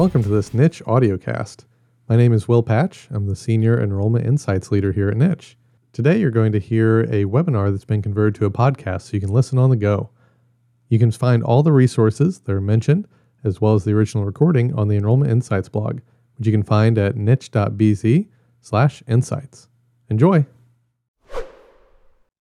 Welcome 0.00 0.22
to 0.22 0.30
this 0.30 0.54
Niche 0.54 0.82
audiocast. 0.86 1.66
My 2.08 2.16
name 2.16 2.32
is 2.32 2.48
Will 2.48 2.62
Patch. 2.62 3.06
I'm 3.10 3.26
the 3.26 3.36
Senior 3.36 3.78
Enrollment 3.78 4.24
Insights 4.24 4.72
Leader 4.72 4.92
here 4.92 5.10
at 5.10 5.16
Niche. 5.18 5.58
Today, 5.92 6.18
you're 6.18 6.30
going 6.30 6.52
to 6.52 6.58
hear 6.58 7.00
a 7.00 7.26
webinar 7.26 7.70
that's 7.70 7.84
been 7.84 8.00
converted 8.00 8.34
to 8.36 8.46
a 8.46 8.50
podcast 8.50 9.02
so 9.02 9.10
you 9.12 9.20
can 9.20 9.28
listen 9.28 9.58
on 9.58 9.68
the 9.68 9.76
go. 9.76 10.08
You 10.88 10.98
can 10.98 11.10
find 11.10 11.44
all 11.44 11.62
the 11.62 11.72
resources 11.72 12.40
that 12.40 12.52
are 12.52 12.62
mentioned, 12.62 13.08
as 13.44 13.60
well 13.60 13.74
as 13.74 13.84
the 13.84 13.92
original 13.92 14.24
recording, 14.24 14.72
on 14.72 14.88
the 14.88 14.96
Enrollment 14.96 15.30
Insights 15.30 15.68
blog, 15.68 16.00
which 16.38 16.46
you 16.46 16.52
can 16.52 16.62
find 16.62 16.96
at 16.96 17.16
niche.bz 17.16 18.26
slash 18.62 19.02
insights. 19.06 19.68
Enjoy! 20.08 20.46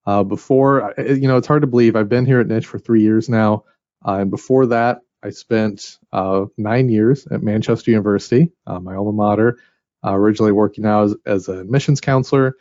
Uh, 0.05 0.23
before, 0.23 0.93
you 0.97 1.27
know, 1.27 1.35
it's 1.35 1.47
hard 1.47 1.63
to 1.63 1.67
believe 1.67 1.97
I've 1.97 2.07
been 2.07 2.25
here 2.25 2.39
at 2.39 2.47
Niche 2.47 2.67
for 2.67 2.79
three 2.79 3.01
years 3.01 3.27
now. 3.27 3.65
Uh, 4.07 4.19
and 4.19 4.31
before 4.31 4.65
that, 4.67 5.01
I 5.23 5.29
spent 5.31 5.97
uh, 6.13 6.45
nine 6.57 6.89
years 6.89 7.27
at 7.27 7.43
Manchester 7.43 7.91
University, 7.91 8.51
uh, 8.65 8.79
my 8.79 8.95
alma 8.95 9.11
mater, 9.11 9.59
uh, 10.05 10.13
originally 10.13 10.51
working 10.51 10.85
out 10.85 11.05
as, 11.05 11.15
as 11.25 11.47
an 11.49 11.59
admissions 11.59 11.99
counselor, 11.99 12.55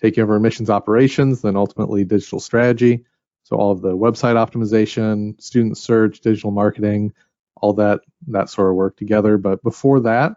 taking 0.00 0.22
over 0.22 0.36
admissions 0.36 0.70
operations, 0.70 1.42
then 1.42 1.56
ultimately 1.56 2.04
digital 2.04 2.40
strategy. 2.40 3.04
So 3.44 3.56
all 3.56 3.70
of 3.70 3.80
the 3.80 3.96
website 3.96 4.34
optimization, 4.34 5.40
student 5.40 5.78
search, 5.78 6.20
digital 6.20 6.50
marketing, 6.50 7.12
all 7.56 7.74
that 7.74 8.00
that 8.28 8.48
sort 8.48 8.70
of 8.70 8.76
work 8.76 8.96
together. 8.96 9.38
But 9.38 9.62
before 9.62 10.00
that, 10.00 10.32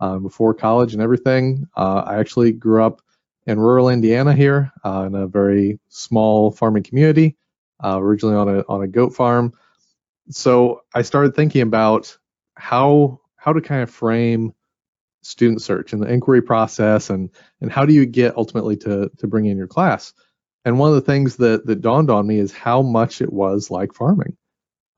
um, 0.00 0.22
before 0.22 0.54
college 0.54 0.92
and 0.92 1.02
everything, 1.02 1.68
uh, 1.76 2.02
I 2.06 2.18
actually 2.18 2.52
grew 2.52 2.82
up 2.82 3.00
in 3.46 3.58
rural 3.58 3.88
Indiana 3.88 4.32
here 4.32 4.72
uh, 4.84 5.04
in 5.06 5.14
a 5.14 5.26
very 5.26 5.78
small 5.88 6.50
farming 6.50 6.84
community, 6.84 7.36
uh, 7.82 7.98
originally 8.00 8.36
on 8.36 8.48
a 8.48 8.64
on 8.68 8.82
a 8.82 8.88
goat 8.88 9.14
farm 9.14 9.52
so 10.34 10.82
I 10.94 11.02
started 11.02 11.34
thinking 11.34 11.62
about 11.62 12.16
how 12.56 13.20
how 13.36 13.52
to 13.52 13.60
kind 13.60 13.82
of 13.82 13.90
frame 13.90 14.54
student 15.22 15.62
search 15.62 15.92
and 15.92 16.02
the 16.02 16.12
inquiry 16.12 16.42
process 16.42 17.10
and 17.10 17.30
and 17.60 17.70
how 17.70 17.86
do 17.86 17.94
you 17.94 18.06
get 18.06 18.36
ultimately 18.36 18.76
to 18.76 19.10
to 19.18 19.26
bring 19.26 19.46
in 19.46 19.56
your 19.56 19.68
class? 19.68 20.12
And 20.64 20.78
one 20.78 20.90
of 20.90 20.94
the 20.94 21.00
things 21.00 21.36
that 21.36 21.66
that 21.66 21.80
dawned 21.80 22.10
on 22.10 22.26
me 22.26 22.38
is 22.38 22.52
how 22.52 22.82
much 22.82 23.20
it 23.20 23.32
was 23.32 23.70
like 23.70 23.94
farming. 23.94 24.36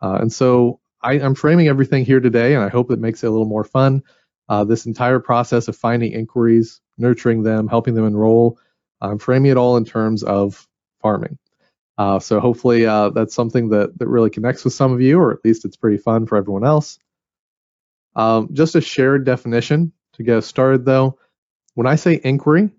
Uh, 0.02 0.18
and 0.20 0.32
so 0.32 0.80
I, 1.02 1.14
am 1.14 1.34
framing 1.34 1.68
everything 1.68 2.04
here 2.04 2.20
today 2.20 2.54
and 2.54 2.64
i 2.64 2.68
hope 2.68 2.90
it 2.90 2.98
makes 2.98 3.22
it 3.22 3.26
a 3.26 3.30
little 3.30 3.46
more 3.46 3.64
fun. 3.64 4.02
Uh, 4.46 4.64
this 4.64 4.84
entire 4.84 5.20
process 5.20 5.68
of 5.68 5.76
finding 5.76 6.12
inquiries 6.12 6.80
nurturing 6.98 7.42
them 7.42 7.66
helping 7.66 7.94
them 7.94 8.06
enroll 8.06 8.58
i'm 9.00 9.18
framing 9.18 9.50
it 9.50 9.56
all 9.56 9.78
in 9.78 9.86
terms 9.86 10.22
of 10.22 10.68
farming 11.00 11.38
uh, 11.96 12.18
so 12.18 12.40
hopefully 12.40 12.86
uh, 12.86 13.10
that's 13.10 13.34
something 13.34 13.68
that, 13.70 13.98
that 13.98 14.08
really 14.08 14.30
connects 14.30 14.64
with 14.64 14.72
some 14.72 14.92
of 14.92 15.00
you, 15.00 15.18
or 15.18 15.32
at 15.32 15.44
least 15.44 15.64
it's 15.64 15.76
pretty 15.76 15.98
fun 15.98 16.26
for 16.26 16.36
everyone 16.36 16.64
else. 16.64 16.98
Um, 18.16 18.48
just 18.52 18.74
a 18.74 18.80
shared 18.80 19.24
definition 19.24 19.92
to 20.14 20.22
get 20.22 20.38
us 20.38 20.46
started 20.46 20.84
though. 20.84 21.18
When 21.74 21.86
I 21.86 21.96
say 21.96 22.20
inquiry, 22.22 22.70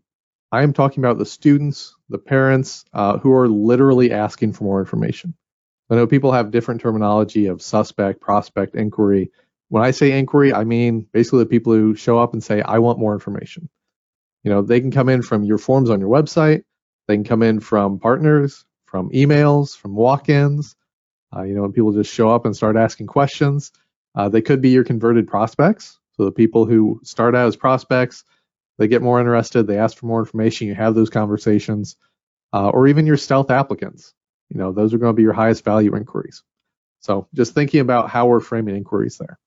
I 0.51 0.63
am 0.63 0.73
talking 0.73 1.03
about 1.03 1.17
the 1.17 1.25
students, 1.25 1.95
the 2.09 2.17
parents 2.17 2.85
uh, 2.93 3.17
who 3.17 3.33
are 3.33 3.49
literally 3.49 4.11
asking 4.11 4.53
for 4.53 4.63
more 4.63 4.79
information. 4.79 5.33
I 5.89 5.95
know 5.95 6.07
people 6.07 6.31
have 6.31 6.51
different 6.51 6.81
terminology 6.81 7.47
of 7.47 7.61
suspect, 7.61 8.21
prospect, 8.21 8.75
inquiry. 8.75 9.31
When 9.69 9.83
I 9.83 9.91
say 9.91 10.17
inquiry, 10.17 10.53
I 10.53 10.63
mean 10.63 11.07
basically 11.13 11.39
the 11.39 11.45
people 11.47 11.73
who 11.73 11.95
show 11.95 12.17
up 12.17 12.33
and 12.33 12.43
say, 12.43 12.61
I 12.61 12.79
want 12.79 12.99
more 12.99 13.13
information. 13.13 13.69
You 14.43 14.51
know, 14.51 14.61
they 14.61 14.79
can 14.79 14.91
come 14.91 15.09
in 15.09 15.21
from 15.21 15.43
your 15.43 15.57
forms 15.57 15.89
on 15.89 15.99
your 15.99 16.09
website, 16.09 16.63
they 17.07 17.15
can 17.15 17.23
come 17.23 17.43
in 17.43 17.59
from 17.59 17.99
partners, 17.99 18.64
from 18.95 19.09
emails, 19.09 19.75
from 19.75 19.93
walk-ins. 19.93 20.77
Uh, 21.35 21.41
you 21.43 21.53
know, 21.53 21.63
when 21.63 21.73
people 21.73 21.91
just 21.91 22.13
show 22.13 22.29
up 22.29 22.45
and 22.45 22.55
start 22.55 22.77
asking 22.77 23.07
questions, 23.07 23.73
uh, 24.15 24.29
they 24.29 24.41
could 24.41 24.61
be 24.61 24.69
your 24.69 24.85
converted 24.85 25.27
prospects. 25.27 25.99
So 26.13 26.23
the 26.23 26.31
people 26.31 26.65
who 26.65 27.01
start 27.03 27.35
out 27.35 27.47
as 27.47 27.57
prospects, 27.57 28.23
they 28.77 28.87
get 28.87 29.01
more 29.01 29.19
interested, 29.19 29.63
they 29.67 29.79
ask 29.79 29.97
for 29.97 30.05
more 30.05 30.21
information, 30.21 30.69
you 30.69 30.75
have 30.75 30.95
those 30.95 31.09
conversations, 31.09 31.97
uh, 32.53 32.69
or 32.69 32.87
even 32.87 33.05
your 33.05 33.17
stealth 33.17 33.51
applicants. 33.51 34.13
You 34.47 34.59
know, 34.59 34.71
those 34.71 34.93
are 34.93 34.97
going 34.97 35.11
to 35.11 35.17
be 35.17 35.23
your 35.23 35.33
highest 35.33 35.65
value 35.65 35.93
inquiries. 35.93 36.41
So 37.01 37.27
just 37.33 37.53
thinking 37.53 37.81
about 37.81 38.09
how 38.09 38.27
we're 38.27 38.39
framing 38.39 38.77
inquiries 38.77 39.17
there. 39.17 39.37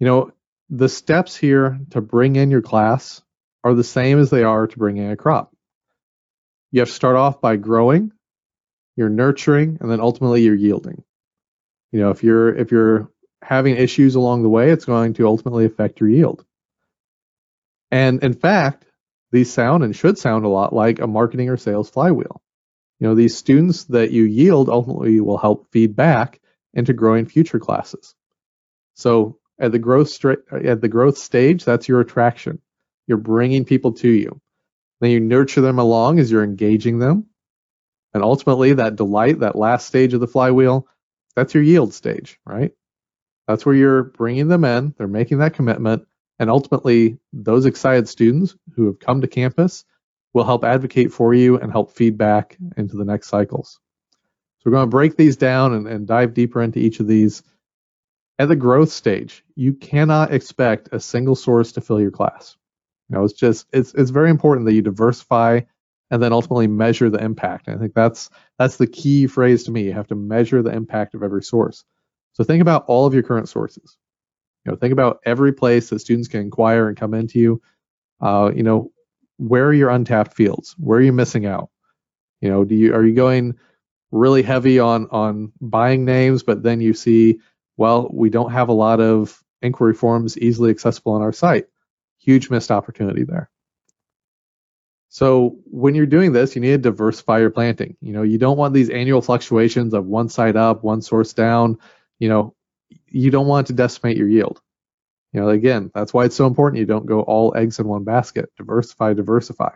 You 0.00 0.08
know, 0.08 0.32
the 0.68 0.88
steps 0.88 1.36
here 1.36 1.78
to 1.90 2.00
bring 2.00 2.34
in 2.34 2.50
your 2.50 2.62
class 2.62 3.22
are 3.62 3.74
the 3.74 3.84
same 3.84 4.18
as 4.18 4.30
they 4.30 4.42
are 4.42 4.66
to 4.66 4.78
bring 4.78 4.96
in 4.96 5.12
a 5.12 5.16
crop 5.16 5.53
you 6.74 6.80
have 6.80 6.88
to 6.88 6.94
start 6.94 7.14
off 7.14 7.40
by 7.40 7.54
growing, 7.54 8.10
you're 8.96 9.08
nurturing, 9.08 9.78
and 9.80 9.88
then 9.88 10.00
ultimately 10.00 10.42
you're 10.42 10.56
yielding. 10.56 11.04
You 11.92 12.00
know, 12.00 12.10
if 12.10 12.24
you're 12.24 12.52
if 12.52 12.72
you're 12.72 13.12
having 13.42 13.76
issues 13.76 14.16
along 14.16 14.42
the 14.42 14.48
way, 14.48 14.70
it's 14.70 14.84
going 14.84 15.14
to 15.14 15.26
ultimately 15.28 15.66
affect 15.66 16.00
your 16.00 16.08
yield. 16.08 16.44
And 17.92 18.24
in 18.24 18.32
fact, 18.32 18.86
these 19.30 19.52
sound 19.52 19.84
and 19.84 19.94
should 19.94 20.18
sound 20.18 20.44
a 20.44 20.48
lot 20.48 20.72
like 20.72 20.98
a 20.98 21.06
marketing 21.06 21.48
or 21.48 21.56
sales 21.56 21.88
flywheel. 21.88 22.42
You 22.98 23.06
know, 23.06 23.14
these 23.14 23.36
students 23.36 23.84
that 23.84 24.10
you 24.10 24.24
yield 24.24 24.68
ultimately 24.68 25.20
will 25.20 25.38
help 25.38 25.70
feed 25.70 25.94
back 25.94 26.40
into 26.72 26.92
growing 26.92 27.26
future 27.26 27.60
classes. 27.60 28.16
So 28.94 29.38
at 29.60 29.70
the 29.70 29.78
growth 29.78 30.08
stra- 30.08 30.38
at 30.64 30.80
the 30.80 30.88
growth 30.88 31.18
stage, 31.18 31.64
that's 31.64 31.86
your 31.86 32.00
attraction. 32.00 32.60
You're 33.06 33.18
bringing 33.18 33.64
people 33.64 33.92
to 33.92 34.08
you. 34.08 34.40
Then 35.04 35.10
you 35.10 35.20
nurture 35.20 35.60
them 35.60 35.78
along 35.78 36.18
as 36.18 36.30
you're 36.30 36.42
engaging 36.42 36.98
them. 36.98 37.26
And 38.14 38.22
ultimately, 38.22 38.72
that 38.72 38.96
delight, 38.96 39.40
that 39.40 39.54
last 39.54 39.86
stage 39.86 40.14
of 40.14 40.20
the 40.20 40.26
flywheel, 40.26 40.88
that's 41.36 41.52
your 41.52 41.62
yield 41.62 41.92
stage, 41.92 42.40
right? 42.46 42.72
That's 43.46 43.66
where 43.66 43.74
you're 43.74 44.04
bringing 44.04 44.48
them 44.48 44.64
in, 44.64 44.94
they're 44.96 45.06
making 45.06 45.38
that 45.38 45.52
commitment, 45.52 46.06
and 46.38 46.48
ultimately, 46.48 47.18
those 47.34 47.66
excited 47.66 48.08
students 48.08 48.56
who 48.74 48.86
have 48.86 48.98
come 48.98 49.20
to 49.20 49.28
campus 49.28 49.84
will 50.32 50.44
help 50.44 50.64
advocate 50.64 51.12
for 51.12 51.34
you 51.34 51.58
and 51.58 51.70
help 51.70 51.92
feedback 51.92 52.56
into 52.78 52.96
the 52.96 53.04
next 53.04 53.28
cycles. 53.28 53.80
So 54.60 54.70
we're 54.70 54.76
going 54.76 54.86
to 54.86 54.90
break 54.90 55.18
these 55.18 55.36
down 55.36 55.74
and, 55.74 55.86
and 55.86 56.06
dive 56.06 56.32
deeper 56.32 56.62
into 56.62 56.78
each 56.78 56.98
of 57.00 57.06
these. 57.06 57.42
At 58.38 58.48
the 58.48 58.56
growth 58.56 58.90
stage, 58.90 59.44
you 59.54 59.74
cannot 59.74 60.32
expect 60.32 60.88
a 60.92 60.98
single 60.98 61.36
source 61.36 61.72
to 61.72 61.82
fill 61.82 62.00
your 62.00 62.10
class. 62.10 62.56
You 63.08 63.16
know, 63.16 63.24
it's 63.24 63.34
just 63.34 63.66
it's 63.72 63.94
it's 63.94 64.10
very 64.10 64.30
important 64.30 64.66
that 64.66 64.74
you 64.74 64.82
diversify 64.82 65.60
and 66.10 66.22
then 66.22 66.32
ultimately 66.32 66.66
measure 66.66 67.10
the 67.10 67.22
impact. 67.22 67.66
And 67.66 67.76
I 67.76 67.78
think 67.78 67.94
that's 67.94 68.30
that's 68.58 68.76
the 68.76 68.86
key 68.86 69.26
phrase 69.26 69.64
to 69.64 69.70
me. 69.70 69.84
You 69.84 69.92
have 69.92 70.08
to 70.08 70.14
measure 70.14 70.62
the 70.62 70.72
impact 70.72 71.14
of 71.14 71.22
every 71.22 71.42
source. 71.42 71.84
So 72.32 72.44
think 72.44 72.62
about 72.62 72.84
all 72.86 73.06
of 73.06 73.14
your 73.14 73.22
current 73.22 73.48
sources. 73.48 73.96
You 74.64 74.72
know, 74.72 74.76
think 74.76 74.92
about 74.92 75.20
every 75.24 75.52
place 75.52 75.90
that 75.90 75.98
students 76.00 76.28
can 76.28 76.40
inquire 76.40 76.88
and 76.88 76.96
come 76.96 77.14
into 77.14 77.38
you. 77.38 77.62
Uh, 78.20 78.50
you 78.54 78.62
know, 78.62 78.90
where 79.36 79.66
are 79.66 79.72
your 79.72 79.90
untapped 79.90 80.34
fields? 80.34 80.74
Where 80.78 80.98
are 80.98 81.02
you 81.02 81.12
missing 81.12 81.46
out? 81.46 81.70
You 82.40 82.48
know, 82.48 82.64
do 82.64 82.74
you 82.74 82.94
are 82.94 83.04
you 83.04 83.14
going 83.14 83.54
really 84.10 84.42
heavy 84.42 84.78
on 84.78 85.08
on 85.10 85.52
buying 85.60 86.04
names, 86.04 86.42
but 86.42 86.62
then 86.62 86.80
you 86.80 86.94
see, 86.94 87.40
well, 87.76 88.08
we 88.12 88.30
don't 88.30 88.52
have 88.52 88.68
a 88.68 88.72
lot 88.72 89.00
of 89.00 89.42
inquiry 89.60 89.94
forms 89.94 90.38
easily 90.38 90.70
accessible 90.70 91.12
on 91.12 91.22
our 91.22 91.32
site 91.32 91.66
huge 92.24 92.50
missed 92.50 92.70
opportunity 92.70 93.24
there. 93.24 93.50
So 95.08 95.58
when 95.66 95.94
you're 95.94 96.06
doing 96.06 96.32
this, 96.32 96.56
you 96.56 96.60
need 96.60 96.70
to 96.70 96.78
diversify 96.78 97.38
your 97.38 97.50
planting. 97.50 97.96
You 98.00 98.12
know, 98.12 98.22
you 98.22 98.38
don't 98.38 98.56
want 98.56 98.74
these 98.74 98.90
annual 98.90 99.22
fluctuations 99.22 99.94
of 99.94 100.06
one 100.06 100.28
side 100.28 100.56
up, 100.56 100.82
one 100.82 101.02
source 101.02 101.32
down. 101.32 101.78
You 102.18 102.28
know, 102.28 102.54
you 103.06 103.30
don't 103.30 103.46
want 103.46 103.68
to 103.68 103.72
decimate 103.72 104.16
your 104.16 104.28
yield. 104.28 104.60
You 105.32 105.40
know, 105.40 105.50
again, 105.50 105.90
that's 105.94 106.12
why 106.12 106.24
it's 106.24 106.36
so 106.36 106.46
important 106.46 106.80
you 106.80 106.86
don't 106.86 107.06
go 107.06 107.20
all 107.20 107.56
eggs 107.56 107.78
in 107.78 107.86
one 107.86 108.04
basket. 108.04 108.50
Diversify, 108.56 109.14
diversify. 109.14 109.70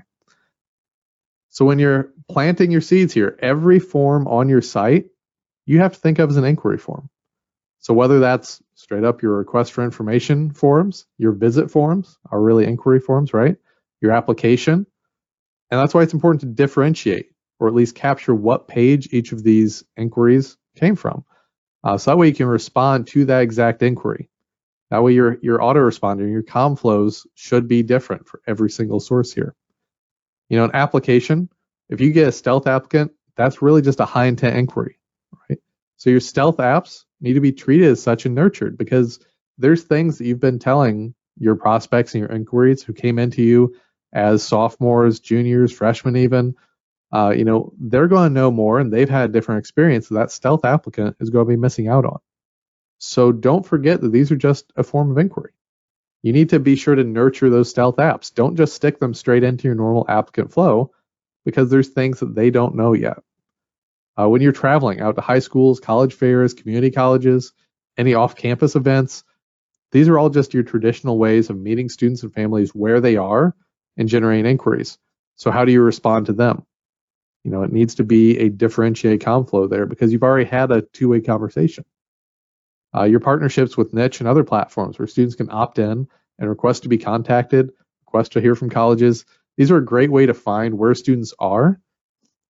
So 1.51 1.65
when 1.65 1.79
you're 1.79 2.13
planting 2.29 2.71
your 2.71 2.81
seeds 2.81 3.13
here, 3.13 3.39
every 3.41 3.79
form 3.79 4.27
on 4.27 4.49
your 4.49 4.63
site, 4.63 5.07
you 5.67 5.81
have 5.81 5.93
to 5.93 6.01
think 6.01 6.19
of 6.19 6.31
as 6.31 6.37
an 6.37 6.45
inquiry 6.45 6.79
form. 6.79 7.11
So 7.89 7.95
whether 7.95 8.21
that's 8.21 8.63
straight 8.75 9.03
up 9.03 9.23
your 9.23 9.39
request 9.39 9.73
for 9.73 9.83
information 9.83 10.51
forms, 10.51 11.07
your 11.17 11.33
visit 11.33 11.71
forms 11.71 12.19
are 12.31 12.39
really 12.39 12.67
inquiry 12.67 13.01
forms, 13.01 13.33
right? 13.33 13.57
Your 14.03 14.13
application. 14.13 14.87
And 15.71 15.81
that's 15.81 15.95
why 15.95 16.03
it's 16.03 16.13
important 16.13 16.43
to 16.43 16.49
differentiate 16.49 17.31
or 17.59 17.67
at 17.67 17.73
least 17.73 17.95
capture 17.95 18.35
what 18.35 18.69
page 18.69 19.09
each 19.11 19.33
of 19.33 19.43
these 19.43 19.85
inquiries 19.97 20.59
came 20.77 20.97
from. 20.97 21.25
Uh, 21.83 21.97
so 21.97 22.11
that 22.11 22.19
way 22.19 22.29
you 22.29 22.35
can 22.35 22.47
respond 22.47 23.07
to 23.07 23.25
that 23.25 23.41
exact 23.41 23.83
inquiry. 23.83 24.29
That 24.91 25.03
way 25.03 25.15
your, 25.15 25.39
your 25.41 25.59
autoresponder, 25.59 26.31
your 26.31 26.43
com 26.43 26.77
flows 26.77 27.27
should 27.37 27.69
be 27.69 27.83
different 27.83 28.29
for 28.29 28.43
every 28.47 28.69
single 28.69 29.01
source 29.01 29.33
here. 29.33 29.55
You 30.51 30.59
know, 30.59 30.65
an 30.65 30.75
application, 30.75 31.49
if 31.89 32.03
you 32.03 32.13
get 32.13 32.29
a 32.29 32.33
stealth 32.33 32.67
applicant, 32.67 33.13
that's 33.35 33.63
really 33.63 33.81
just 33.81 34.01
a 34.01 34.05
high 34.05 34.27
intent 34.27 34.59
inquiry, 34.59 34.99
right? 35.49 35.59
So 35.97 36.11
your 36.11 36.21
stealth 36.21 36.59
apps 36.59 37.05
need 37.21 37.35
to 37.35 37.41
be 37.41 37.53
treated 37.53 37.89
as 37.89 38.03
such 38.03 38.27
and 38.27 38.35
nurtured 38.35 38.79
because 38.79 39.21
there's 39.59 39.83
things 39.83 40.19
that 40.19 40.27
you've 40.27 40.41
been 40.41 40.59
telling 40.59 41.15
your 41.39 41.57
prospects 41.57 42.15
and 42.15 42.21
your 42.21 42.31
inquiries 42.31 42.83
who 42.83 42.93
came 42.93 43.19
into 43.19 43.43
you 43.43 43.75
as 44.13 44.43
sophomores, 44.43 45.21
juniors, 45.21 45.73
freshmen, 45.73 46.17
even. 46.17 46.55
Uh, 47.13 47.33
you 47.37 47.45
know, 47.45 47.73
they're 47.79 48.09
going 48.09 48.29
to 48.29 48.35
know 48.35 48.51
more 48.51 48.79
and 48.79 48.93
they've 48.93 49.09
had 49.09 49.31
a 49.31 49.33
different 49.33 49.61
experience 49.61 50.09
that 50.09 50.31
stealth 50.31 50.65
applicant 50.65 51.17
is 51.21 51.31
going 51.31 51.47
to 51.47 51.51
be 51.51 51.57
missing 51.57 51.89
out 51.89 52.05
on. 52.05 52.19
So 52.99 53.33
don't 53.33 53.65
forget 53.65 54.01
that 54.01 54.13
these 54.13 54.31
are 54.31 54.37
just 54.37 54.73
a 54.77 54.83
form 54.83 55.11
of 55.11 55.19
inquiry. 55.19 55.53
You 56.23 56.33
need 56.33 56.51
to 56.51 56.59
be 56.59 56.77
sure 56.77 56.95
to 56.95 57.05
nurture 57.05 57.49
those 57.49 57.71
stealth 57.71 57.97
apps. 57.97 58.35
Don't 58.35 58.57
just 58.57 58.75
stick 58.75 58.99
them 58.99 59.15
straight 59.15 59.45
into 59.45 59.69
your 59.69 59.77
normal 59.77 60.05
applicant 60.09 60.53
flow 60.53 60.93
because 61.45 61.71
there's 61.71 61.89
things 61.89 62.21
that 62.21 62.35
they 62.35 62.51
don't 62.51 62.75
know 62.75 62.93
yet. 62.93 63.19
Uh, 64.19 64.29
when 64.29 64.43
you're 64.43 64.53
traveling 64.53 65.01
out 65.01 65.15
to 65.15 65.21
high 65.21 65.39
schools, 65.39 65.79
college 65.79 66.15
fairs, 66.15 66.55
community 66.55 66.91
colleges, 66.91 67.53
any 67.97 68.15
off 68.15 68.35
campus 68.35 68.75
events, 68.75 69.23
these 69.93 70.09
are 70.09 70.19
all 70.19 70.29
just 70.29 70.55
your 70.55 70.65
traditional 70.65 71.19
ways 71.19 71.51
of 71.51 71.59
meeting 71.59 71.89
students 71.89 72.23
and 72.23 72.35
families 72.35 72.75
where 72.75 73.01
they 73.01 73.17
are 73.17 73.55
and 73.97 74.09
generating 74.09 74.51
inquiries. 74.51 74.99
So, 75.37 75.51
how 75.51 75.65
do 75.65 75.73
you 75.73 75.83
respond 75.83 76.27
to 76.27 76.33
them? 76.33 76.65
You 77.45 77.53
know, 77.53 77.63
it 77.63 77.73
needs 77.73 77.95
to 77.97 78.05
be 78.05 78.39
a 78.39 78.49
differentiated 78.49 79.23
flow 79.23 79.69
there 79.69 79.87
because 79.87 80.13
you've 80.13 80.25
already 80.25 80.49
had 80.49 80.73
a 80.73 80.83
two 80.83 81.09
way 81.09 81.21
conversation. 81.21 81.85
Uh, 82.95 83.05
your 83.05 83.21
partnerships 83.21 83.77
with 83.77 83.95
Niche 83.95 84.21
and 84.21 84.29
other 84.29 84.45
platforms 84.45 84.99
where 84.99 85.07
students 85.07 85.37
can 85.37 85.51
opt 85.51 85.79
in 85.79 86.09
and 86.39 86.49
request 86.49 86.83
to 86.83 86.89
be 86.89 86.99
contacted, 86.99 87.71
request 88.07 88.33
to 88.33 88.41
hear 88.41 88.55
from 88.55 88.71
colleges. 88.71 89.25
These 89.57 89.71
are 89.71 89.77
a 89.77 89.85
great 89.85 90.11
way 90.11 90.27
to 90.27 90.35
find 90.35 90.77
where 90.77 90.95
students 90.95 91.35
are 91.39 91.81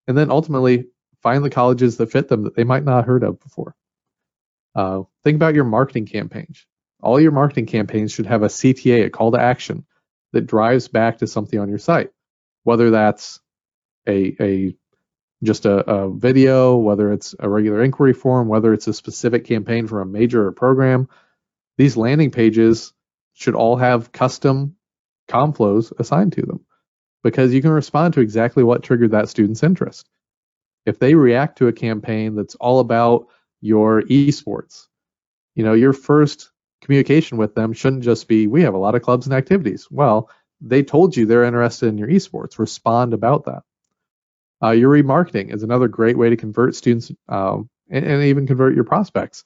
and 0.07 0.17
then 0.17 0.31
ultimately 0.31 0.87
find 1.23 1.45
the 1.45 1.51
colleges 1.51 1.97
that 1.97 2.13
fit 2.13 2.29
them 2.29 2.45
that 2.45 2.55
they 2.55 2.65
might 2.65 2.85
not 2.85 2.97
have 2.97 3.07
heard 3.07 3.23
of 3.25 3.41
before. 3.41 3.75
Uh, 4.75 5.03
think 5.25 5.37
about 5.37 5.55
your 5.55 5.65
marketing 5.65 6.07
campaigns. 6.07 6.65
All 7.01 7.21
your 7.21 7.33
marketing 7.33 7.67
campaigns 7.67 8.13
should 8.13 8.27
have 8.27 8.43
a 8.43 8.49
CTA, 8.49 9.07
a 9.07 9.11
call 9.11 9.33
to 9.33 9.41
action, 9.41 9.87
that 10.33 10.47
drives 10.47 10.89
back 10.89 11.19
to 11.19 11.27
something 11.27 11.59
on 11.59 11.69
your 11.69 11.79
site, 11.79 12.11
whether 12.65 12.91
that's 12.91 13.41
a, 14.07 14.37
a 14.41 14.77
just 15.43 15.67
a, 15.67 15.79
a, 15.89 16.11
video, 16.11 16.77
whether 16.77 17.13
it's 17.13 17.35
a 17.39 17.49
regular 17.49 17.83
inquiry 17.83 18.13
form, 18.13 18.49
whether 18.49 18.73
it's 18.73 18.89
a 18.89 18.93
specific 18.93 19.45
campaign 19.45 19.87
for 19.87 20.01
a 20.01 20.07
major 20.07 20.47
or 20.47 20.53
program. 20.53 21.09
These 21.77 21.97
landing 21.97 22.33
pages 22.33 22.93
should 23.35 23.55
all 23.55 23.77
have 23.77 24.11
custom 24.11 24.77
com 25.29 25.53
flows 25.53 25.93
assigned 25.99 26.33
to 26.33 26.43
them 26.43 26.65
because 27.23 27.55
you 27.55 27.63
can 27.63 27.71
respond 27.71 28.15
to 28.15 28.21
exactly 28.21 28.65
what 28.65 28.83
triggered 28.83 29.13
that 29.13 29.29
student's 29.29 29.63
interest. 29.63 30.09
If 30.89 30.99
they 30.99 31.15
react 31.15 31.59
to 31.59 31.69
a 31.69 31.73
campaign 31.73 32.35
that's 32.35 32.55
all 32.55 32.81
about 32.81 33.29
your 33.61 34.03
esports, 34.03 34.87
you 35.55 35.65
know, 35.65 35.75
your 35.75 35.93
first 35.93 36.51
communication 36.81 37.37
with 37.37 37.55
them 37.55 37.73
shouldn't 37.73 38.05
just 38.05 38.27
be, 38.27 38.47
we 38.47 38.63
have 38.63 38.75
a 38.75 38.79
lot 38.79 38.95
of 38.95 39.03
clubs 39.03 39.27
and 39.27 39.35
activities. 39.35 39.87
Well, 39.91 40.31
they 40.61 40.83
told 40.83 41.17
you 41.17 41.27
they're 41.27 41.45
interested 41.45 41.89
in 41.89 41.99
your 41.99 42.09
esports. 42.09 42.59
Respond 42.59 43.13
about 43.13 43.45
that. 43.45 43.63
Uh, 44.63 44.71
your 44.71 44.91
remarketing 44.91 45.55
is 45.55 45.63
another 45.63 45.89
great 45.89 46.19
way 46.19 46.31
to 46.31 46.37
convert 46.37 46.75
students 46.75 47.13
um, 47.29 47.69
and, 47.91 48.05
and, 48.05 48.25
even 48.25 48.47
convert 48.47 48.75
your 48.75 48.85
prospects 48.85 49.45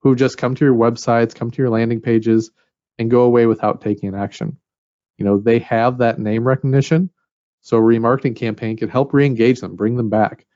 who 0.00 0.16
just 0.16 0.38
come 0.38 0.54
to 0.54 0.64
your 0.64 0.74
websites, 0.74 1.34
come 1.34 1.50
to 1.50 1.62
your 1.62 1.70
landing 1.70 2.00
pages, 2.00 2.50
and 2.98 3.10
go 3.10 3.22
away 3.22 3.46
without 3.46 3.80
taking 3.80 4.08
an 4.08 4.14
action. 4.16 4.56
You 5.16 5.24
know, 5.24 5.38
they 5.38 5.60
have 5.60 5.98
that 5.98 6.18
name 6.18 6.46
recognition, 6.46 7.10
so 7.60 7.76
a 7.76 7.80
remarketing 7.80 8.34
campaign 8.34 8.76
can 8.76 8.88
help 8.88 9.12
re-engage 9.12 9.60
them, 9.60 9.76
bring 9.76 9.96
them 9.96 10.08
back. 10.08 10.46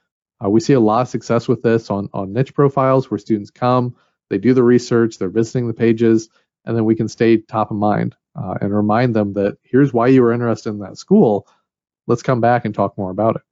Uh, 0.43 0.49
we 0.49 0.61
see 0.61 0.73
a 0.73 0.81
lot 0.81 1.03
of 1.03 1.09
success 1.09 1.47
with 1.47 1.62
this 1.62 1.91
on, 1.91 2.09
on 2.12 2.33
niche 2.33 2.55
profiles 2.55 3.11
where 3.11 3.19
students 3.19 3.50
come, 3.50 3.94
they 4.31 4.39
do 4.39 4.55
the 4.55 4.62
research, 4.62 5.19
they're 5.19 5.29
visiting 5.29 5.67
the 5.67 5.75
pages, 5.75 6.29
and 6.65 6.77
then 6.77 6.85
we 6.85 6.94
can 6.94 7.09
stay 7.09 7.37
top 7.37 7.71
of 7.71 7.77
mind 7.77 8.17
uh, 8.35 8.55
and 8.61 8.75
remind 8.75 9.15
them 9.15 9.35
that 9.35 9.59
here's 9.62 9.93
why 9.93 10.09
you 10.09 10.23
were 10.23 10.33
interested 10.33 10.71
in 10.71 10.79
that 10.79 10.97
school. 10.97 11.47
Let's 12.06 12.23
come 12.23 12.41
back 12.41 12.65
and 12.65 12.75
talk 12.75 12.97
more 12.97 13.11
about 13.11 13.37
it. 13.37 13.43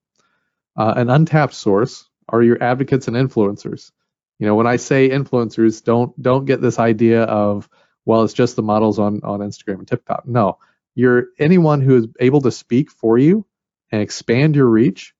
Uh, 0.77 0.95
an 0.97 1.11
untapped 1.11 1.55
source 1.55 2.09
are 2.29 2.43
your 2.43 2.63
advocates 2.63 3.09
and 3.09 3.17
influencers. 3.17 3.93
You 4.39 4.47
know, 4.47 4.55
when 4.55 4.67
I 4.67 4.77
say 4.77 5.11
influencers, 5.11 5.85
don't 5.85 6.21
don't 6.21 6.47
get 6.47 6.63
this 6.63 6.79
idea 6.79 7.25
of 7.25 7.69
well, 8.07 8.23
it's 8.23 8.33
just 8.33 8.57
the 8.57 8.63
models 8.63 8.99
on 8.99 9.21
on 9.23 9.41
Instagram 9.41 9.81
and 9.81 9.89
TikTok. 9.89 10.27
No, 10.27 10.59
you're 10.95 11.27
anyone 11.39 11.81
who 11.83 11.97
is 11.97 12.07
able 12.19 12.41
to 12.43 12.51
speak 12.51 12.91
for 12.91 13.19
you 13.19 13.45
and 13.93 14.01
expand 14.01 14.57
your 14.57 14.67
reach. 14.67 15.15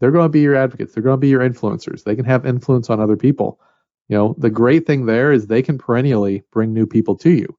They're 0.00 0.10
going 0.10 0.24
to 0.24 0.30
be 0.30 0.40
your 0.40 0.56
advocates. 0.56 0.94
They're 0.94 1.02
going 1.02 1.18
to 1.18 1.20
be 1.20 1.28
your 1.28 1.48
influencers. 1.48 2.02
They 2.02 2.16
can 2.16 2.24
have 2.24 2.46
influence 2.46 2.90
on 2.90 3.00
other 3.00 3.16
people. 3.16 3.60
You 4.08 4.16
know, 4.16 4.34
the 4.38 4.50
great 4.50 4.86
thing 4.86 5.06
there 5.06 5.30
is 5.30 5.46
they 5.46 5.62
can 5.62 5.78
perennially 5.78 6.42
bring 6.50 6.72
new 6.72 6.86
people 6.86 7.16
to 7.16 7.30
you. 7.30 7.56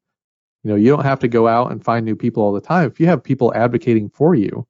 You 0.63 0.71
know, 0.71 0.75
you 0.75 0.89
don't 0.89 1.05
have 1.05 1.19
to 1.19 1.27
go 1.27 1.47
out 1.47 1.71
and 1.71 1.83
find 1.83 2.05
new 2.05 2.15
people 2.15 2.43
all 2.43 2.51
the 2.51 2.61
time. 2.61 2.87
If 2.87 2.99
you 2.99 3.07
have 3.07 3.23
people 3.23 3.53
advocating 3.53 4.09
for 4.09 4.35
you, 4.35 4.67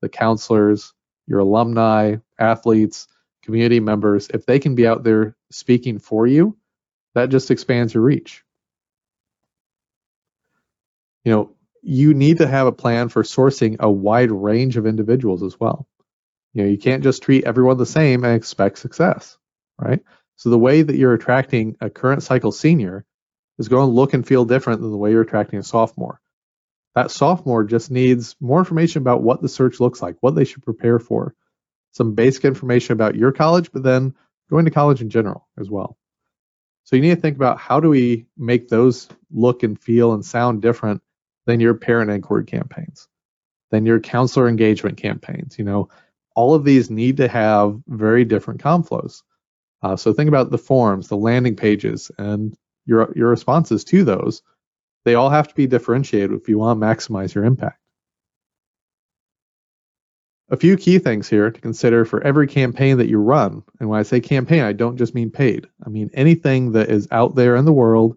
the 0.00 0.08
counselors, 0.08 0.92
your 1.26 1.40
alumni, 1.40 2.16
athletes, 2.38 3.08
community 3.42 3.80
members, 3.80 4.28
if 4.32 4.46
they 4.46 4.58
can 4.58 4.74
be 4.74 4.86
out 4.86 5.02
there 5.02 5.36
speaking 5.50 5.98
for 5.98 6.26
you, 6.26 6.56
that 7.14 7.30
just 7.30 7.50
expands 7.50 7.94
your 7.94 8.02
reach. 8.02 8.44
You 11.24 11.32
know, 11.32 11.50
you 11.82 12.14
need 12.14 12.38
to 12.38 12.46
have 12.46 12.66
a 12.66 12.72
plan 12.72 13.08
for 13.08 13.22
sourcing 13.22 13.76
a 13.80 13.90
wide 13.90 14.30
range 14.30 14.76
of 14.76 14.86
individuals 14.86 15.42
as 15.42 15.58
well. 15.58 15.86
You 16.54 16.62
know, 16.62 16.70
you 16.70 16.78
can't 16.78 17.02
just 17.02 17.22
treat 17.22 17.44
everyone 17.44 17.76
the 17.76 17.86
same 17.86 18.24
and 18.24 18.34
expect 18.34 18.78
success, 18.78 19.36
right? 19.78 20.00
So 20.36 20.50
the 20.50 20.58
way 20.58 20.82
that 20.82 20.96
you're 20.96 21.14
attracting 21.14 21.76
a 21.80 21.90
current 21.90 22.22
cycle 22.22 22.52
senior 22.52 23.04
is 23.58 23.68
going 23.68 23.86
to 23.86 23.92
look 23.92 24.14
and 24.14 24.26
feel 24.26 24.44
different 24.44 24.80
than 24.80 24.90
the 24.90 24.96
way 24.96 25.10
you're 25.10 25.22
attracting 25.22 25.58
a 25.58 25.62
sophomore 25.62 26.20
that 26.94 27.10
sophomore 27.10 27.64
just 27.64 27.90
needs 27.90 28.36
more 28.40 28.58
information 28.58 29.02
about 29.02 29.22
what 29.22 29.42
the 29.42 29.48
search 29.48 29.80
looks 29.80 30.00
like, 30.00 30.16
what 30.20 30.34
they 30.34 30.44
should 30.44 30.62
prepare 30.62 30.98
for, 30.98 31.34
some 31.92 32.14
basic 32.14 32.44
information 32.44 32.92
about 32.92 33.16
your 33.16 33.32
college, 33.32 33.72
but 33.72 33.82
then 33.82 34.14
going 34.48 34.64
to 34.64 34.70
college 34.70 35.00
in 35.00 35.10
general 35.10 35.48
as 35.58 35.68
well. 35.68 35.96
So 36.84 36.96
you 36.96 37.02
need 37.02 37.14
to 37.14 37.20
think 37.20 37.36
about 37.36 37.58
how 37.58 37.80
do 37.80 37.88
we 37.88 38.26
make 38.36 38.68
those 38.68 39.08
look 39.30 39.62
and 39.62 39.80
feel 39.80 40.12
and 40.12 40.24
sound 40.24 40.62
different 40.62 41.02
than 41.46 41.60
your 41.60 41.74
parent 41.74 42.10
inquiry 42.10 42.44
campaigns, 42.44 43.08
than 43.70 43.86
your 43.86 44.00
counselor 44.00 44.48
engagement 44.48 44.98
campaigns. 44.98 45.58
You 45.58 45.64
know, 45.64 45.88
all 46.34 46.54
of 46.54 46.64
these 46.64 46.90
need 46.90 47.16
to 47.18 47.28
have 47.28 47.78
very 47.88 48.24
different 48.24 48.60
com 48.60 48.82
flows. 48.82 49.22
Uh, 49.82 49.96
so 49.96 50.12
think 50.12 50.28
about 50.28 50.50
the 50.50 50.58
forms, 50.58 51.08
the 51.08 51.16
landing 51.16 51.56
pages, 51.56 52.10
and 52.18 52.56
your 52.86 53.12
your 53.16 53.28
responses 53.28 53.84
to 53.84 54.04
those 54.04 54.42
they 55.04 55.14
all 55.14 55.30
have 55.30 55.48
to 55.48 55.54
be 55.54 55.66
differentiated 55.66 56.32
if 56.32 56.48
you 56.48 56.58
want 56.58 56.80
to 56.80 56.86
maximize 56.86 57.34
your 57.34 57.44
impact. 57.44 57.78
A 60.50 60.56
few 60.56 60.76
key 60.76 60.98
things 60.98 61.28
here 61.28 61.50
to 61.50 61.60
consider 61.60 62.04
for 62.04 62.22
every 62.22 62.46
campaign 62.46 62.98
that 62.98 63.08
you 63.08 63.18
run. 63.18 63.62
And 63.80 63.88
when 63.88 63.98
I 63.98 64.02
say 64.02 64.20
campaign, 64.20 64.62
I 64.62 64.72
don't 64.72 64.96
just 64.96 65.14
mean 65.14 65.30
paid. 65.30 65.66
I 65.86 65.88
mean 65.88 66.10
anything 66.14 66.72
that 66.72 66.90
is 66.90 67.08
out 67.10 67.34
there 67.34 67.56
in 67.56 67.64
the 67.64 67.72
world 67.72 68.16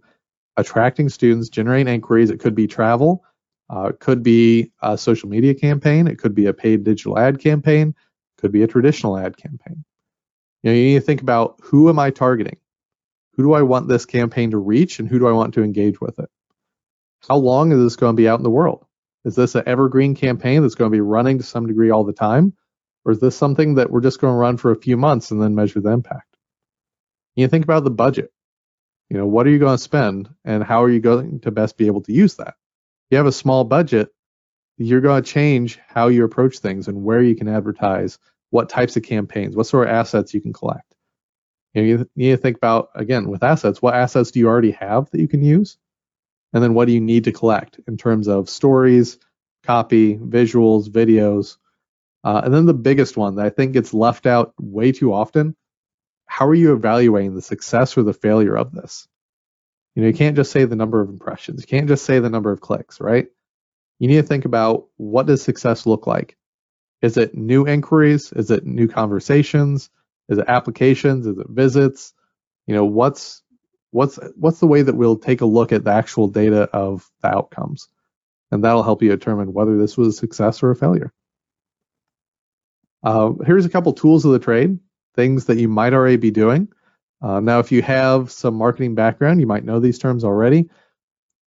attracting 0.57 1.07
students, 1.07 1.49
generating 1.49 1.93
inquiries. 1.93 2.29
It 2.29 2.39
could 2.39 2.55
be 2.55 2.67
travel, 2.67 3.23
uh, 3.69 3.89
it 3.89 3.99
could 3.99 4.23
be 4.23 4.71
a 4.81 4.97
social 4.97 5.29
media 5.29 5.53
campaign, 5.53 6.07
it 6.07 6.17
could 6.17 6.35
be 6.35 6.47
a 6.47 6.53
paid 6.53 6.83
digital 6.83 7.17
ad 7.17 7.39
campaign, 7.39 7.95
could 8.37 8.51
be 8.51 8.63
a 8.63 8.67
traditional 8.67 9.17
ad 9.17 9.37
campaign. 9.37 9.83
You 10.63 10.71
know, 10.71 10.75
you 10.75 10.85
need 10.85 10.95
to 10.95 11.01
think 11.01 11.21
about 11.21 11.59
who 11.61 11.89
am 11.89 11.99
I 11.99 12.11
targeting? 12.11 12.57
Who 13.33 13.43
do 13.43 13.53
I 13.53 13.61
want 13.61 13.87
this 13.87 14.05
campaign 14.05 14.51
to 14.51 14.57
reach 14.57 14.99
and 14.99 15.07
who 15.07 15.19
do 15.19 15.27
I 15.27 15.31
want 15.31 15.53
to 15.55 15.63
engage 15.63 16.01
with 16.01 16.19
it? 16.19 16.29
How 17.27 17.37
long 17.37 17.71
is 17.71 17.79
this 17.79 17.95
going 17.95 18.15
to 18.15 18.21
be 18.21 18.27
out 18.27 18.39
in 18.39 18.43
the 18.43 18.49
world? 18.49 18.85
Is 19.25 19.35
this 19.35 19.55
an 19.55 19.63
evergreen 19.65 20.15
campaign 20.15 20.61
that's 20.61 20.75
going 20.75 20.91
to 20.91 20.95
be 20.95 21.01
running 21.01 21.37
to 21.37 21.43
some 21.43 21.67
degree 21.67 21.89
all 21.89 22.03
the 22.03 22.13
time? 22.13 22.53
Or 23.05 23.11
is 23.11 23.19
this 23.19 23.37
something 23.37 23.75
that 23.75 23.91
we're 23.91 24.01
just 24.01 24.19
going 24.19 24.33
to 24.33 24.37
run 24.37 24.57
for 24.57 24.71
a 24.71 24.81
few 24.81 24.97
months 24.97 25.31
and 25.31 25.41
then 25.41 25.55
measure 25.55 25.79
the 25.79 25.91
impact? 25.91 26.35
You 27.35 27.47
think 27.47 27.63
about 27.63 27.83
the 27.83 27.91
budget. 27.91 28.31
You 29.09 29.17
know, 29.17 29.27
what 29.27 29.47
are 29.47 29.49
you 29.49 29.59
going 29.59 29.77
to 29.77 29.83
spend 29.83 30.29
and 30.43 30.63
how 30.63 30.83
are 30.83 30.89
you 30.89 30.99
going 30.99 31.39
to 31.41 31.51
best 31.51 31.77
be 31.77 31.87
able 31.87 32.01
to 32.01 32.11
use 32.11 32.35
that? 32.35 32.55
If 32.55 33.11
you 33.11 33.17
have 33.17 33.27
a 33.27 33.31
small 33.31 33.63
budget, 33.63 34.09
you're 34.77 35.01
going 35.01 35.23
to 35.23 35.29
change 35.29 35.79
how 35.87 36.07
you 36.07 36.23
approach 36.23 36.59
things 36.59 36.87
and 36.87 37.03
where 37.03 37.21
you 37.21 37.35
can 37.35 37.47
advertise, 37.47 38.19
what 38.49 38.69
types 38.69 38.95
of 38.95 39.03
campaigns, 39.03 39.55
what 39.55 39.67
sort 39.67 39.87
of 39.87 39.93
assets 39.93 40.33
you 40.33 40.41
can 40.41 40.53
collect. 40.53 40.95
You, 41.73 41.81
know, 41.81 41.87
you 41.87 42.09
need 42.15 42.31
to 42.31 42.37
think 42.37 42.57
about, 42.57 42.89
again, 42.95 43.29
with 43.29 43.43
assets, 43.43 43.81
what 43.81 43.95
assets 43.95 44.31
do 44.31 44.39
you 44.39 44.47
already 44.47 44.71
have 44.71 45.09
that 45.11 45.19
you 45.19 45.27
can 45.27 45.43
use? 45.43 45.77
And 46.53 46.63
then 46.63 46.73
what 46.73 46.85
do 46.85 46.93
you 46.93 47.01
need 47.01 47.25
to 47.25 47.31
collect 47.31 47.79
in 47.87 47.97
terms 47.97 48.27
of 48.27 48.49
stories, 48.49 49.19
copy, 49.63 50.15
visuals, 50.15 50.87
videos? 50.89 51.57
Uh, 52.23 52.41
and 52.43 52.53
then 52.53 52.65
the 52.65 52.73
biggest 52.73 53.17
one 53.17 53.35
that 53.35 53.45
I 53.45 53.49
think 53.49 53.73
gets 53.73 53.93
left 53.93 54.25
out 54.25 54.53
way 54.59 54.91
too 54.91 55.13
often 55.13 55.55
how 56.27 56.47
are 56.47 56.53
you 56.53 56.73
evaluating 56.73 57.33
the 57.33 57.41
success 57.41 57.97
or 57.97 58.03
the 58.03 58.13
failure 58.13 58.55
of 58.55 58.71
this? 58.71 59.07
You 59.95 60.03
know, 60.03 60.09
you 60.09 60.13
can't 60.13 60.35
just 60.35 60.51
say 60.51 60.65
the 60.65 60.75
number 60.75 61.01
of 61.01 61.09
impressions, 61.09 61.61
you 61.61 61.67
can't 61.67 61.87
just 61.87 62.05
say 62.05 62.19
the 62.19 62.29
number 62.29 62.51
of 62.51 62.61
clicks, 62.61 63.01
right? 63.01 63.27
You 63.99 64.07
need 64.07 64.17
to 64.17 64.23
think 64.23 64.45
about 64.45 64.87
what 64.97 65.25
does 65.27 65.41
success 65.41 65.85
look 65.85 66.07
like? 66.07 66.37
Is 67.01 67.17
it 67.17 67.35
new 67.35 67.65
inquiries? 67.65 68.31
Is 68.33 68.51
it 68.51 68.65
new 68.65 68.87
conversations? 68.87 69.89
Is 70.29 70.39
it 70.39 70.45
applications? 70.47 71.27
Is 71.27 71.37
it 71.37 71.47
visits? 71.49 72.13
You 72.67 72.75
know, 72.75 72.85
what's 72.85 73.43
what's 73.91 74.19
what's 74.35 74.59
the 74.59 74.67
way 74.67 74.81
that 74.81 74.95
we'll 74.95 75.17
take 75.17 75.41
a 75.41 75.45
look 75.45 75.71
at 75.71 75.83
the 75.83 75.91
actual 75.91 76.27
data 76.27 76.63
of 76.73 77.09
the 77.21 77.29
outcomes 77.29 77.87
and 78.51 78.63
that'll 78.63 78.83
help 78.83 79.01
you 79.01 79.09
determine 79.09 79.53
whether 79.53 79.77
this 79.77 79.97
was 79.97 80.09
a 80.09 80.13
success 80.13 80.63
or 80.63 80.71
a 80.71 80.75
failure 80.75 81.13
uh, 83.03 83.31
here's 83.45 83.65
a 83.65 83.69
couple 83.69 83.93
tools 83.93 84.25
of 84.25 84.31
the 84.31 84.39
trade 84.39 84.79
things 85.15 85.45
that 85.45 85.57
you 85.57 85.67
might 85.67 85.93
already 85.93 86.17
be 86.17 86.31
doing 86.31 86.67
Uh, 87.21 87.39
now, 87.39 87.59
if 87.59 87.71
you 87.71 87.81
have 87.81 88.31
some 88.31 88.55
marketing 88.55 88.95
background, 88.95 89.39
you 89.41 89.47
might 89.47 89.65
know 89.65 89.79
these 89.79 89.99
terms 89.99 90.23
already. 90.23 90.69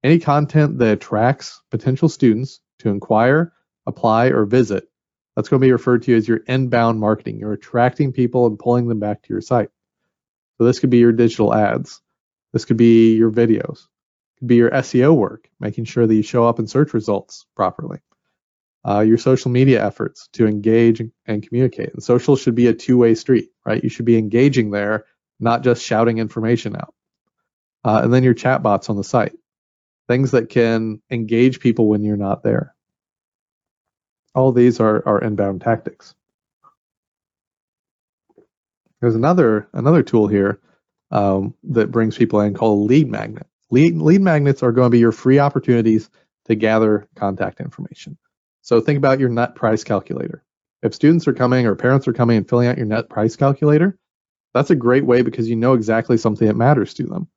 Any 0.03 0.19
content 0.19 0.79
that 0.79 0.93
attracts 0.93 1.61
potential 1.71 2.09
students 2.09 2.61
to 2.79 2.89
inquire, 2.89 3.53
apply, 3.87 4.27
or 4.29 4.47
visit, 4.47 4.89
that's 5.37 5.49
going 5.49 5.61
to 5.61 5.67
be 5.67 5.73
referred 5.73 6.03
to 6.05 6.17
as 6.17 6.27
your 6.27 6.39
inbound 6.47 7.01
marketing. 7.01 7.39
You're 7.39 7.53
attracting 7.53 8.13
people 8.13 8.47
and 8.47 8.59
pulling 8.59 8.89
them 8.89 8.99
back 8.99 9.23
to 9.23 9.29
your 9.33 9.41
site. 9.41 9.71
So 10.59 10.65
this 10.65 10.79
could 10.79 10.91
be 10.91 10.99
your 10.99 11.13
digital 11.13 11.55
ads. 11.55 12.01
This 12.53 12.65
could 12.65 12.77
be 12.77 13.15
your 13.17 13.31
videos. 13.31 13.85
It 13.85 14.39
could 14.41 14.49
be 14.49 14.57
your 14.57 14.71
SEO 14.71 15.15
work, 15.15 15.49
making 15.61 15.85
sure 15.85 16.07
that 16.07 16.15
you 16.15 16.23
show 16.23 16.47
up 16.47 16.59
in 16.59 16.67
search 16.67 16.95
results 16.95 17.47
properly. 17.55 18.01
Uh, 18.87 19.01
your 19.01 19.19
social 19.19 19.51
media 19.51 19.85
efforts 19.85 20.29
to 20.33 20.47
engage 20.47 21.03
and 21.27 21.47
communicate. 21.47 21.93
And 21.93 22.03
social 22.03 22.37
should 22.37 22.55
be 22.55 22.67
a 22.67 22.75
two-way 22.75 23.15
street, 23.15 23.51
right? 23.65 23.83
You 23.83 23.91
should 23.91 24.07
be 24.07 24.17
engaging 24.17 24.71
there, 24.71 25.05
not 25.39 25.63
just 25.63 25.85
shouting 25.85 26.19
information 26.19 26.75
out. 26.77 26.95
Uh, 27.85 28.01
and 28.03 28.13
then 28.13 28.25
your 28.25 28.35
chatbots 28.35 28.91
on 28.91 28.97
the 28.97 29.05
site, 29.05 29.33
things 30.11 30.33
that 30.33 30.49
can 30.49 31.01
engage 31.09 31.61
people 31.61 31.87
when 31.87 32.03
you're 32.03 32.17
not 32.17 32.43
there. 32.43 32.75
All 34.35 34.51
these 34.51 34.81
are, 34.81 35.07
are 35.07 35.21
inbound 35.21 35.61
tactics. 35.61 36.17
There's 39.01 39.15
another 39.15 39.69
another 39.73 40.03
tool 40.03 40.27
here 40.27 40.61
um, 41.13 41.55
that 41.63 41.93
brings 41.93 42.19
people 42.19 42.41
in 42.41 42.55
called 42.55 42.89
lead 42.89 43.09
magnet. 43.09 43.47
Lead, 43.71 43.99
lead 43.99 44.21
magnets 44.21 44.65
are 44.65 44.73
going 44.73 44.87
to 44.87 44.91
be 44.91 44.99
your 44.99 45.13
free 45.13 45.39
opportunities 45.39 46.11
to 46.47 46.57
gather 46.57 47.09
contact 47.15 47.61
information. 47.61 48.19
So 48.63 48.81
think 48.81 48.97
about 48.97 49.21
your 49.21 49.29
net 49.29 49.55
price 49.55 49.85
calculator. 49.85 50.43
If 50.83 50.93
students 50.93 51.29
are 51.29 51.33
coming 51.33 51.67
or 51.67 51.77
parents 51.77 52.09
are 52.09 52.13
coming 52.13 52.37
and 52.37 52.49
filling 52.49 52.67
out 52.67 52.79
your 52.79 52.87
net 52.87 53.09
price 53.09 53.37
calculator, 53.37 53.97
that's 54.55 54.71
a 54.71 54.75
great 54.77 55.07
way 55.07 55.23
because 55.23 55.49
you 55.49 55.55
know 55.55 55.75
exactly 55.75 56.17
something 56.17 56.49
that 56.49 56.57
matters 56.57 56.95
to 56.95 57.05
them. 57.05 57.29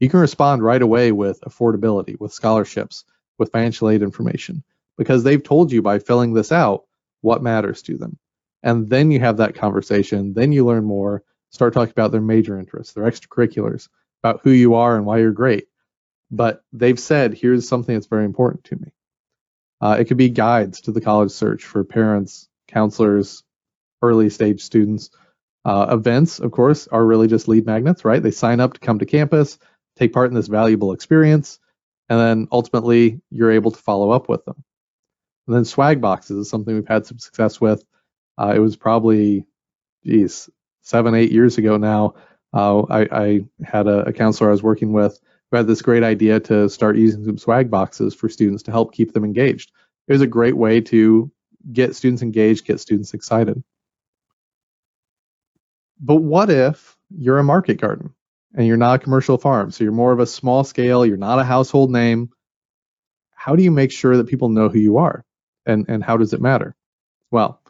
You 0.00 0.08
can 0.08 0.20
respond 0.20 0.62
right 0.62 0.82
away 0.82 1.12
with 1.12 1.40
affordability, 1.40 2.18
with 2.20 2.32
scholarships, 2.32 3.04
with 3.38 3.52
financial 3.52 3.88
aid 3.88 4.02
information, 4.02 4.62
because 4.98 5.24
they've 5.24 5.42
told 5.42 5.72
you 5.72 5.82
by 5.82 5.98
filling 5.98 6.34
this 6.34 6.52
out 6.52 6.84
what 7.20 7.42
matters 7.42 7.82
to 7.82 7.96
them. 7.96 8.18
And 8.62 8.88
then 8.88 9.10
you 9.10 9.20
have 9.20 9.38
that 9.38 9.54
conversation, 9.54 10.34
then 10.34 10.52
you 10.52 10.66
learn 10.66 10.84
more, 10.84 11.22
start 11.50 11.72
talking 11.72 11.92
about 11.92 12.12
their 12.12 12.20
major 12.20 12.58
interests, 12.58 12.92
their 12.92 13.04
extracurriculars, 13.04 13.88
about 14.22 14.40
who 14.42 14.50
you 14.50 14.74
are 14.74 14.96
and 14.96 15.06
why 15.06 15.18
you're 15.18 15.32
great. 15.32 15.68
But 16.30 16.62
they've 16.72 16.98
said, 16.98 17.34
here's 17.34 17.68
something 17.68 17.94
that's 17.94 18.06
very 18.06 18.24
important 18.24 18.64
to 18.64 18.76
me. 18.76 18.92
Uh, 19.80 19.96
it 20.00 20.06
could 20.06 20.16
be 20.16 20.30
guides 20.30 20.82
to 20.82 20.92
the 20.92 21.00
college 21.00 21.30
search 21.30 21.64
for 21.64 21.84
parents, 21.84 22.48
counselors, 22.66 23.44
early 24.02 24.30
stage 24.30 24.62
students. 24.62 25.10
Uh, 25.64 25.86
events, 25.90 26.38
of 26.38 26.50
course, 26.50 26.88
are 26.88 27.04
really 27.04 27.28
just 27.28 27.48
lead 27.48 27.66
magnets, 27.66 28.04
right? 28.04 28.22
They 28.22 28.30
sign 28.30 28.60
up 28.60 28.74
to 28.74 28.80
come 28.80 28.98
to 29.00 29.06
campus, 29.06 29.58
take 29.96 30.12
part 30.12 30.30
in 30.30 30.34
this 30.34 30.48
valuable 30.48 30.92
experience, 30.92 31.58
and 32.08 32.18
then 32.18 32.48
ultimately 32.52 33.20
you're 33.30 33.50
able 33.50 33.70
to 33.70 33.78
follow 33.78 34.10
up 34.10 34.28
with 34.28 34.44
them. 34.44 34.62
And 35.46 35.56
then 35.56 35.64
swag 35.64 36.00
boxes 36.00 36.38
is 36.38 36.50
something 36.50 36.74
we've 36.74 36.88
had 36.88 37.06
some 37.06 37.18
success 37.18 37.60
with. 37.60 37.84
Uh, 38.38 38.52
it 38.54 38.58
was 38.58 38.76
probably, 38.76 39.46
geez, 40.04 40.50
seven, 40.82 41.14
eight 41.14 41.32
years 41.32 41.58
ago 41.58 41.76
now. 41.76 42.14
Uh, 42.52 42.82
I, 42.82 43.08
I, 43.10 43.44
had 43.64 43.86
a, 43.86 44.06
a 44.06 44.12
counselor 44.12 44.50
I 44.50 44.52
was 44.52 44.62
working 44.62 44.92
with 44.92 45.18
who 45.50 45.56
had 45.56 45.66
this 45.66 45.82
great 45.82 46.02
idea 46.02 46.40
to 46.40 46.68
start 46.68 46.96
using 46.96 47.24
some 47.24 47.38
swag 47.38 47.70
boxes 47.70 48.14
for 48.14 48.28
students 48.28 48.62
to 48.64 48.70
help 48.70 48.92
keep 48.92 49.12
them 49.12 49.24
engaged. 49.24 49.72
It 50.08 50.12
was 50.12 50.22
a 50.22 50.26
great 50.26 50.56
way 50.56 50.80
to 50.82 51.30
get 51.72 51.96
students 51.96 52.22
engaged, 52.22 52.64
get 52.64 52.80
students 52.80 53.14
excited. 53.14 53.62
But 56.00 56.16
what 56.16 56.50
if 56.50 56.96
you're 57.10 57.38
a 57.38 57.44
market 57.44 57.80
garden 57.80 58.14
and 58.56 58.66
you're 58.66 58.76
not 58.76 58.96
a 58.96 59.04
commercial 59.04 59.38
farm? 59.38 59.70
So 59.70 59.84
you're 59.84 59.92
more 59.92 60.12
of 60.12 60.18
a 60.18 60.26
small 60.26 60.64
scale, 60.64 61.06
you're 61.06 61.16
not 61.16 61.38
a 61.38 61.44
household 61.44 61.92
name. 61.92 62.30
How 63.30 63.54
do 63.54 63.62
you 63.62 63.70
make 63.70 63.92
sure 63.92 64.16
that 64.16 64.26
people 64.26 64.48
know 64.48 64.68
who 64.68 64.80
you 64.80 64.98
are? 64.98 65.24
And, 65.64 65.86
and 65.88 66.02
how 66.02 66.16
does 66.16 66.32
it 66.32 66.40
matter? 66.40 66.74
Well, 67.30 67.60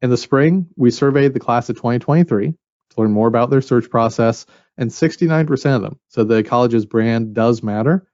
in 0.00 0.08
the 0.08 0.16
spring, 0.16 0.68
we 0.76 0.90
surveyed 0.90 1.34
the 1.34 1.40
class 1.40 1.68
of 1.68 1.76
2023 1.76 2.52
to 2.52 3.00
learn 3.00 3.10
more 3.10 3.28
about 3.28 3.50
their 3.50 3.60
search 3.60 3.90
process 3.90 4.46
and 4.78 4.90
69% 4.90 5.76
of 5.76 5.82
them 5.82 5.98
said 6.08 6.28
the 6.28 6.44
college's 6.44 6.86
brand 6.86 7.34
does 7.34 7.62
matter, 7.64 8.06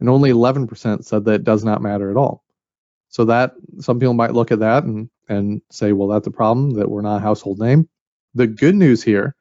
and 0.00 0.08
only 0.08 0.30
11% 0.30 1.04
said 1.04 1.24
that 1.24 1.32
it 1.32 1.44
does 1.44 1.64
not 1.64 1.80
matter 1.80 2.10
at 2.10 2.16
all. 2.16 2.44
So 3.08 3.26
that 3.26 3.54
some 3.78 4.00
people 4.00 4.14
might 4.14 4.34
look 4.34 4.52
at 4.52 4.58
that 4.58 4.84
and 4.84 5.08
and 5.28 5.62
say, 5.70 5.92
well, 5.92 6.08
that's 6.08 6.26
a 6.26 6.32
problem 6.32 6.72
that 6.72 6.90
we're 6.90 7.02
not 7.02 7.18
a 7.18 7.20
household 7.20 7.58
name. 7.58 7.88
The 8.34 8.46
good 8.46 8.74
news 8.74 9.02
here 9.02 9.36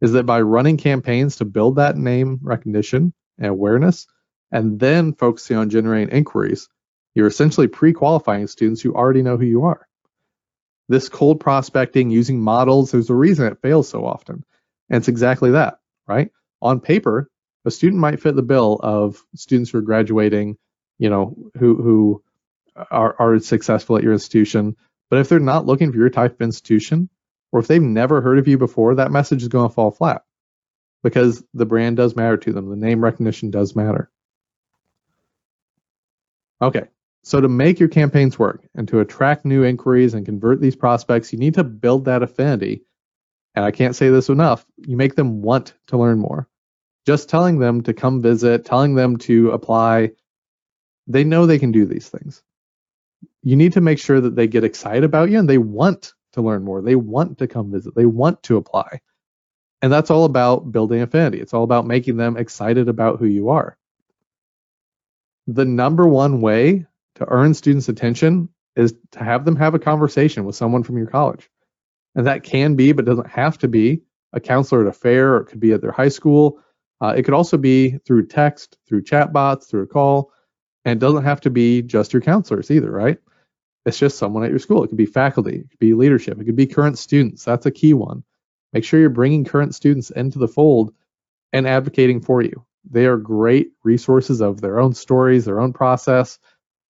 is 0.00 0.12
that 0.12 0.26
by 0.26 0.40
running 0.40 0.76
campaigns 0.76 1.36
to 1.36 1.44
build 1.44 1.76
that 1.76 1.96
name 1.96 2.38
recognition 2.42 3.12
and 3.38 3.46
awareness, 3.46 4.06
and 4.52 4.80
then 4.80 5.12
focusing 5.12 5.56
on 5.56 5.70
generating 5.70 6.14
inquiries, 6.14 6.68
you're 7.14 7.26
essentially 7.26 7.68
pre-qualifying 7.68 8.46
students 8.46 8.80
who 8.80 8.94
already 8.94 9.22
know 9.22 9.36
who 9.36 9.44
you 9.44 9.64
are. 9.64 9.86
This 10.88 11.08
cold 11.08 11.40
prospecting 11.40 12.10
using 12.10 12.40
models, 12.40 12.90
there's 12.90 13.10
a 13.10 13.14
reason 13.14 13.46
it 13.46 13.62
fails 13.62 13.88
so 13.88 14.04
often. 14.04 14.44
And 14.88 14.98
it's 14.98 15.08
exactly 15.08 15.52
that 15.52 15.80
right? 16.10 16.30
On 16.60 16.80
paper, 16.80 17.30
a 17.64 17.70
student 17.70 18.00
might 18.00 18.20
fit 18.20 18.34
the 18.34 18.42
bill 18.42 18.80
of 18.82 19.22
students 19.34 19.70
who 19.70 19.78
are 19.78 19.82
graduating, 19.82 20.58
you 20.98 21.08
know, 21.08 21.36
who 21.58 21.80
who 21.82 22.22
are, 22.90 23.14
are 23.18 23.38
successful 23.38 23.96
at 23.96 24.02
your 24.02 24.12
institution. 24.12 24.76
But 25.08 25.20
if 25.20 25.28
they're 25.28 25.40
not 25.40 25.66
looking 25.66 25.90
for 25.92 25.98
your 25.98 26.10
type 26.10 26.34
of 26.34 26.40
institution, 26.40 27.08
or 27.52 27.60
if 27.60 27.66
they've 27.66 27.82
never 27.82 28.20
heard 28.20 28.38
of 28.38 28.48
you 28.48 28.58
before, 28.58 28.94
that 28.94 29.10
message 29.10 29.42
is 29.42 29.48
going 29.48 29.68
to 29.68 29.74
fall 29.74 29.90
flat 29.90 30.22
because 31.02 31.42
the 31.54 31.66
brand 31.66 31.96
does 31.96 32.16
matter 32.16 32.36
to 32.36 32.52
them. 32.52 32.68
The 32.68 32.76
name 32.76 33.02
recognition 33.02 33.50
does 33.50 33.74
matter. 33.74 34.10
Okay, 36.62 36.84
so 37.22 37.40
to 37.40 37.48
make 37.48 37.80
your 37.80 37.88
campaigns 37.88 38.38
work 38.38 38.66
and 38.74 38.86
to 38.88 39.00
attract 39.00 39.44
new 39.44 39.64
inquiries 39.64 40.14
and 40.14 40.26
convert 40.26 40.60
these 40.60 40.76
prospects, 40.76 41.32
you 41.32 41.38
need 41.38 41.54
to 41.54 41.64
build 41.64 42.04
that 42.04 42.22
affinity 42.22 42.84
and 43.54 43.64
I 43.64 43.70
can't 43.70 43.96
say 43.96 44.10
this 44.10 44.28
enough, 44.28 44.64
you 44.76 44.96
make 44.96 45.16
them 45.16 45.42
want 45.42 45.74
to 45.88 45.98
learn 45.98 46.18
more. 46.18 46.48
Just 47.06 47.28
telling 47.28 47.58
them 47.58 47.82
to 47.82 47.94
come 47.94 48.22
visit, 48.22 48.64
telling 48.64 48.94
them 48.94 49.16
to 49.18 49.50
apply, 49.50 50.12
they 51.06 51.24
know 51.24 51.46
they 51.46 51.58
can 51.58 51.72
do 51.72 51.86
these 51.86 52.08
things. 52.08 52.42
You 53.42 53.56
need 53.56 53.72
to 53.72 53.80
make 53.80 53.98
sure 53.98 54.20
that 54.20 54.36
they 54.36 54.46
get 54.46 54.64
excited 54.64 55.04
about 55.04 55.30
you 55.30 55.38
and 55.38 55.48
they 55.48 55.58
want 55.58 56.14
to 56.32 56.42
learn 56.42 56.62
more. 56.62 56.82
They 56.82 56.96
want 56.96 57.38
to 57.38 57.46
come 57.46 57.70
visit, 57.72 57.94
they 57.94 58.06
want 58.06 58.42
to 58.44 58.56
apply. 58.56 59.00
And 59.82 59.92
that's 59.92 60.10
all 60.10 60.24
about 60.24 60.70
building 60.72 61.00
affinity. 61.00 61.40
It's 61.40 61.54
all 61.54 61.64
about 61.64 61.86
making 61.86 62.16
them 62.16 62.36
excited 62.36 62.88
about 62.88 63.18
who 63.18 63.26
you 63.26 63.48
are. 63.48 63.78
The 65.46 65.64
number 65.64 66.06
one 66.06 66.42
way 66.42 66.86
to 67.14 67.26
earn 67.28 67.54
students' 67.54 67.88
attention 67.88 68.50
is 68.76 68.94
to 69.12 69.24
have 69.24 69.44
them 69.44 69.56
have 69.56 69.74
a 69.74 69.78
conversation 69.78 70.44
with 70.44 70.54
someone 70.54 70.82
from 70.82 70.98
your 70.98 71.06
college. 71.06 71.48
And 72.14 72.26
that 72.26 72.42
can 72.42 72.74
be, 72.74 72.92
but 72.92 73.04
doesn't 73.04 73.30
have 73.30 73.58
to 73.58 73.68
be, 73.68 74.02
a 74.32 74.40
counselor 74.40 74.82
at 74.82 74.88
a 74.88 74.92
fair, 74.92 75.34
or 75.34 75.40
it 75.42 75.46
could 75.46 75.60
be 75.60 75.72
at 75.72 75.80
their 75.80 75.92
high 75.92 76.08
school. 76.08 76.60
Uh, 77.00 77.14
it 77.16 77.22
could 77.22 77.34
also 77.34 77.56
be 77.56 77.98
through 78.04 78.26
text, 78.26 78.76
through 78.86 79.02
chatbots, 79.02 79.68
through 79.68 79.82
a 79.82 79.86
call, 79.86 80.32
and 80.84 80.98
it 80.98 81.00
doesn't 81.00 81.24
have 81.24 81.40
to 81.40 81.50
be 81.50 81.82
just 81.82 82.12
your 82.12 82.22
counselors 82.22 82.70
either, 82.70 82.90
right? 82.90 83.18
It's 83.86 83.98
just 83.98 84.18
someone 84.18 84.44
at 84.44 84.50
your 84.50 84.58
school. 84.58 84.84
It 84.84 84.88
could 84.88 84.96
be 84.96 85.06
faculty, 85.06 85.56
it 85.56 85.70
could 85.70 85.78
be 85.78 85.94
leadership, 85.94 86.40
it 86.40 86.44
could 86.44 86.56
be 86.56 86.66
current 86.66 86.98
students. 86.98 87.44
That's 87.44 87.66
a 87.66 87.70
key 87.70 87.94
one. 87.94 88.24
Make 88.72 88.84
sure 88.84 89.00
you're 89.00 89.10
bringing 89.10 89.44
current 89.44 89.74
students 89.74 90.10
into 90.10 90.38
the 90.38 90.48
fold 90.48 90.92
and 91.52 91.66
advocating 91.66 92.20
for 92.20 92.42
you. 92.42 92.64
They 92.88 93.06
are 93.06 93.16
great 93.16 93.72
resources 93.82 94.40
of 94.40 94.60
their 94.60 94.80
own 94.80 94.94
stories, 94.94 95.44
their 95.44 95.60
own 95.60 95.72
process. 95.72 96.38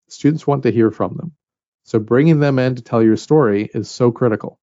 Students 0.09 0.47
want 0.47 0.65
to 0.65 0.73
hear 0.73 0.91
from 0.91 1.17
them. 1.17 1.33
So 1.85 1.99
bringing 1.99 2.41
them 2.41 2.59
in 2.59 2.75
to 2.77 2.83
tell 2.83 3.03
your 3.03 3.17
story 3.17 3.71
is 3.73 3.91
so 3.91 4.13
critical 4.13 4.61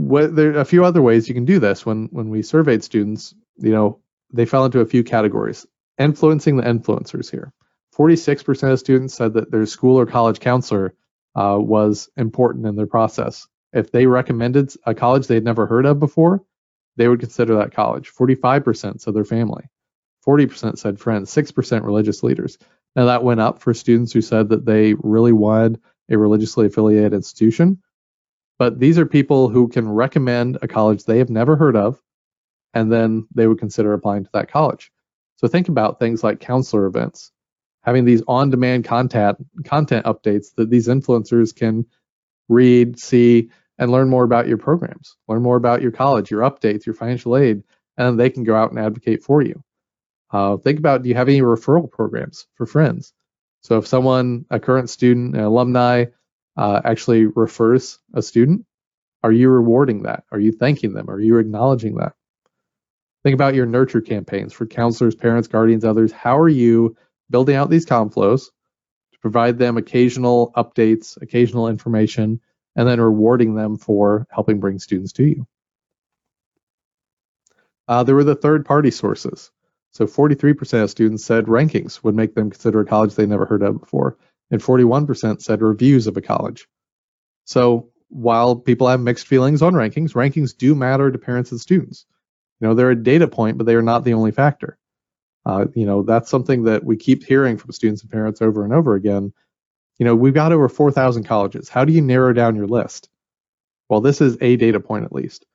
what, 0.00 0.34
there 0.34 0.56
are 0.56 0.60
a 0.60 0.64
few 0.64 0.84
other 0.84 1.02
ways 1.02 1.28
you 1.28 1.34
can 1.34 1.44
do 1.44 1.58
this. 1.58 1.84
When 1.84 2.06
when 2.10 2.30
we 2.30 2.42
surveyed 2.42 2.82
students, 2.82 3.34
you 3.58 3.72
know, 3.72 4.00
they 4.32 4.46
fell 4.46 4.64
into 4.64 4.80
a 4.80 4.86
few 4.86 5.04
categories. 5.04 5.66
Influencing 5.98 6.56
the 6.56 6.62
influencers 6.62 7.30
here. 7.30 7.52
46% 7.96 8.72
of 8.72 8.78
students 8.78 9.14
said 9.14 9.34
that 9.34 9.50
their 9.50 9.66
school 9.66 9.98
or 9.98 10.06
college 10.06 10.40
counselor 10.40 10.94
uh, 11.34 11.58
was 11.60 12.08
important 12.16 12.66
in 12.66 12.76
their 12.76 12.86
process. 12.86 13.46
If 13.72 13.92
they 13.92 14.06
recommended 14.06 14.72
a 14.84 14.94
college 14.94 15.26
they 15.26 15.34
had 15.34 15.44
never 15.44 15.66
heard 15.66 15.86
of 15.86 16.00
before, 16.00 16.42
they 16.96 17.08
would 17.08 17.20
consider 17.20 17.56
that 17.56 17.72
college. 17.72 18.10
45% 18.12 19.00
said 19.00 19.14
their 19.14 19.24
family. 19.24 19.64
40% 20.26 20.78
said 20.78 20.98
friends. 20.98 21.32
6% 21.32 21.84
religious 21.84 22.22
leaders. 22.22 22.58
Now 22.96 23.06
that 23.06 23.24
went 23.24 23.40
up 23.40 23.60
for 23.60 23.72
students 23.72 24.12
who 24.12 24.20
said 24.20 24.48
that 24.48 24.66
they 24.66 24.94
really 24.94 25.32
wanted 25.32 25.80
a 26.10 26.18
religiously 26.18 26.66
affiliated 26.66 27.14
institution. 27.14 27.80
But 28.58 28.78
these 28.78 28.98
are 28.98 29.06
people 29.06 29.48
who 29.48 29.68
can 29.68 29.88
recommend 29.88 30.58
a 30.60 30.68
college 30.68 31.04
they 31.04 31.18
have 31.18 31.30
never 31.30 31.56
heard 31.56 31.76
of, 31.76 32.02
and 32.74 32.92
then 32.92 33.26
they 33.34 33.46
would 33.46 33.58
consider 33.58 33.94
applying 33.94 34.24
to 34.24 34.30
that 34.34 34.50
college. 34.50 34.92
So 35.36 35.48
think 35.48 35.68
about 35.68 35.98
things 35.98 36.22
like 36.22 36.40
counselor 36.40 36.84
events, 36.84 37.32
having 37.82 38.04
these 38.04 38.22
on-demand 38.28 38.84
content 38.84 39.38
content 39.64 40.06
updates 40.06 40.54
that 40.56 40.70
these 40.70 40.88
influencers 40.88 41.54
can 41.54 41.86
read, 42.48 42.98
see, 42.98 43.50
and 43.78 43.90
learn 43.90 44.10
more 44.10 44.24
about 44.24 44.48
your 44.48 44.58
programs, 44.58 45.16
learn 45.28 45.42
more 45.42 45.56
about 45.56 45.82
your 45.82 45.92
college, 45.92 46.30
your 46.30 46.42
updates, 46.42 46.84
your 46.84 46.94
financial 46.94 47.36
aid, 47.36 47.62
and 47.96 48.18
they 48.18 48.30
can 48.30 48.44
go 48.44 48.54
out 48.54 48.70
and 48.70 48.78
advocate 48.78 49.22
for 49.22 49.40
you. 49.40 49.62
Uh, 50.30 50.56
think 50.58 50.78
about 50.78 51.02
do 51.02 51.08
you 51.08 51.14
have 51.14 51.28
any 51.28 51.40
referral 51.40 51.90
programs 51.90 52.46
for 52.54 52.66
friends? 52.66 53.12
So 53.62 53.78
if 53.78 53.86
someone, 53.86 54.46
a 54.50 54.60
current 54.60 54.90
student, 54.90 55.34
an 55.34 55.42
alumni, 55.42 56.06
uh, 56.56 56.80
actually 56.84 57.26
refers 57.26 57.98
a 58.14 58.22
student, 58.22 58.64
are 59.22 59.32
you 59.32 59.50
rewarding 59.50 60.02
that? 60.04 60.24
Are 60.30 60.40
you 60.40 60.52
thanking 60.52 60.92
them? 60.92 61.10
Are 61.10 61.20
you 61.20 61.38
acknowledging 61.38 61.96
that? 61.96 62.14
Think 63.22 63.34
about 63.34 63.54
your 63.54 63.66
nurture 63.66 64.00
campaigns 64.00 64.52
for 64.52 64.66
counselors, 64.66 65.14
parents, 65.14 65.48
guardians, 65.48 65.84
others. 65.84 66.10
How 66.10 66.38
are 66.38 66.48
you 66.48 66.96
building 67.30 67.56
out 67.56 67.70
these 67.70 67.86
conflows 67.86 68.46
to 69.12 69.18
provide 69.20 69.58
them 69.58 69.76
occasional 69.76 70.52
updates, 70.56 71.20
occasional 71.22 71.68
information, 71.68 72.40
and 72.76 72.88
then 72.88 73.00
rewarding 73.00 73.54
them 73.54 73.76
for 73.76 74.26
helping 74.30 74.60
bring 74.60 74.78
students 74.78 75.12
to 75.12 75.24
you? 75.24 75.46
Uh, 77.88 78.04
there 78.04 78.14
were 78.14 78.24
the 78.24 78.34
third 78.34 78.64
party 78.64 78.90
sources. 78.90 79.50
So 79.92 80.06
43% 80.06 80.84
of 80.84 80.90
students 80.90 81.24
said 81.24 81.46
rankings 81.46 82.02
would 82.04 82.14
make 82.14 82.34
them 82.34 82.50
consider 82.50 82.80
a 82.80 82.86
college 82.86 83.14
they 83.14 83.26
never 83.26 83.46
heard 83.46 83.62
of 83.62 83.80
before, 83.80 84.16
and 84.50 84.62
41% 84.62 85.42
said 85.42 85.62
reviews 85.62 86.06
of 86.06 86.16
a 86.16 86.20
college. 86.20 86.68
So 87.44 87.90
while 88.08 88.56
people 88.56 88.86
have 88.88 89.00
mixed 89.00 89.26
feelings 89.26 89.62
on 89.62 89.74
rankings, 89.74 90.12
rankings 90.12 90.56
do 90.56 90.74
matter 90.74 91.10
to 91.10 91.18
parents 91.18 91.50
and 91.50 91.60
students. 91.60 92.06
You 92.60 92.68
know, 92.68 92.74
they're 92.74 92.90
a 92.90 93.02
data 93.02 93.26
point, 93.26 93.58
but 93.58 93.66
they 93.66 93.74
are 93.74 93.82
not 93.82 94.04
the 94.04 94.14
only 94.14 94.30
factor. 94.30 94.78
Uh, 95.46 95.66
you 95.74 95.86
know, 95.86 96.02
that's 96.02 96.30
something 96.30 96.64
that 96.64 96.84
we 96.84 96.96
keep 96.96 97.24
hearing 97.24 97.56
from 97.56 97.72
students 97.72 98.02
and 98.02 98.10
parents 98.10 98.42
over 98.42 98.64
and 98.64 98.72
over 98.72 98.94
again. 98.94 99.32
You 99.98 100.04
know, 100.04 100.14
we've 100.14 100.34
got 100.34 100.52
over 100.52 100.68
4,000 100.68 101.24
colleges. 101.24 101.68
How 101.68 101.84
do 101.84 101.92
you 101.92 102.02
narrow 102.02 102.32
down 102.32 102.56
your 102.56 102.66
list? 102.66 103.08
Well, 103.88 104.00
this 104.00 104.20
is 104.20 104.36
a 104.40 104.56
data 104.56 104.80
point 104.80 105.04
at 105.04 105.12
least. 105.12 105.46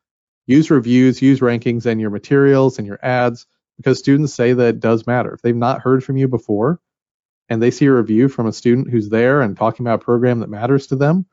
Use 0.48 0.70
reviews, 0.70 1.22
use 1.22 1.39
rankings 1.39 1.86
and 1.86 2.00
your 2.00 2.10
materials 2.10 2.77
and 2.77 2.88
your 2.88 3.00
ads 3.01 3.48
because 3.77 4.00
students 4.00 4.34
say 4.34 4.54
that 4.54 4.68
it 4.68 4.80
does 4.80 5.08
matter. 5.08 5.34
If 5.34 5.42
they've 5.42 5.56
not 5.56 5.82
heard 5.82 6.04
from 6.04 6.18
you 6.18 6.27
before 6.27 6.80
and 7.50 7.62
they 7.62 7.72
see 7.72 7.86
a 7.86 7.94
review 7.94 8.30
from 8.30 8.48
a 8.48 8.54
student 8.54 8.89
who's 8.89 9.10
there 9.10 9.42
and 9.42 9.58
talking 9.58 9.86
about 9.86 10.01
a 10.01 10.06
program 10.06 10.39
that 10.39 10.50
matters 10.50 10.88
to 10.88 10.96
them, 10.96 11.25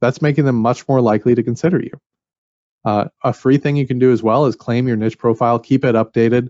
that's 0.00 0.22
making 0.22 0.44
them 0.44 0.56
much 0.56 0.86
more 0.88 1.00
likely 1.00 1.34
to 1.34 1.42
consider 1.42 1.80
you. 1.80 1.92
Uh, 2.84 3.06
a 3.24 3.32
free 3.32 3.58
thing 3.58 3.76
you 3.76 3.86
can 3.86 3.98
do 3.98 4.12
as 4.12 4.22
well 4.22 4.46
is 4.46 4.54
claim 4.54 4.86
your 4.86 4.96
niche 4.96 5.18
profile, 5.18 5.58
keep 5.58 5.84
it 5.84 5.94
updated 5.94 6.48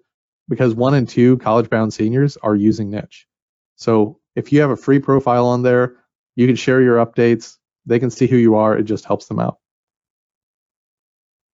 because 0.49 0.75
one 0.75 0.95
in 0.95 1.07
two 1.07 1.39
college 1.39 1.71
bound 1.71 1.93
seniors 1.93 2.37
are 2.37 2.55
using 2.55 2.91
niche. 2.91 3.27
So 3.77 4.21
if 4.35 4.53
you 4.53 4.61
have 4.61 4.71
a 4.71 4.77
free 4.77 4.99
profile 4.99 5.47
on 5.47 5.63
there, 5.63 5.97
you 6.35 6.47
can 6.47 6.57
share 6.57 6.83
your 6.83 7.05
updates. 7.05 7.57
They 7.87 7.99
can 7.99 8.11
see 8.11 8.27
who 8.27 8.37
you 8.37 8.57
are. 8.57 8.77
It 8.77 8.85
just 8.85 9.05
helps 9.05 9.27
them 9.27 9.39
out. 9.39 9.59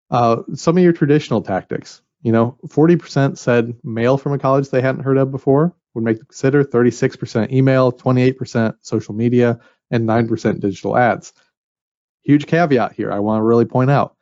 Uh, 0.10 0.44
some 0.56 0.78
of 0.78 0.84
your 0.84 0.94
traditional 0.94 1.42
tactics. 1.42 2.02
You 2.24 2.32
know, 2.32 2.58
40% 2.68 3.38
said 3.38 3.74
mail 3.84 4.18
from 4.18 4.34
a 4.34 4.40
college 4.40 4.70
they 4.70 4.82
hadn't 4.82 5.04
heard 5.04 5.18
of 5.18 5.32
before 5.32 5.76
would 5.94 6.04
make 6.04 6.18
them 6.18 6.28
consider, 6.28 6.64
36% 6.64 7.52
email, 7.52 7.92
28% 7.92 8.76
social 8.82 9.14
media, 9.14 9.60
and 9.90 10.08
9% 10.08 10.60
digital 10.60 10.98
ads. 10.98 11.34
Huge 12.24 12.46
caveat 12.46 12.94
here 12.94 13.12
I 13.12 13.20
want 13.20 13.40
to 13.40 13.44
really 13.44 13.66
point 13.66 13.90
out 13.90 14.16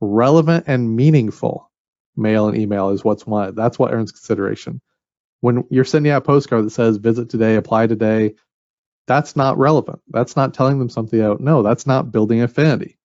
relevant 0.00 0.64
and 0.66 0.96
meaningful 0.96 1.69
mail 2.16 2.48
and 2.48 2.56
email 2.56 2.90
is 2.90 3.04
what's 3.04 3.26
wanted. 3.26 3.56
That's 3.56 3.78
what 3.78 3.92
earns 3.92 4.12
consideration. 4.12 4.80
When 5.40 5.64
you're 5.70 5.84
sending 5.84 6.12
out 6.12 6.22
a 6.22 6.26
postcard 6.26 6.66
that 6.66 6.70
says 6.70 6.98
visit 6.98 7.30
today, 7.30 7.56
apply 7.56 7.86
today, 7.86 8.34
that's 9.06 9.36
not 9.36 9.58
relevant. 9.58 10.00
That's 10.08 10.36
not 10.36 10.54
telling 10.54 10.78
them 10.78 10.90
something 10.90 11.20
out. 11.20 11.40
don't. 11.40 11.62
That's 11.62 11.86
not 11.86 12.12
building 12.12 12.42
affinity. 12.42 12.98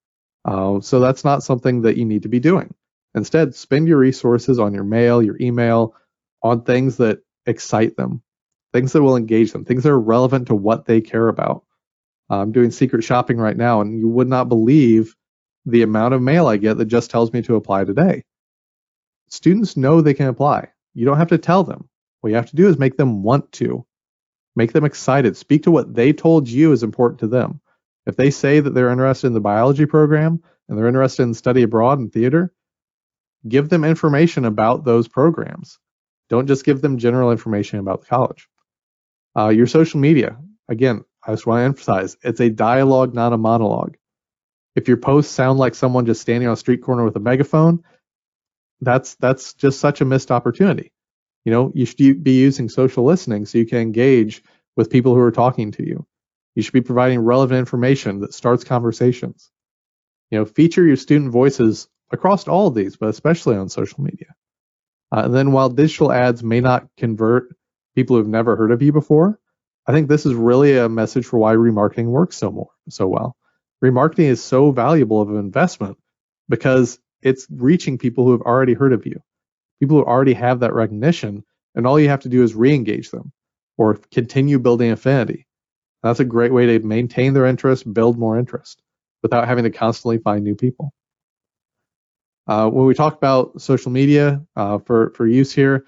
Uh, 0.43 0.79
so 0.81 0.99
that's 0.99 1.23
not 1.23 1.43
something 1.43 1.81
that 1.81 1.97
you 1.97 2.05
need 2.05 2.23
to 2.23 2.29
be 2.29 2.39
doing. 2.39 2.73
Instead, 3.15 3.55
spend 3.55 3.87
your 3.87 3.97
resources 3.97 4.59
on 4.59 4.73
your 4.73 4.83
mail, 4.83 5.23
your 5.23 5.37
email, 5.39 5.95
on 6.43 6.61
things 6.61 6.97
that 6.97 7.19
excite 7.45 7.95
them, 7.95 8.21
things 8.73 8.91
that 8.91 9.01
will 9.01 9.15
engage 9.15 9.51
them, 9.51 9.65
things 9.65 9.83
that 9.83 9.91
are 9.91 9.99
relevant 9.99 10.47
to 10.47 10.55
what 10.55 10.85
they 10.85 11.01
care 11.01 11.27
about. 11.27 11.63
I'm 12.29 12.51
doing 12.51 12.71
secret 12.71 13.03
shopping 13.03 13.37
right 13.37 13.55
now, 13.55 13.81
and 13.81 13.97
you 13.97 14.09
would 14.09 14.27
not 14.27 14.49
believe 14.49 15.15
the 15.65 15.81
amount 15.81 16.13
of 16.13 16.21
mail 16.21 16.47
I 16.47 16.57
get 16.57 16.77
that 16.77 16.85
just 16.85 17.09
tells 17.09 17.31
me 17.33 17.41
to 17.43 17.55
apply 17.55 17.85
today. 17.85 18.23
Students 19.29 19.75
know 19.75 20.01
they 20.01 20.13
can 20.13 20.27
apply. 20.27 20.69
You 20.93 21.05
don't 21.05 21.17
have 21.17 21.29
to 21.29 21.37
tell 21.37 21.63
them. 21.63 21.89
What 22.21 22.29
you 22.29 22.35
have 22.35 22.49
to 22.49 22.55
do 22.55 22.67
is 22.67 22.79
make 22.79 22.97
them 22.97 23.23
want 23.23 23.51
to, 23.53 23.85
make 24.55 24.73
them 24.73 24.85
excited, 24.85 25.37
speak 25.37 25.63
to 25.63 25.71
what 25.71 25.93
they 25.93 26.13
told 26.13 26.47
you 26.47 26.71
is 26.71 26.83
important 26.83 27.19
to 27.19 27.27
them. 27.27 27.59
If 28.05 28.15
they 28.15 28.31
say 28.31 28.59
that 28.59 28.73
they're 28.73 28.91
interested 28.91 29.27
in 29.27 29.33
the 29.33 29.39
biology 29.39 29.85
program 29.85 30.41
and 30.67 30.77
they're 30.77 30.87
interested 30.87 31.23
in 31.23 31.33
study 31.33 31.63
abroad 31.63 31.99
and 31.99 32.11
theater, 32.11 32.53
give 33.47 33.69
them 33.69 33.83
information 33.83 34.45
about 34.45 34.85
those 34.85 35.07
programs. 35.07 35.79
Don't 36.29 36.47
just 36.47 36.65
give 36.65 36.81
them 36.81 36.97
general 36.97 37.31
information 37.31 37.79
about 37.79 38.01
the 38.01 38.07
college. 38.07 38.47
Uh, 39.37 39.49
your 39.49 39.67
social 39.67 39.99
media, 39.99 40.37
again, 40.69 41.03
I 41.25 41.31
just 41.31 41.45
want 41.45 41.59
to 41.59 41.65
emphasize 41.65 42.17
it's 42.23 42.39
a 42.39 42.49
dialogue, 42.49 43.13
not 43.13 43.33
a 43.33 43.37
monologue. 43.37 43.97
If 44.75 44.87
your 44.87 44.97
posts 44.97 45.33
sound 45.33 45.59
like 45.59 45.75
someone 45.75 46.05
just 46.05 46.21
standing 46.21 46.47
on 46.47 46.53
a 46.53 46.57
street 46.57 46.81
corner 46.81 47.03
with 47.03 47.15
a 47.15 47.19
megaphone, 47.19 47.83
that's 48.81 49.15
that's 49.15 49.53
just 49.53 49.79
such 49.79 50.01
a 50.01 50.05
missed 50.05 50.31
opportunity. 50.31 50.91
You 51.43 51.51
know, 51.51 51.71
you 51.75 51.85
should 51.85 52.23
be 52.23 52.39
using 52.39 52.69
social 52.69 53.03
listening 53.03 53.45
so 53.45 53.57
you 53.57 53.65
can 53.65 53.79
engage 53.79 54.43
with 54.75 54.89
people 54.89 55.13
who 55.13 55.21
are 55.21 55.31
talking 55.31 55.71
to 55.73 55.85
you. 55.85 56.05
You 56.55 56.63
should 56.63 56.73
be 56.73 56.81
providing 56.81 57.19
relevant 57.19 57.59
information 57.59 58.19
that 58.21 58.33
starts 58.33 58.63
conversations. 58.63 59.51
You 60.31 60.39
know, 60.39 60.45
feature 60.45 60.85
your 60.85 60.95
student 60.95 61.31
voices 61.31 61.87
across 62.11 62.47
all 62.47 62.67
of 62.67 62.75
these, 62.75 62.95
but 62.95 63.09
especially 63.09 63.55
on 63.57 63.69
social 63.69 64.03
media. 64.03 64.33
Uh, 65.11 65.23
and 65.25 65.33
then 65.33 65.51
while 65.51 65.69
digital 65.69 66.11
ads 66.11 66.43
may 66.43 66.61
not 66.61 66.87
convert 66.97 67.55
people 67.95 68.15
who've 68.15 68.27
never 68.27 68.55
heard 68.55 68.71
of 68.71 68.81
you 68.81 68.91
before, 68.91 69.39
I 69.87 69.91
think 69.91 70.07
this 70.07 70.25
is 70.25 70.33
really 70.33 70.77
a 70.77 70.89
message 70.89 71.25
for 71.25 71.37
why 71.37 71.55
remarketing 71.55 72.05
works 72.05 72.37
so 72.37 72.51
more 72.51 72.71
so 72.89 73.07
well. 73.07 73.37
Remarketing 73.83 74.29
is 74.29 74.43
so 74.43 74.71
valuable 74.71 75.21
of 75.21 75.29
an 75.29 75.37
investment 75.37 75.97
because 76.49 76.99
it's 77.21 77.47
reaching 77.49 77.97
people 77.97 78.25
who 78.25 78.31
have 78.31 78.41
already 78.41 78.73
heard 78.73 78.93
of 78.93 79.05
you, 79.05 79.21
people 79.79 79.97
who 79.97 80.03
already 80.05 80.33
have 80.33 80.59
that 80.59 80.73
recognition, 80.73 81.43
and 81.73 81.85
all 81.85 81.99
you 81.99 82.09
have 82.09 82.21
to 82.21 82.29
do 82.29 82.43
is 82.43 82.55
re-engage 82.55 83.11
them 83.11 83.31
or 83.77 83.95
continue 84.11 84.59
building 84.59 84.91
affinity. 84.91 85.47
That's 86.03 86.19
a 86.19 86.25
great 86.25 86.53
way 86.53 86.65
to 86.67 86.79
maintain 86.79 87.33
their 87.33 87.45
interest, 87.45 87.91
build 87.91 88.17
more 88.17 88.37
interest 88.37 88.81
without 89.23 89.47
having 89.47 89.63
to 89.63 89.71
constantly 89.71 90.19
find 90.19 90.43
new 90.43 90.55
people. 90.55 90.93
Uh, 92.47 92.69
when 92.69 92.85
we 92.85 92.93
talk 92.93 93.17
about 93.17 93.59
social 93.59 93.91
media 93.91 94.45
uh, 94.55 94.77
for, 94.77 95.11
for 95.15 95.25
use 95.25 95.51
here, 95.51 95.85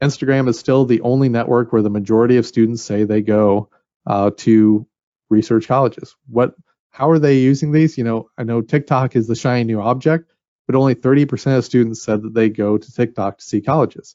Instagram 0.00 0.48
is 0.48 0.58
still 0.58 0.84
the 0.84 1.00
only 1.00 1.28
network 1.28 1.72
where 1.72 1.82
the 1.82 1.90
majority 1.90 2.36
of 2.36 2.46
students 2.46 2.82
say 2.82 3.04
they 3.04 3.22
go 3.22 3.68
uh, 4.06 4.30
to 4.38 4.86
research 5.28 5.66
colleges. 5.66 6.14
What, 6.28 6.54
how 6.90 7.10
are 7.10 7.18
they 7.18 7.38
using 7.38 7.72
these? 7.72 7.98
You 7.98 8.04
know, 8.04 8.30
I 8.38 8.44
know 8.44 8.62
TikTok 8.62 9.16
is 9.16 9.26
the 9.26 9.34
shiny 9.34 9.64
new 9.64 9.80
object, 9.80 10.32
but 10.70 10.78
only 10.78 10.94
30% 10.94 11.58
of 11.58 11.64
students 11.64 12.00
said 12.00 12.22
that 12.22 12.32
they 12.32 12.48
go 12.48 12.78
to 12.78 12.92
TikTok 12.92 13.38
to 13.38 13.44
see 13.44 13.60
colleges. 13.60 14.14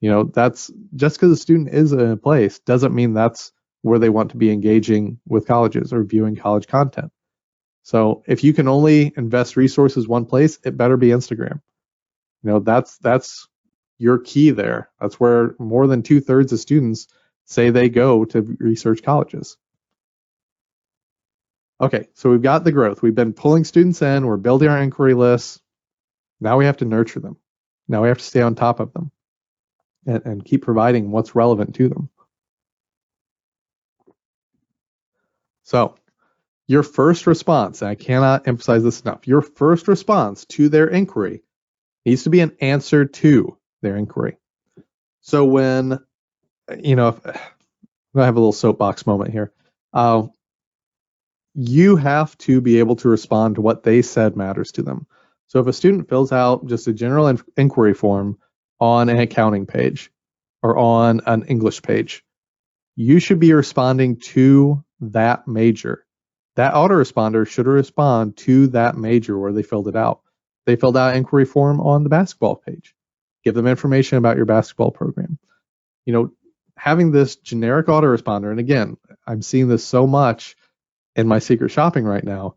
You 0.00 0.08
know, 0.08 0.22
that's 0.22 0.70
just 0.94 1.16
because 1.16 1.32
a 1.32 1.36
student 1.36 1.70
is 1.70 1.90
in 1.90 1.98
a 1.98 2.16
place 2.16 2.60
doesn't 2.60 2.94
mean 2.94 3.12
that's 3.12 3.50
where 3.82 3.98
they 3.98 4.08
want 4.08 4.30
to 4.30 4.36
be 4.36 4.52
engaging 4.52 5.18
with 5.26 5.48
colleges 5.48 5.92
or 5.92 6.04
viewing 6.04 6.36
college 6.36 6.68
content. 6.68 7.10
So 7.82 8.22
if 8.28 8.44
you 8.44 8.52
can 8.52 8.68
only 8.68 9.12
invest 9.16 9.56
resources 9.56 10.06
one 10.06 10.26
place, 10.26 10.60
it 10.64 10.76
better 10.76 10.96
be 10.96 11.08
Instagram. 11.08 11.60
You 12.44 12.50
know, 12.52 12.60
that's 12.60 12.96
that's 12.98 13.48
your 13.98 14.18
key 14.18 14.50
there. 14.50 14.90
That's 15.00 15.18
where 15.18 15.56
more 15.58 15.88
than 15.88 16.04
two 16.04 16.20
thirds 16.20 16.52
of 16.52 16.60
students 16.60 17.08
say 17.46 17.70
they 17.70 17.88
go 17.88 18.24
to 18.26 18.56
research 18.60 19.02
colleges. 19.02 19.56
Okay, 21.80 22.06
so 22.14 22.30
we've 22.30 22.42
got 22.42 22.62
the 22.62 22.70
growth. 22.70 23.02
We've 23.02 23.12
been 23.12 23.32
pulling 23.32 23.64
students 23.64 24.02
in, 24.02 24.24
we're 24.24 24.36
building 24.36 24.68
our 24.68 24.80
inquiry 24.80 25.14
lists. 25.14 25.60
Now 26.40 26.56
we 26.56 26.64
have 26.64 26.78
to 26.78 26.84
nurture 26.84 27.20
them. 27.20 27.36
Now 27.88 28.02
we 28.02 28.08
have 28.08 28.18
to 28.18 28.24
stay 28.24 28.40
on 28.40 28.54
top 28.54 28.80
of 28.80 28.92
them 28.92 29.10
and, 30.06 30.24
and 30.24 30.44
keep 30.44 30.62
providing 30.62 31.10
what's 31.10 31.34
relevant 31.34 31.74
to 31.76 31.88
them. 31.88 32.08
So 35.64 35.96
your 36.66 36.82
first 36.82 37.26
response, 37.26 37.82
and 37.82 37.88
I 37.90 37.94
cannot 37.94 38.48
emphasize 38.48 38.82
this 38.82 39.00
enough, 39.00 39.26
your 39.26 39.42
first 39.42 39.88
response 39.88 40.44
to 40.46 40.68
their 40.68 40.86
inquiry 40.86 41.42
needs 42.04 42.24
to 42.24 42.30
be 42.30 42.40
an 42.40 42.56
answer 42.60 43.04
to 43.04 43.56
their 43.82 43.96
inquiry. 43.96 44.36
So 45.20 45.44
when, 45.44 45.98
you 46.78 46.96
know, 46.96 47.08
if, 47.08 47.26
I 48.16 48.24
have 48.24 48.36
a 48.36 48.40
little 48.40 48.52
soapbox 48.52 49.06
moment 49.06 49.30
here. 49.30 49.52
Uh, 49.92 50.26
you 51.54 51.96
have 51.96 52.36
to 52.38 52.60
be 52.60 52.78
able 52.78 52.96
to 52.96 53.08
respond 53.08 53.54
to 53.54 53.60
what 53.60 53.82
they 53.82 54.02
said 54.02 54.36
matters 54.36 54.72
to 54.72 54.82
them. 54.82 55.06
So 55.50 55.60
if 55.60 55.66
a 55.66 55.72
student 55.72 56.08
fills 56.08 56.32
out 56.32 56.66
just 56.66 56.86
a 56.86 56.92
general 56.94 57.26
in- 57.28 57.42
inquiry 57.56 57.94
form 57.94 58.38
on 58.80 59.08
an 59.08 59.18
accounting 59.18 59.66
page 59.66 60.10
or 60.62 60.78
on 60.78 61.22
an 61.26 61.44
English 61.44 61.82
page, 61.82 62.24
you 62.96 63.18
should 63.18 63.40
be 63.40 63.52
responding 63.52 64.18
to 64.34 64.84
that 65.00 65.48
major. 65.48 66.06
that 66.56 66.74
autoresponder 66.74 67.46
should 67.48 67.66
respond 67.66 68.36
to 68.36 68.68
that 68.68 68.96
major 68.96 69.38
where 69.38 69.52
they 69.52 69.62
filled 69.62 69.88
it 69.88 69.96
out. 69.96 70.20
They 70.66 70.76
filled 70.76 70.96
out 70.96 71.16
inquiry 71.16 71.46
form 71.46 71.80
on 71.80 72.04
the 72.04 72.10
basketball 72.10 72.56
page. 72.56 72.94
Give 73.44 73.54
them 73.54 73.66
information 73.66 74.18
about 74.18 74.36
your 74.36 74.46
basketball 74.46 74.92
program. 74.92 75.38
You 76.04 76.12
know, 76.12 76.32
having 76.76 77.12
this 77.12 77.36
generic 77.36 77.86
autoresponder, 77.86 78.50
and 78.50 78.60
again, 78.60 78.98
I'm 79.26 79.42
seeing 79.42 79.68
this 79.68 79.84
so 79.84 80.06
much 80.06 80.56
in 81.16 81.26
my 81.28 81.38
secret 81.40 81.70
shopping 81.70 82.04
right 82.04 82.24
now. 82.24 82.56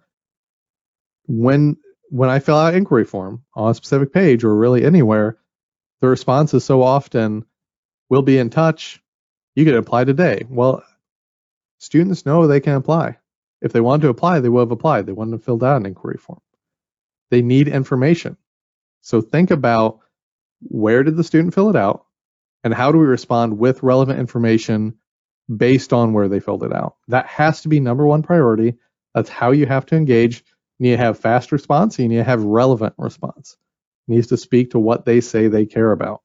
When 1.28 1.78
when 2.14 2.30
I 2.30 2.38
fill 2.38 2.58
out 2.58 2.76
inquiry 2.76 3.06
form 3.06 3.42
on 3.56 3.72
a 3.72 3.74
specific 3.74 4.14
page 4.14 4.44
or 4.44 4.56
really 4.56 4.86
anywhere, 4.86 5.40
the 6.00 6.08
response 6.08 6.54
is 6.54 6.64
so 6.64 6.84
often, 6.84 7.44
"We'll 8.08 8.22
be 8.22 8.38
in 8.38 8.52
touch. 8.52 9.02
You 9.56 9.66
can 9.66 9.74
apply 9.74 10.04
today." 10.04 10.46
Well, 10.48 10.84
students 11.80 12.24
know 12.24 12.46
they 12.46 12.60
can 12.60 12.76
apply. 12.76 13.18
If 13.64 13.74
they 13.74 13.82
want 13.82 14.04
to 14.04 14.10
apply, 14.10 14.42
they 14.42 14.50
will 14.50 14.60
have 14.60 14.72
applied. 14.72 15.08
They 15.08 15.12
wouldn't 15.12 15.34
have 15.34 15.44
filled 15.44 15.64
out 15.64 15.78
an 15.78 15.88
inquiry 15.88 16.20
form. 16.20 16.42
They 17.32 17.42
need 17.42 17.68
information. 17.68 18.38
So 19.02 19.22
think 19.22 19.50
about 19.50 20.02
where 20.62 21.02
did 21.02 21.18
the 21.18 21.24
student 21.24 21.56
fill 21.56 21.72
it 21.72 21.76
out 21.76 22.06
and 22.64 22.76
how 22.76 22.92
do 22.92 23.00
we 23.00 23.06
respond 23.06 23.58
with 23.58 23.82
relevant 23.82 24.20
information 24.20 25.00
based 25.50 25.94
on 25.94 26.14
where 26.14 26.28
they 26.28 26.40
filled 26.40 26.64
it 26.64 26.74
out. 26.74 26.96
That 27.08 27.26
has 27.26 27.62
to 27.62 27.70
be 27.70 27.80
number 27.80 28.06
one 28.06 28.22
priority. 28.22 28.78
That's 29.16 29.30
how 29.30 29.50
you 29.50 29.66
have 29.66 29.88
to 29.88 29.96
engage. 29.96 30.46
You 30.80 30.90
need 30.90 30.98
to 30.98 31.04
have 31.04 31.20
fast 31.20 31.52
response. 31.52 32.00
You 32.00 32.08
need 32.08 32.18
to 32.18 32.24
have 32.24 32.44
relevant 32.44 32.96
response. 32.98 33.58
It 34.08 34.12
needs 34.12 34.28
to 34.28 34.38
speak 34.38 34.72
to 34.72 34.80
what 34.80 35.06
they 35.06 35.22
say 35.22 35.48
they 35.48 35.66
care 35.66 35.92
about. 35.92 36.22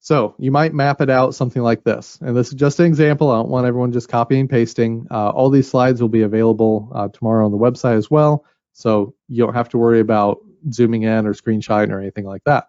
So 0.00 0.34
you 0.38 0.50
might 0.50 0.74
map 0.74 1.00
it 1.00 1.08
out 1.08 1.34
something 1.34 1.62
like 1.62 1.82
this. 1.82 2.18
And 2.20 2.36
this 2.36 2.48
is 2.48 2.54
just 2.54 2.78
an 2.78 2.84
example. 2.84 3.30
I 3.30 3.36
don't 3.36 3.48
want 3.48 3.66
everyone 3.66 3.90
just 3.90 4.08
copying 4.08 4.42
and 4.42 4.50
pasting. 4.50 5.06
Uh, 5.10 5.30
all 5.30 5.48
these 5.48 5.70
slides 5.70 6.00
will 6.00 6.10
be 6.10 6.20
available 6.20 6.92
uh, 6.94 7.08
tomorrow 7.08 7.46
on 7.46 7.52
the 7.52 7.58
website 7.58 7.96
as 7.96 8.10
well. 8.10 8.44
So 8.74 9.14
you 9.28 9.42
don't 9.42 9.54
have 9.54 9.70
to 9.70 9.78
worry 9.78 10.00
about 10.00 10.40
zooming 10.70 11.04
in 11.04 11.26
or 11.26 11.32
screenshotting 11.32 11.90
or 11.90 12.00
anything 12.00 12.26
like 12.26 12.44
that. 12.44 12.68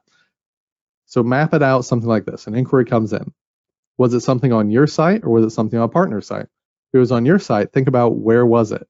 So 1.07 1.23
map 1.23 1.53
it 1.53 1.61
out 1.61 1.83
something 1.83 2.07
like 2.07 2.23
this. 2.23 2.47
An 2.47 2.55
inquiry 2.55 2.85
comes 2.85 3.11
in. 3.11 3.33
Was 3.97 4.13
it 4.13 4.21
something 4.21 4.53
on 4.53 4.69
your 4.71 4.87
site 4.87 5.25
or 5.25 5.29
was 5.29 5.43
it 5.43 5.49
something 5.49 5.77
on 5.77 5.85
a 5.85 5.89
partner 5.89 6.21
site? 6.21 6.43
If 6.45 6.93
it 6.93 6.99
was 6.99 7.11
on 7.11 7.25
your 7.25 7.39
site, 7.39 7.73
think 7.73 7.89
about 7.89 8.15
where 8.15 8.45
was 8.45 8.71
it? 8.71 8.87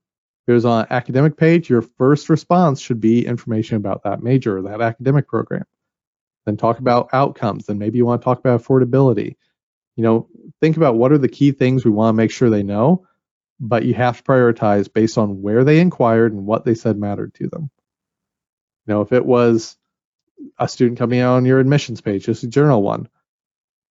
Was 0.48 0.66
on 0.66 0.82
an 0.82 0.88
academic 0.92 1.38
page, 1.38 1.70
your 1.72 1.82
first 1.82 2.30
response 2.30 2.80
should 2.80 3.02
be 3.02 3.26
information 3.26 3.78
about 3.78 4.04
that 4.04 4.22
major 4.22 4.58
or 4.58 4.62
that 4.64 4.80
academic 4.80 5.28
program. 5.28 5.66
Then 6.46 6.56
talk 6.56 6.78
about 6.78 7.10
outcomes 7.14 7.66
then 7.66 7.80
maybe 7.80 7.98
you 7.98 8.06
want 8.06 8.22
to 8.22 8.26
talk 8.26 8.40
about 8.40 8.62
affordability. 8.62 9.38
You 9.96 10.04
know 10.04 10.28
think 10.62 10.78
about 10.78 10.96
what 10.96 11.12
are 11.12 11.18
the 11.18 11.28
key 11.28 11.52
things 11.52 11.84
we 11.84 11.92
want 11.92 12.14
to 12.14 12.18
make 12.18 12.32
sure 12.32 12.50
they 12.50 12.64
know 12.64 13.08
but 13.60 13.86
you 13.86 13.94
have 13.94 14.18
to 14.18 14.24
prioritize 14.24 14.92
based 14.92 15.18
on 15.18 15.42
where 15.42 15.64
they 15.64 15.80
inquired 15.80 16.34
and 16.34 16.46
what 16.46 16.66
they 16.66 16.76
said 16.76 16.98
mattered 16.98 17.34
to 17.36 17.48
them. 17.48 17.70
You 18.86 18.94
know 18.94 19.02
if 19.02 19.12
it 19.12 19.26
was 19.26 19.78
a 20.60 20.68
student 20.68 21.00
coming 21.00 21.22
out 21.22 21.38
on 21.38 21.46
your 21.46 21.60
admissions 21.60 22.02
page 22.02 22.26
just 22.26 22.44
a 22.44 22.48
general 22.48 22.84
one 22.84 23.08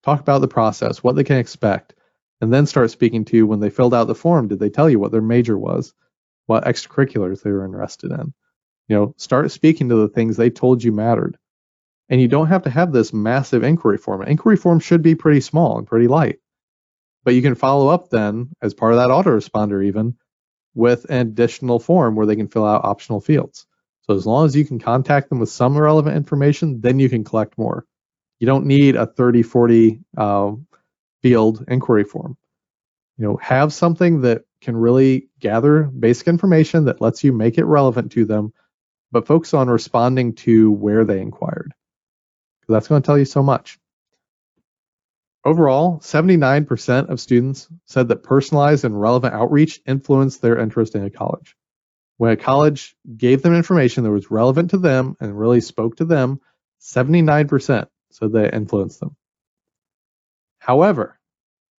talk 0.04 0.20
about 0.20 0.40
the 0.40 0.48
process 0.48 1.02
what 1.02 1.16
they 1.16 1.24
can 1.24 1.38
expect 1.38 1.94
and 2.40 2.52
then 2.52 2.66
start 2.66 2.90
speaking 2.90 3.24
to 3.24 3.36
you 3.36 3.46
when 3.46 3.60
they 3.60 3.70
filled 3.70 3.94
out 3.94 4.06
the 4.06 4.14
form 4.14 4.46
did 4.46 4.58
they 4.58 4.68
tell 4.68 4.88
you 4.88 4.98
what 4.98 5.10
their 5.10 5.22
major 5.22 5.58
was 5.58 5.94
what 6.46 6.64
extracurriculars 6.64 7.42
they 7.42 7.50
were 7.50 7.64
interested 7.64 8.10
in 8.10 8.32
you 8.88 8.96
know 8.96 9.14
start 9.16 9.50
speaking 9.50 9.88
to 9.88 9.96
the 9.96 10.08
things 10.08 10.36
they 10.36 10.50
told 10.50 10.82
you 10.82 10.92
mattered 10.92 11.38
and 12.08 12.20
you 12.20 12.28
don't 12.28 12.48
have 12.48 12.62
to 12.64 12.70
have 12.70 12.92
this 12.92 13.12
massive 13.12 13.62
inquiry 13.62 13.98
form. 13.98 14.22
An 14.22 14.28
inquiry 14.28 14.56
form 14.56 14.80
should 14.80 15.02
be 15.02 15.14
pretty 15.14 15.40
small 15.40 15.78
and 15.78 15.86
pretty 15.86 16.08
light. 16.08 16.38
But 17.24 17.34
you 17.34 17.42
can 17.42 17.54
follow 17.54 17.88
up 17.88 18.10
then, 18.10 18.50
as 18.60 18.74
part 18.74 18.92
of 18.92 18.98
that 18.98 19.08
autoresponder, 19.08 19.84
even 19.86 20.16
with 20.74 21.06
an 21.08 21.20
additional 21.20 21.78
form 21.78 22.14
where 22.14 22.26
they 22.26 22.36
can 22.36 22.48
fill 22.48 22.66
out 22.66 22.84
optional 22.84 23.20
fields. 23.20 23.66
So 24.02 24.14
as 24.14 24.26
long 24.26 24.44
as 24.44 24.54
you 24.54 24.66
can 24.66 24.78
contact 24.78 25.30
them 25.30 25.38
with 25.38 25.48
some 25.48 25.78
relevant 25.78 26.16
information, 26.16 26.82
then 26.82 26.98
you 26.98 27.08
can 27.08 27.24
collect 27.24 27.56
more. 27.56 27.86
You 28.38 28.46
don't 28.46 28.66
need 28.66 28.96
a 28.96 29.06
30, 29.06 29.42
40 29.42 30.00
uh, 30.16 30.52
field 31.22 31.64
inquiry 31.68 32.04
form. 32.04 32.36
You 33.16 33.24
know, 33.24 33.36
have 33.36 33.72
something 33.72 34.22
that 34.22 34.42
can 34.64 34.76
really 34.76 35.28
gather 35.38 35.84
basic 35.84 36.28
information 36.28 36.86
that 36.86 37.00
lets 37.00 37.22
you 37.22 37.32
make 37.32 37.58
it 37.58 37.64
relevant 37.64 38.12
to 38.12 38.24
them, 38.24 38.52
but 39.12 39.26
focus 39.26 39.54
on 39.54 39.68
responding 39.68 40.34
to 40.34 40.72
where 40.72 41.04
they 41.04 41.20
inquired 41.20 41.72
that's 42.68 42.88
going 42.88 43.02
to 43.02 43.06
tell 43.06 43.18
you 43.18 43.24
so 43.24 43.42
much. 43.42 43.78
Overall, 45.44 45.98
79% 45.98 47.10
of 47.10 47.20
students 47.20 47.68
said 47.84 48.08
that 48.08 48.22
personalized 48.22 48.84
and 48.84 48.98
relevant 48.98 49.34
outreach 49.34 49.80
influenced 49.86 50.40
their 50.40 50.58
interest 50.58 50.94
in 50.94 51.04
a 51.04 51.10
college. 51.10 51.54
When 52.16 52.30
a 52.30 52.36
college 52.36 52.96
gave 53.14 53.42
them 53.42 53.54
information 53.54 54.04
that 54.04 54.10
was 54.10 54.30
relevant 54.30 54.70
to 54.70 54.78
them 54.78 55.16
and 55.20 55.38
really 55.38 55.60
spoke 55.60 55.96
to 55.96 56.06
them, 56.06 56.40
79% 56.80 57.86
said 58.10 58.32
they 58.32 58.50
influenced 58.50 59.00
them. 59.00 59.16
However, 60.58 61.18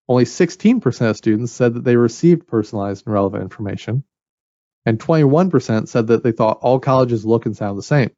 only 0.08 0.24
16% 0.24 1.10
of 1.10 1.16
students 1.16 1.52
said 1.52 1.74
that 1.74 1.84
they 1.84 1.96
received 1.96 2.46
personalized 2.46 3.06
and 3.06 3.14
relevant 3.14 3.42
information, 3.42 4.04
and 4.84 4.98
21% 4.98 5.88
said 5.88 6.06
that 6.08 6.22
they 6.22 6.32
thought 6.32 6.60
all 6.62 6.78
colleges 6.78 7.24
look 7.24 7.46
and 7.46 7.56
sound 7.56 7.78
the 7.78 7.82
same 7.82 8.10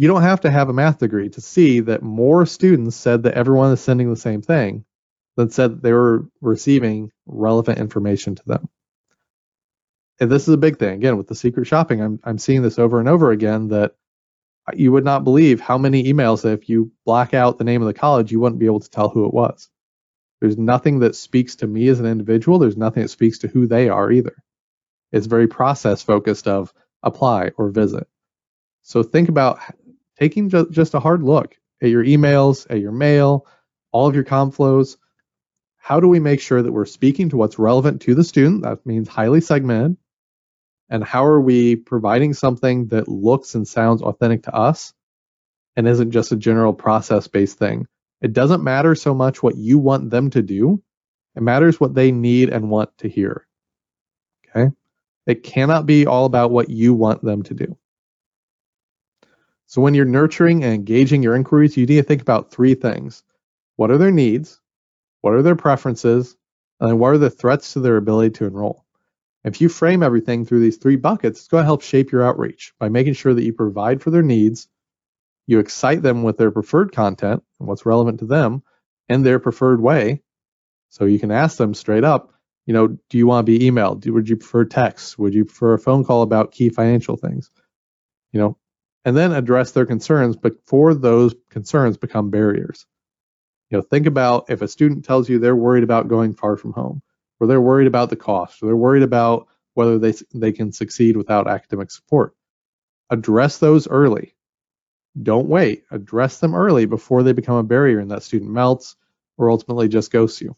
you 0.00 0.08
don't 0.08 0.22
have 0.22 0.40
to 0.40 0.50
have 0.50 0.70
a 0.70 0.72
math 0.72 0.96
degree 0.96 1.28
to 1.28 1.42
see 1.42 1.80
that 1.80 2.02
more 2.02 2.46
students 2.46 2.96
said 2.96 3.24
that 3.24 3.34
everyone 3.34 3.70
is 3.70 3.82
sending 3.82 4.08
the 4.08 4.16
same 4.16 4.40
thing 4.40 4.86
than 5.36 5.50
said 5.50 5.72
that 5.72 5.82
they 5.82 5.92
were 5.92 6.26
receiving 6.40 7.12
relevant 7.26 7.78
information 7.78 8.34
to 8.34 8.42
them. 8.46 8.70
And 10.18 10.30
this 10.30 10.48
is 10.48 10.54
a 10.54 10.56
big 10.56 10.78
thing. 10.78 10.94
Again, 10.94 11.18
with 11.18 11.28
the 11.28 11.34
secret 11.34 11.66
shopping, 11.66 12.00
I'm, 12.00 12.18
I'm 12.24 12.38
seeing 12.38 12.62
this 12.62 12.78
over 12.78 12.98
and 12.98 13.10
over 13.10 13.30
again 13.30 13.68
that 13.68 13.92
you 14.76 14.92
would 14.92 15.04
not 15.04 15.24
believe 15.24 15.60
how 15.60 15.78
many 15.78 16.04
emails 16.04 16.42
that 16.42 16.52
if 16.52 16.68
you 16.68 16.92
black 17.04 17.34
out 17.34 17.58
the 17.58 17.64
name 17.64 17.82
of 17.82 17.86
the 17.86 17.94
college, 17.94 18.32
you 18.32 18.40
wouldn't 18.40 18.58
be 18.60 18.66
able 18.66 18.80
to 18.80 18.90
tell 18.90 19.08
who 19.08 19.26
it 19.26 19.34
was. 19.34 19.68
There's 20.40 20.58
nothing 20.58 21.00
that 21.00 21.16
speaks 21.16 21.56
to 21.56 21.66
me 21.66 21.88
as 21.88 22.00
an 22.00 22.06
individual. 22.06 22.58
There's 22.58 22.76
nothing 22.76 23.02
that 23.02 23.10
speaks 23.10 23.38
to 23.38 23.48
who 23.48 23.66
they 23.66 23.88
are 23.88 24.10
either. 24.10 24.42
It's 25.12 25.26
very 25.26 25.46
process 25.46 26.02
focused 26.02 26.48
of 26.48 26.72
apply 27.02 27.52
or 27.56 27.70
visit. 27.70 28.06
So 28.82 29.02
think 29.02 29.28
about 29.28 29.58
taking 30.18 30.48
ju- 30.48 30.70
just 30.70 30.94
a 30.94 31.00
hard 31.00 31.22
look 31.22 31.56
at 31.82 31.90
your 31.90 32.04
emails, 32.04 32.66
at 32.70 32.80
your 32.80 32.92
mail, 32.92 33.46
all 33.92 34.06
of 34.06 34.14
your 34.14 34.24
com 34.24 34.50
flows. 34.50 34.96
How 35.76 36.00
do 36.00 36.08
we 36.08 36.20
make 36.20 36.40
sure 36.40 36.62
that 36.62 36.72
we're 36.72 36.86
speaking 36.86 37.30
to 37.30 37.36
what's 37.36 37.58
relevant 37.58 38.02
to 38.02 38.14
the 38.14 38.24
student? 38.24 38.62
That 38.62 38.84
means 38.86 39.08
highly 39.08 39.40
segmented. 39.40 39.96
And 40.90 41.04
how 41.04 41.24
are 41.24 41.40
we 41.40 41.76
providing 41.76 42.34
something 42.34 42.88
that 42.88 43.08
looks 43.08 43.54
and 43.54 43.66
sounds 43.66 44.02
authentic 44.02 44.42
to 44.42 44.54
us 44.54 44.92
and 45.76 45.86
isn't 45.86 46.10
just 46.10 46.32
a 46.32 46.36
general 46.36 46.74
process 46.74 47.28
based 47.28 47.58
thing? 47.58 47.86
It 48.20 48.32
doesn't 48.32 48.64
matter 48.64 48.94
so 48.94 49.14
much 49.14 49.42
what 49.42 49.56
you 49.56 49.78
want 49.78 50.10
them 50.10 50.30
to 50.30 50.42
do, 50.42 50.82
it 51.36 51.42
matters 51.42 51.78
what 51.80 51.94
they 51.94 52.10
need 52.10 52.50
and 52.50 52.70
want 52.70 52.96
to 52.98 53.08
hear. 53.08 53.46
Okay? 54.48 54.74
It 55.26 55.44
cannot 55.44 55.86
be 55.86 56.06
all 56.06 56.24
about 56.24 56.50
what 56.50 56.68
you 56.68 56.92
want 56.92 57.22
them 57.22 57.44
to 57.44 57.54
do. 57.54 57.76
So 59.66 59.80
when 59.80 59.94
you're 59.94 60.04
nurturing 60.04 60.64
and 60.64 60.74
engaging 60.74 61.22
your 61.22 61.36
inquiries, 61.36 61.76
you 61.76 61.86
need 61.86 61.96
to 61.96 62.02
think 62.02 62.20
about 62.20 62.50
three 62.50 62.74
things. 62.74 63.22
What 63.76 63.92
are 63.92 63.98
their 63.98 64.10
needs? 64.10 64.60
What 65.20 65.34
are 65.34 65.42
their 65.42 65.54
preferences? 65.54 66.36
And 66.80 66.90
then 66.90 66.98
what 66.98 67.10
are 67.10 67.18
the 67.18 67.30
threats 67.30 67.74
to 67.74 67.80
their 67.80 67.96
ability 67.96 68.30
to 68.30 68.46
enroll? 68.46 68.84
If 69.44 69.60
you 69.60 69.68
frame 69.68 70.02
everything 70.02 70.44
through 70.44 70.60
these 70.60 70.76
three 70.76 70.96
buckets, 70.96 71.40
it's 71.40 71.48
going 71.48 71.62
to 71.62 71.66
help 71.66 71.82
shape 71.82 72.12
your 72.12 72.22
outreach 72.22 72.74
by 72.78 72.90
making 72.90 73.14
sure 73.14 73.32
that 73.32 73.42
you 73.42 73.52
provide 73.52 74.02
for 74.02 74.10
their 74.10 74.22
needs, 74.22 74.68
you 75.46 75.58
excite 75.58 76.02
them 76.02 76.22
with 76.22 76.36
their 76.36 76.50
preferred 76.50 76.92
content 76.92 77.42
and 77.58 77.68
what's 77.68 77.86
relevant 77.86 78.20
to 78.20 78.26
them 78.26 78.62
in 79.08 79.22
their 79.22 79.38
preferred 79.38 79.80
way. 79.80 80.22
So 80.90 81.06
you 81.06 81.18
can 81.18 81.30
ask 81.30 81.56
them 81.56 81.74
straight 81.74 82.04
up, 82.04 82.34
you 82.66 82.74
know, 82.74 82.88
do 83.08 83.18
you 83.18 83.26
want 83.26 83.46
to 83.46 83.58
be 83.58 83.70
emailed? 83.70 84.00
Do, 84.00 84.12
would 84.12 84.28
you 84.28 84.36
prefer 84.36 84.64
text? 84.64 85.18
Would 85.18 85.34
you 85.34 85.44
prefer 85.44 85.74
a 85.74 85.78
phone 85.78 86.04
call 86.04 86.22
about 86.22 86.52
key 86.52 86.68
financial 86.68 87.16
things? 87.16 87.50
You 88.32 88.40
know, 88.40 88.58
and 89.04 89.16
then 89.16 89.32
address 89.32 89.72
their 89.72 89.86
concerns 89.86 90.36
before 90.36 90.94
those 90.94 91.34
concerns 91.48 91.96
become 91.96 92.30
barriers. 92.30 92.86
You 93.70 93.78
know, 93.78 93.82
think 93.82 94.06
about 94.06 94.50
if 94.50 94.62
a 94.62 94.68
student 94.68 95.04
tells 95.04 95.28
you 95.28 95.38
they're 95.38 95.56
worried 95.56 95.84
about 95.84 96.08
going 96.08 96.34
far 96.34 96.56
from 96.56 96.72
home, 96.72 97.02
or 97.40 97.46
they're 97.46 97.60
worried 97.60 97.86
about 97.86 98.10
the 98.10 98.16
cost, 98.16 98.62
or 98.62 98.66
they're 98.66 98.76
worried 98.76 99.02
about 99.02 99.48
whether 99.74 99.98
they 99.98 100.12
they 100.34 100.52
can 100.52 100.72
succeed 100.72 101.16
without 101.16 101.48
academic 101.48 101.90
support. 101.90 102.34
Address 103.10 103.58
those 103.58 103.88
early. 103.88 104.36
Don't 105.22 105.48
wait. 105.48 105.84
Address 105.90 106.38
them 106.38 106.54
early 106.54 106.84
before 106.84 107.22
they 107.22 107.32
become 107.32 107.56
a 107.56 107.62
barrier 107.62 107.98
and 107.98 108.10
that 108.10 108.22
student 108.22 108.50
melts 108.50 108.96
or 109.36 109.50
ultimately 109.50 109.88
just 109.88 110.12
ghosts 110.12 110.40
you. 110.40 110.56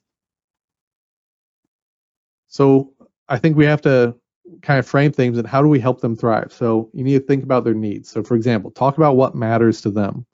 So 2.49 2.93
I 3.29 3.39
think 3.39 3.57
we 3.57 3.65
have 3.65 3.81
to 3.83 4.15
kind 4.61 4.79
of 4.79 4.87
frame 4.87 5.13
things 5.13 5.39
and 5.39 5.47
how 5.47 5.63
do 5.63 5.69
we 5.69 5.81
help 5.81 6.01
them 6.01 6.17
thrive? 6.17 6.53
So 6.53 6.91
you 6.93 7.05
need 7.05 7.19
to 7.19 7.27
think 7.27 7.45
about 7.45 7.65
their 7.65 7.75
needs. 7.75 8.11
So 8.11 8.23
for 8.23 8.35
example, 8.35 8.71
talk 8.71 8.99
about 8.99 9.17
what 9.17 9.35
matters 9.35 9.81
to 9.83 9.91
them. 9.91 10.27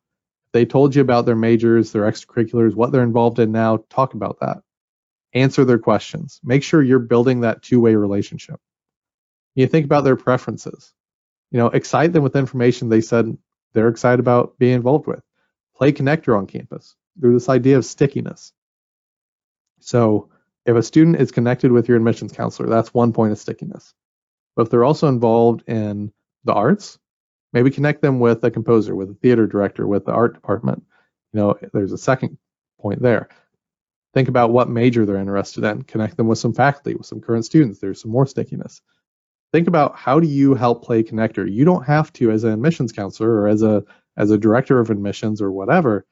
They 0.53 0.65
told 0.65 0.95
you 0.95 1.03
about 1.03 1.27
their 1.27 1.37
majors, 1.37 1.93
their 1.93 2.03
extracurriculars, 2.03 2.75
what 2.75 2.91
they're 2.91 3.03
involved 3.03 3.39
in 3.39 3.53
now, 3.53 3.85
talk 3.91 4.15
about 4.15 4.41
that. 4.41 4.63
Answer 5.33 5.65
their 5.65 5.79
questions. 5.79 6.41
Make 6.43 6.63
sure 6.63 6.83
you're 6.83 6.99
building 6.99 7.41
that 7.41 7.63
two-way 7.63 7.95
relationship. 7.95 8.61
You 9.55 9.67
think 9.67 9.85
about 9.85 10.05
their 10.05 10.17
preferences. 10.17 10.93
You 11.51 11.59
know, 11.59 11.67
excite 11.67 12.13
them 12.13 12.23
with 12.23 12.37
information 12.37 12.89
they 12.89 13.01
said 13.01 13.37
they're 13.73 13.89
excited 13.89 14.21
about 14.21 14.59
being 14.59 14.75
involved 14.75 15.07
with. 15.07 15.23
Play 15.77 15.93
connector 15.93 16.37
on 16.37 16.47
campus 16.47 16.95
through 17.21 17.35
this 17.35 17.49
idea 17.49 17.77
of 17.77 17.85
stickiness. 17.85 18.53
So 19.81 20.31
if 20.67 20.77
a 20.77 20.83
student 20.83 21.17
is 21.17 21.31
connected 21.31 21.73
with 21.73 21.89
your 21.89 21.97
admissions 21.97 22.33
counselor, 22.33 22.69
that's 22.69 22.93
one 22.93 23.13
point 23.13 23.33
of 23.33 23.39
stickiness. 23.39 23.95
But 24.57 24.63
if 24.63 24.71
they're 24.71 24.85
also 24.85 25.09
involved 25.09 25.63
in 25.69 26.13
the 26.45 26.53
arts, 26.53 26.99
maybe 27.53 27.71
connect 27.71 28.03
them 28.03 28.21
with 28.21 28.45
a 28.45 28.51
composer, 28.51 28.95
with 28.95 29.11
a 29.11 29.15
theater 29.15 29.47
director, 29.47 29.87
with 29.87 30.05
the 30.05 30.13
art 30.13 30.35
department. 30.35 30.85
You 31.33 31.41
know, 31.41 31.59
there's 31.73 31.93
a 31.93 31.99
second 31.99 32.39
point 32.81 33.01
there. 33.01 33.29
Think 34.15 34.29
about 34.29 34.51
what 34.51 34.69
major 34.69 35.05
they're 35.05 35.17
interested 35.17 35.65
in. 35.65 35.83
Connect 35.83 36.17
them 36.17 36.29
with 36.29 36.39
some 36.39 36.55
faculty, 36.55 36.95
with 36.95 37.07
some 37.07 37.21
current 37.21 37.45
students. 37.45 37.79
There's 37.79 38.01
some 38.01 38.11
more 38.11 38.27
stickiness. 38.27 38.81
Think 39.53 39.69
about 39.69 39.97
how 39.97 40.21
do 40.21 40.27
you 40.27 40.55
help 40.55 40.85
play 40.85 41.03
connector. 41.03 41.51
You 41.51 41.65
don't 41.65 41.85
have 41.85 42.13
to, 42.15 42.31
as 42.31 42.45
an 42.45 42.53
admissions 42.53 42.93
counselor 42.93 43.31
or 43.31 43.49
as 43.49 43.63
a 43.63 43.85
as 44.17 44.31
a 44.31 44.39
director 44.39 44.81
of 44.81 44.91
admissions 44.91 45.41
or 45.41 45.51
whatever, 45.51 46.05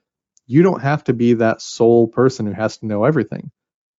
you 0.46 0.62
don't 0.62 0.80
have 0.80 1.02
to 1.04 1.12
be 1.12 1.34
that 1.34 1.60
sole 1.60 2.06
person 2.06 2.46
who 2.46 2.52
has 2.52 2.78
to 2.78 2.86
know 2.86 3.04
everything. 3.04 3.50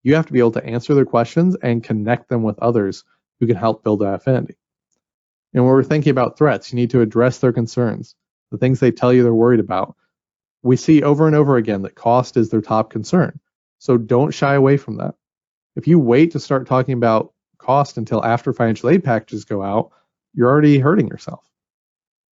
You 0.01 0.15
have 0.15 0.27
to 0.27 0.33
be 0.33 0.39
able 0.39 0.53
to 0.53 0.65
answer 0.65 0.95
their 0.95 1.05
questions 1.05 1.57
and 1.61 1.83
connect 1.83 2.29
them 2.29 2.41
with 2.41 2.59
others 2.59 3.03
who 3.39 3.47
can 3.47 3.57
help 3.57 3.83
build 3.83 3.99
that 3.99 4.13
affinity. 4.13 4.55
And 5.53 5.63
when 5.63 5.73
we're 5.73 5.83
thinking 5.83 6.11
about 6.11 6.37
threats, 6.37 6.71
you 6.71 6.77
need 6.77 6.91
to 6.91 7.01
address 7.01 7.39
their 7.39 7.51
concerns, 7.51 8.15
the 8.51 8.57
things 8.57 8.79
they 8.79 8.91
tell 8.91 9.11
you 9.11 9.23
they're 9.23 9.33
worried 9.33 9.59
about. 9.59 9.95
We 10.63 10.77
see 10.77 11.03
over 11.03 11.27
and 11.27 11.35
over 11.35 11.57
again 11.57 11.81
that 11.81 11.95
cost 11.95 12.37
is 12.37 12.49
their 12.49 12.61
top 12.61 12.89
concern. 12.89 13.39
So 13.79 13.97
don't 13.97 14.33
shy 14.33 14.55
away 14.55 14.77
from 14.77 14.97
that. 14.97 15.15
If 15.75 15.87
you 15.87 15.99
wait 15.99 16.31
to 16.31 16.39
start 16.39 16.67
talking 16.67 16.93
about 16.93 17.33
cost 17.57 17.97
until 17.97 18.23
after 18.23 18.53
financial 18.53 18.89
aid 18.89 19.03
packages 19.03 19.45
go 19.45 19.61
out, 19.61 19.91
you're 20.33 20.49
already 20.49 20.79
hurting 20.79 21.07
yourself. 21.07 21.43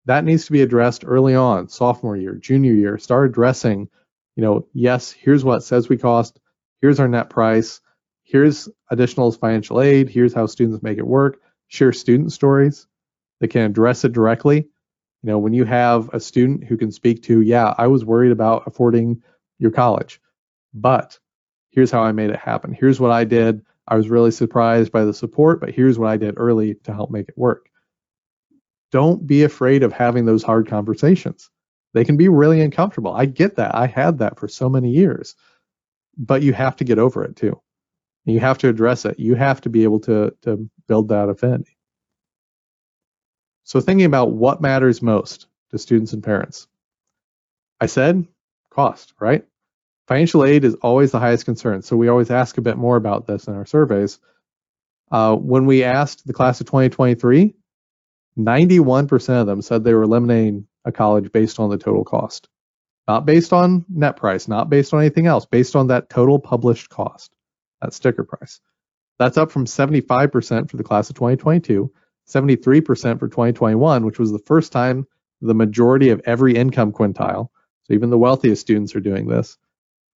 That 0.06 0.24
needs 0.24 0.46
to 0.46 0.52
be 0.52 0.62
addressed 0.62 1.04
early 1.06 1.34
on, 1.34 1.68
sophomore 1.68 2.16
year, 2.16 2.34
junior 2.34 2.72
year. 2.72 2.98
Start 2.98 3.30
addressing, 3.30 3.88
you 4.36 4.42
know, 4.42 4.66
yes, 4.72 5.10
here's 5.10 5.44
what 5.44 5.64
says 5.64 5.88
we 5.88 5.96
cost, 5.96 6.38
here's 6.80 7.00
our 7.00 7.08
net 7.08 7.30
price, 7.30 7.80
here's 8.22 8.68
additional 8.90 9.32
financial 9.32 9.80
aid, 9.80 10.08
here's 10.08 10.34
how 10.34 10.46
students 10.46 10.82
make 10.82 10.98
it 10.98 11.06
work. 11.06 11.40
Share 11.68 11.92
student 11.92 12.32
stories 12.32 12.86
that 13.40 13.48
can 13.48 13.62
address 13.62 14.04
it 14.04 14.12
directly. 14.12 14.56
You 14.56 15.30
know, 15.30 15.38
when 15.38 15.54
you 15.54 15.64
have 15.64 16.10
a 16.12 16.20
student 16.20 16.64
who 16.64 16.76
can 16.76 16.92
speak 16.92 17.22
to, 17.24 17.40
yeah, 17.40 17.74
I 17.78 17.86
was 17.86 18.04
worried 18.04 18.32
about 18.32 18.64
affording 18.66 19.22
your 19.58 19.70
college, 19.70 20.20
but 20.74 21.18
here's 21.74 21.90
how 21.90 22.02
I 22.02 22.12
made 22.12 22.30
it 22.30 22.38
happen. 22.38 22.72
Here's 22.78 23.00
what 23.00 23.10
I 23.10 23.24
did. 23.24 23.62
I 23.86 23.96
was 23.96 24.08
really 24.08 24.30
surprised 24.30 24.92
by 24.92 25.04
the 25.04 25.12
support, 25.12 25.60
but 25.60 25.70
here's 25.70 25.98
what 25.98 26.08
I 26.08 26.16
did 26.16 26.34
early 26.36 26.74
to 26.84 26.94
help 26.94 27.10
make 27.10 27.28
it 27.28 27.36
work. 27.36 27.68
Don't 28.92 29.26
be 29.26 29.42
afraid 29.42 29.82
of 29.82 29.92
having 29.92 30.24
those 30.24 30.42
hard 30.42 30.68
conversations. 30.68 31.50
They 31.92 32.04
can 32.04 32.16
be 32.16 32.28
really 32.28 32.60
uncomfortable. 32.60 33.12
I 33.12 33.26
get 33.26 33.56
that. 33.56 33.74
I 33.74 33.86
had 33.86 34.18
that 34.18 34.38
for 34.38 34.48
so 34.48 34.68
many 34.68 34.90
years, 34.90 35.34
but 36.16 36.42
you 36.42 36.52
have 36.52 36.76
to 36.76 36.84
get 36.84 36.98
over 36.98 37.24
it 37.24 37.36
too. 37.36 37.60
You 38.24 38.40
have 38.40 38.58
to 38.58 38.68
address 38.68 39.04
it. 39.04 39.18
You 39.18 39.34
have 39.34 39.60
to 39.62 39.68
be 39.68 39.82
able 39.84 40.00
to, 40.00 40.34
to 40.42 40.68
build 40.88 41.08
that 41.08 41.28
affinity. 41.28 41.76
So 43.64 43.80
thinking 43.80 44.06
about 44.06 44.32
what 44.32 44.62
matters 44.62 45.02
most 45.02 45.46
to 45.70 45.78
students 45.78 46.12
and 46.12 46.22
parents. 46.22 46.66
I 47.80 47.86
said 47.86 48.26
cost, 48.70 49.12
right? 49.20 49.44
Financial 50.06 50.44
aid 50.44 50.64
is 50.64 50.74
always 50.74 51.12
the 51.12 51.18
highest 51.18 51.46
concern, 51.46 51.82
so 51.82 51.96
we 51.96 52.08
always 52.08 52.30
ask 52.30 52.58
a 52.58 52.62
bit 52.62 52.76
more 52.76 52.96
about 52.96 53.26
this 53.26 53.46
in 53.46 53.54
our 53.54 53.64
surveys. 53.64 54.18
Uh, 55.10 55.34
when 55.34 55.66
we 55.66 55.84
asked 55.84 56.26
the 56.26 56.32
class 56.32 56.60
of 56.60 56.66
2023, 56.66 57.54
91% 58.38 59.40
of 59.40 59.46
them 59.46 59.62
said 59.62 59.84
they 59.84 59.94
were 59.94 60.02
eliminating 60.02 60.66
a 60.84 60.92
college 60.92 61.32
based 61.32 61.58
on 61.58 61.70
the 61.70 61.78
total 61.78 62.04
cost. 62.04 62.48
Not 63.06 63.26
based 63.26 63.52
on 63.52 63.84
net 63.88 64.16
price, 64.16 64.48
not 64.48 64.70
based 64.70 64.92
on 64.92 65.00
anything 65.00 65.26
else, 65.26 65.46
based 65.46 65.76
on 65.76 65.88
that 65.88 66.10
total 66.10 66.38
published 66.38 66.88
cost, 66.90 67.32
that 67.80 67.92
sticker 67.92 68.24
price. 68.24 68.60
That's 69.18 69.36
up 69.36 69.50
from 69.50 69.66
75% 69.66 70.70
for 70.70 70.76
the 70.76 70.84
class 70.84 71.10
of 71.10 71.16
2022, 71.16 71.92
73% 72.26 73.18
for 73.18 73.28
2021, 73.28 74.04
which 74.04 74.18
was 74.18 74.32
the 74.32 74.38
first 74.38 74.72
time 74.72 75.06
the 75.40 75.54
majority 75.54 76.10
of 76.10 76.22
every 76.24 76.56
income 76.56 76.92
quintile, 76.92 77.50
so 77.84 77.94
even 77.94 78.10
the 78.10 78.18
wealthiest 78.18 78.62
students 78.62 78.94
are 78.96 79.00
doing 79.00 79.28
this, 79.28 79.58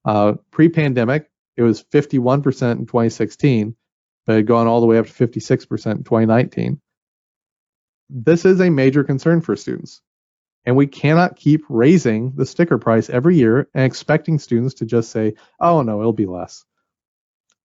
uh, 0.04 0.34
Pre-pandemic, 0.50 1.30
it 1.56 1.62
was 1.62 1.82
51% 1.82 2.72
in 2.72 2.86
2016, 2.86 3.76
but 4.26 4.32
it 4.32 4.36
had 4.36 4.46
gone 4.46 4.66
all 4.66 4.80
the 4.80 4.86
way 4.86 4.98
up 4.98 5.06
to 5.06 5.12
56% 5.12 5.90
in 5.92 6.04
2019. 6.04 6.80
This 8.10 8.44
is 8.44 8.60
a 8.60 8.70
major 8.70 9.04
concern 9.04 9.40
for 9.40 9.56
students. 9.56 10.00
And 10.64 10.76
we 10.76 10.86
cannot 10.86 11.36
keep 11.36 11.64
raising 11.68 12.32
the 12.34 12.46
sticker 12.46 12.78
price 12.78 13.08
every 13.08 13.36
year 13.36 13.68
and 13.74 13.84
expecting 13.84 14.38
students 14.38 14.74
to 14.74 14.86
just 14.86 15.10
say, 15.10 15.34
oh, 15.60 15.82
no, 15.82 16.00
it'll 16.00 16.12
be 16.12 16.26
less. 16.26 16.64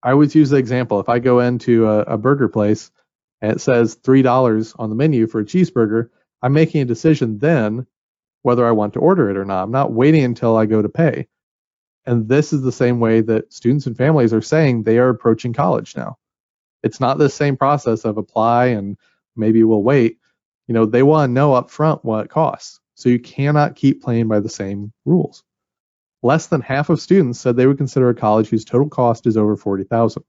I 0.02 0.12
always 0.12 0.36
use 0.36 0.50
the 0.50 0.58
example 0.58 1.00
if 1.00 1.10
I 1.10 1.20
go 1.20 1.40
into 1.40 1.88
a, 1.88 2.00
a 2.00 2.18
burger 2.18 2.50
place 2.50 2.92
and 3.42 3.52
it 3.52 3.62
says 3.62 3.96
$3 3.98 4.76
on 4.80 4.90
the 4.90 4.96
menu 4.96 5.28
for 5.28 5.42
a 5.42 5.46
cheeseburger, 5.46 6.10
I'm 6.42 6.54
making 6.54 6.82
a 6.82 6.86
decision 6.86 7.40
then 7.40 7.88
whether 8.42 8.66
I 8.68 8.72
want 8.72 8.94
to 8.94 9.00
order 9.00 9.30
it 9.30 9.38
or 9.38 9.46
not. 9.46 9.64
I'm 9.64 9.72
not 9.72 9.94
waiting 9.94 10.24
until 10.24 10.58
I 10.58 10.66
go 10.66 10.82
to 10.82 10.90
pay. 10.90 11.28
And 12.06 12.28
this 12.28 12.52
is 12.52 12.62
the 12.62 12.72
same 12.72 13.00
way 13.00 13.22
that 13.22 13.54
students 13.54 13.88
and 13.88 13.98
families 13.98 14.34
are 14.34 14.42
saying 14.42 14.84
they 14.84 14.98
are 14.98 15.10
approaching 15.10 15.54
college 15.54 15.96
now. 15.96 16.18
It's 16.84 17.00
not 17.00 17.18
the 17.18 17.30
same 17.30 17.56
process 17.56 18.04
of 18.04 18.18
apply 18.18 18.68
and 18.68 18.98
maybe 19.36 19.64
we'll 19.64 19.84
wait. 19.84 20.20
You 20.68 20.74
know, 20.74 20.86
they 20.86 21.04
want 21.04 21.30
to 21.30 21.34
know 21.34 21.54
up 21.54 21.70
front 21.70 22.04
what 22.04 22.26
it 22.26 22.30
costs. 22.30 22.80
So 22.96 23.10
you 23.10 23.20
cannot 23.20 23.76
keep 23.76 24.04
playing 24.04 24.28
by 24.28 24.40
the 24.40 24.50
same 24.50 24.92
rules. 25.06 25.44
Less 26.22 26.48
than 26.48 26.62
half 26.62 26.90
of 26.90 27.02
students 27.02 27.40
said 27.40 27.56
they 27.56 27.68
would 27.68 27.78
consider 27.78 28.10
a 28.10 28.16
college 28.16 28.48
whose 28.48 28.66
total 28.66 28.90
cost 28.90 29.28
is 29.28 29.36
over 29.38 29.56
40,000. 29.56 30.24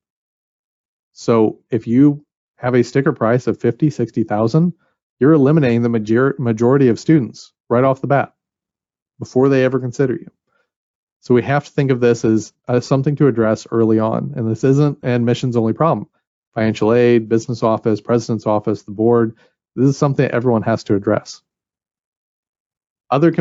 So 1.13 1.61
if 1.71 1.87
you 1.87 2.25
have 2.57 2.75
a 2.75 2.83
sticker 2.83 3.13
price 3.13 3.47
of 3.47 3.61
50, 3.61 3.91
60,000, 3.91 4.73
you're 5.21 5.33
eliminating 5.33 5.83
the 5.83 5.89
major- 5.89 6.35
majority 6.39 6.89
of 6.89 6.99
students 6.99 7.53
right 7.69 7.85
off 7.85 8.01
the 8.01 8.07
bat 8.07 8.35
before 9.19 9.49
they 9.49 9.65
ever 9.65 9.79
consider 9.79 10.15
you. 10.15 10.31
So 11.25 11.35
we 11.35 11.43
have 11.43 11.65
to 11.65 11.71
think 11.71 11.91
of 11.91 12.01
this 12.01 12.23
as, 12.23 12.53
as 12.69 12.87
something 12.87 13.17
to 13.17 13.29
address 13.29 13.67
early 13.71 13.99
on. 13.99 14.35
And 14.37 14.51
this 14.51 14.63
isn't 14.63 14.99
an 15.03 15.11
admissions 15.11 15.57
only 15.57 15.73
problem. 15.73 16.07
Financial 16.55 16.93
aid, 16.93 17.31
business 17.31 17.63
office, 17.63 18.03
president's 18.03 18.47
office, 18.47 18.83
the 18.83 18.91
board, 18.91 19.35
this 19.75 19.89
is 19.89 19.97
something 19.97 20.23
that 20.23 20.35
everyone 20.35 20.63
has 20.63 20.85
to 20.85 20.95
address. 20.95 21.41
Other, 23.11 23.35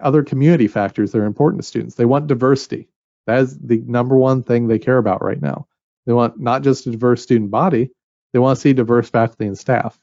other 0.00 0.22
community 0.22 0.66
factors 0.66 1.12
that 1.12 1.18
are 1.18 1.26
important 1.26 1.62
to 1.62 1.68
students. 1.68 1.94
They 1.94 2.06
want 2.06 2.26
diversity. 2.26 2.88
That 3.26 3.40
is 3.40 3.58
the 3.58 3.78
number 3.78 4.16
one 4.16 4.42
thing 4.42 4.66
they 4.66 4.78
care 4.78 4.98
about 4.98 5.22
right 5.22 5.40
now. 5.40 5.66
They 6.06 6.14
want 6.14 6.40
not 6.40 6.62
just 6.62 6.86
a 6.86 6.90
diverse 6.90 7.22
student 7.22 7.50
body, 7.50 7.90
they 8.32 8.38
want 8.38 8.56
to 8.56 8.60
see 8.60 8.72
diverse 8.72 9.10
faculty 9.10 9.46
and 9.46 9.58
staff. 9.58 9.98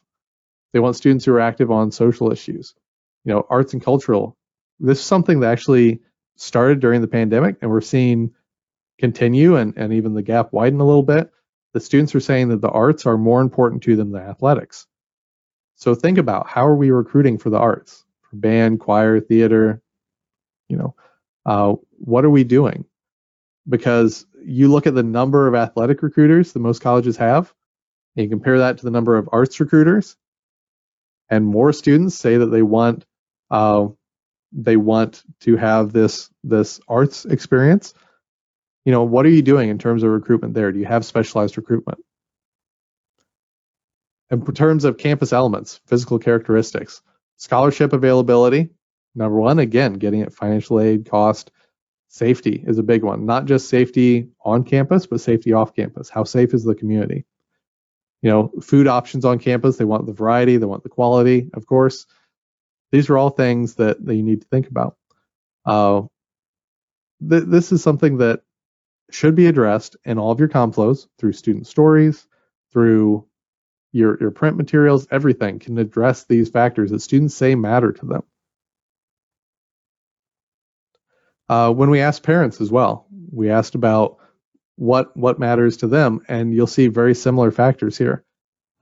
They 0.72 0.80
want 0.80 0.98
students 0.98 1.26
who 1.26 1.34
are 1.34 1.40
active 1.40 1.72
on 1.72 1.92
social 1.92 2.32
issues. 2.32 2.76
You 3.26 3.34
know, 3.34 3.48
arts 3.50 3.74
and 3.74 3.82
cultural. 3.82 4.38
This 4.80 5.00
is 5.00 5.06
something 5.06 5.40
that 5.40 5.52
actually 5.52 6.02
started 6.36 6.80
during 6.80 7.02
the 7.02 7.08
pandemic 7.08 7.58
and 7.62 7.70
we're 7.70 7.82
seeing 7.82 8.34
continue 9.00 9.56
and, 9.56 9.74
and 9.78 9.94
even 9.94 10.14
the 10.14 10.22
gap 10.22 10.54
widen 10.54 10.80
a 10.80 10.86
little 10.86 11.04
bit, 11.04 11.32
the 11.74 11.80
students 11.80 12.14
are 12.16 12.20
saying 12.20 12.50
that 12.50 12.62
the 12.62 12.70
arts 12.70 13.06
are 13.06 13.18
more 13.18 13.42
important 13.42 13.84
to 13.84 13.96
them 13.96 14.12
than 14.12 14.22
athletics. 14.22 14.88
So 15.76 15.96
think 15.96 16.18
about 16.18 16.48
how 16.48 16.68
are 16.68 16.76
we 16.76 16.92
recruiting 16.92 17.38
for 17.38 17.50
the 17.50 17.58
arts, 17.58 18.06
for 18.22 18.36
band, 18.36 18.80
choir, 18.80 19.20
theater, 19.20 19.82
you 20.70 20.78
know, 20.78 20.96
uh, 21.46 21.74
what 21.98 22.24
are 22.26 22.30
we 22.30 22.44
doing? 22.44 22.86
Because 23.68 24.26
you 24.46 24.70
look 24.70 24.88
at 24.88 24.96
the 24.96 25.04
number 25.04 25.48
of 25.48 25.56
athletic 25.56 26.02
recruiters 26.02 26.54
that 26.54 26.60
most 26.60 26.82
colleges 26.82 27.18
have, 27.18 27.54
and 28.16 28.24
you 28.24 28.30
compare 28.30 28.60
that 28.60 28.78
to 28.78 28.86
the 28.86 28.92
number 28.92 29.18
of 29.18 29.30
arts 29.32 29.60
recruiters, 29.60 30.16
and 31.30 31.46
more 31.46 31.74
students 31.74 32.16
say 32.16 32.38
that 32.38 32.48
they 32.48 32.62
want 32.62 33.06
uh, 33.50 33.88
they 34.54 34.78
want 34.78 35.24
to 35.42 35.58
have 35.58 35.92
this 35.92 36.30
this 36.44 36.80
arts 36.88 37.26
experience 37.26 37.94
you 38.86 38.92
know 38.92 39.04
what 39.04 39.26
are 39.26 39.30
you 39.30 39.42
doing 39.42 39.70
in 39.70 39.78
terms 39.78 40.04
of 40.04 40.10
recruitment 40.10 40.54
there? 40.54 40.72
Do 40.72 40.80
you 40.80 40.86
have 40.86 41.06
specialized 41.06 41.58
recruitment? 41.58 42.00
In 44.30 44.44
terms 44.46 44.84
of 44.84 44.98
campus 44.98 45.32
elements 45.32 45.80
physical 45.86 46.20
characteristics 46.20 47.02
scholarship 47.38 47.94
availability 47.94 48.70
number 49.16 49.40
one 49.40 49.60
again 49.60 49.94
getting 49.94 50.22
it 50.22 50.34
financial 50.34 50.80
aid 50.80 51.10
cost 51.10 51.52
safety 52.10 52.64
is 52.68 52.78
a 52.78 52.84
big 52.84 53.04
one. 53.04 53.26
Not 53.26 53.46
just 53.46 53.70
safety 53.70 54.30
on 54.44 54.64
campus 54.64 55.08
but 55.08 55.22
safety 55.22 55.54
off 55.54 55.76
campus. 55.76 56.10
How 56.10 56.24
safe 56.24 56.54
is 56.54 56.64
the 56.64 56.76
community? 56.76 57.26
You 58.22 58.30
know 58.30 58.52
food 58.62 58.88
options 58.88 59.24
on 59.24 59.40
campus 59.40 59.78
they 59.78 59.86
want 59.86 60.06
the 60.06 60.14
variety 60.14 60.58
they 60.58 60.66
want 60.66 60.84
the 60.84 60.90
quality 60.90 61.50
of 61.54 61.66
course 61.66 62.06
these 62.94 63.10
are 63.10 63.18
all 63.18 63.32
things 63.32 63.74
that, 63.76 64.06
that 64.06 64.16
you 64.16 64.22
need 64.22 64.42
to 64.42 64.48
think 64.48 64.68
about. 64.68 64.96
Uh, 65.66 66.04
th- 67.28 67.46
this 67.48 67.72
is 67.72 67.82
something 67.82 68.20
that 68.20 68.42
should 69.10 69.34
be 69.34 69.48
addressed 69.48 69.98
in 70.06 70.20
all 70.20 70.30
of 70.32 70.40
your 70.40 70.48
ComFlows 70.48 71.08
through 71.18 71.34
student 71.34 71.66
stories, 71.66 72.28
through 72.72 73.26
your, 73.94 74.20
your 74.22 74.30
print 74.30 74.58
materials, 74.58 75.08
everything 75.10 75.58
can 75.58 75.80
address 75.80 76.26
these 76.26 76.50
factors 76.50 76.92
that 76.92 77.02
students 77.02 77.34
say 77.34 77.56
matter 77.56 77.94
to 77.94 78.06
them. 78.06 78.24
Uh, 81.50 81.72
when 81.74 81.90
we 81.90 82.00
asked 82.00 82.22
parents 82.22 82.62
as 82.62 82.70
well, 82.70 83.08
we 83.32 83.50
asked 83.50 83.74
about 83.74 84.18
what 84.76 85.18
what 85.18 85.40
matters 85.40 85.78
to 85.78 85.88
them, 85.88 86.22
and 86.28 86.54
you'll 86.54 86.68
see 86.68 86.88
very 86.88 87.16
similar 87.16 87.50
factors 87.50 87.98
here 87.98 88.24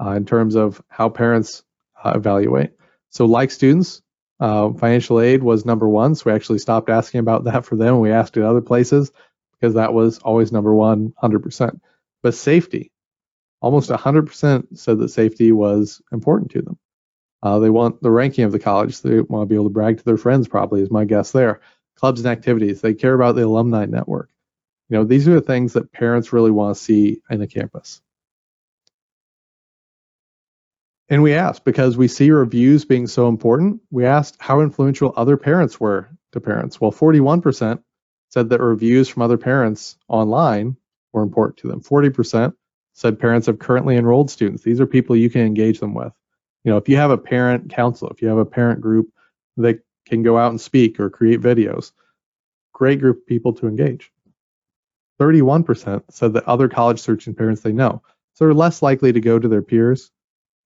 uh, 0.04 0.12
in 0.12 0.26
terms 0.26 0.56
of 0.56 0.82
how 0.90 1.08
parents 1.08 1.64
uh, 2.04 2.12
evaluate. 2.16 2.72
So, 3.12 3.26
like 3.26 3.52
students, 3.52 4.02
uh, 4.40 4.74
financial 4.74 5.22
aid 5.22 5.44
was 5.44 5.66
number 5.66 5.88
one, 5.88 6.16
so 6.16 6.24
we 6.26 6.32
actually 6.34 6.60
stopped 6.60 6.90
asking 6.90 7.20
about 7.20 7.44
that 7.46 7.66
for 7.66 7.76
them. 7.76 8.00
We 8.00 8.12
asked 8.12 8.36
at 8.38 8.44
other 8.44 8.62
places 8.62 9.12
because 9.54 9.76
that 9.76 9.94
was 9.94 10.18
always 10.20 10.52
number 10.52 10.74
one, 10.74 11.14
100%. 11.22 11.80
But 12.24 12.34
safety, 12.34 12.92
almost 13.62 13.90
100% 13.90 14.78
said 14.78 15.00
that 15.00 15.10
safety 15.10 15.52
was 15.52 16.02
important 16.12 16.52
to 16.52 16.62
them. 16.64 16.80
Uh, 17.44 17.60
they 17.60 17.70
want 17.70 18.02
the 18.02 18.12
ranking 18.12 18.44
of 18.44 18.52
the 18.52 18.60
college. 18.60 19.02
They 19.02 19.20
want 19.20 19.44
to 19.44 19.46
be 19.48 19.56
able 19.56 19.66
to 19.66 19.72
brag 19.72 19.98
to 19.98 20.04
their 20.04 20.18
friends, 20.18 20.48
probably, 20.48 20.82
is 20.82 20.92
my 20.92 21.06
guess 21.06 21.32
there. 21.32 21.62
Clubs 21.96 22.22
and 22.22 22.30
activities. 22.30 22.82
They 22.82 22.94
care 22.94 23.14
about 23.14 23.36
the 23.36 23.46
alumni 23.46 23.86
network. 23.86 24.30
You 24.90 24.98
know, 24.98 25.04
these 25.04 25.28
are 25.28 25.34
the 25.34 25.42
things 25.42 25.74
that 25.74 25.92
parents 25.92 26.34
really 26.34 26.52
want 26.52 26.76
to 26.76 26.84
see 26.84 27.22
in 27.30 27.42
a 27.42 27.48
campus. 27.48 28.02
And 31.12 31.22
we 31.22 31.34
asked 31.34 31.66
because 31.66 31.98
we 31.98 32.08
see 32.08 32.32
reviews 32.32 32.86
being 32.86 33.06
so 33.06 33.28
important, 33.28 33.82
we 33.92 34.06
asked 34.06 34.38
how 34.40 34.62
influential 34.62 35.14
other 35.18 35.36
parents 35.36 35.78
were 35.78 36.10
to 36.32 36.40
parents. 36.40 36.80
Well, 36.80 36.94
41% 36.94 37.84
said 38.30 38.50
that 38.50 38.62
reviews 38.62 39.10
from 39.10 39.22
other 39.22 39.38
parents 39.38 39.98
online 40.08 40.78
were 41.12 41.22
important 41.22 41.58
to 41.58 41.68
them. 41.68 41.82
40% 41.82 42.54
said 42.94 43.20
parents 43.20 43.50
of 43.50 43.60
currently 43.60 43.98
enrolled 43.98 44.32
students. 44.32 44.64
These 44.64 44.80
are 44.80 44.88
people 44.88 45.18
you 45.18 45.30
can 45.30 45.42
engage 45.42 45.82
them 45.82 45.94
with. 45.94 46.14
You 46.64 46.72
know, 46.72 46.78
if 46.78 46.88
you 46.88 46.96
have 46.96 47.12
a 47.12 47.18
parent 47.18 47.72
council, 47.72 48.08
if 48.08 48.22
you 48.22 48.30
have 48.30 48.38
a 48.38 48.46
parent 48.46 48.80
group 48.80 49.10
that 49.58 49.82
can 50.06 50.24
go 50.24 50.38
out 50.38 50.52
and 50.52 50.62
speak 50.62 50.98
or 50.98 51.10
create 51.10 51.42
videos, 51.42 51.92
great 52.72 53.02
group 53.02 53.18
of 53.18 53.28
people 53.28 53.52
to 53.56 53.68
engage. 53.68 54.14
31% 55.20 56.04
said 56.10 56.32
that 56.34 56.48
other 56.48 56.70
college 56.70 57.02
searching 57.02 57.36
parents 57.36 57.64
they 57.64 57.74
know. 57.74 58.02
So 58.36 58.46
they're 58.46 58.54
less 58.54 58.82
likely 58.82 59.12
to 59.12 59.20
go 59.20 59.38
to 59.38 59.50
their 59.50 59.62
peers, 59.62 60.10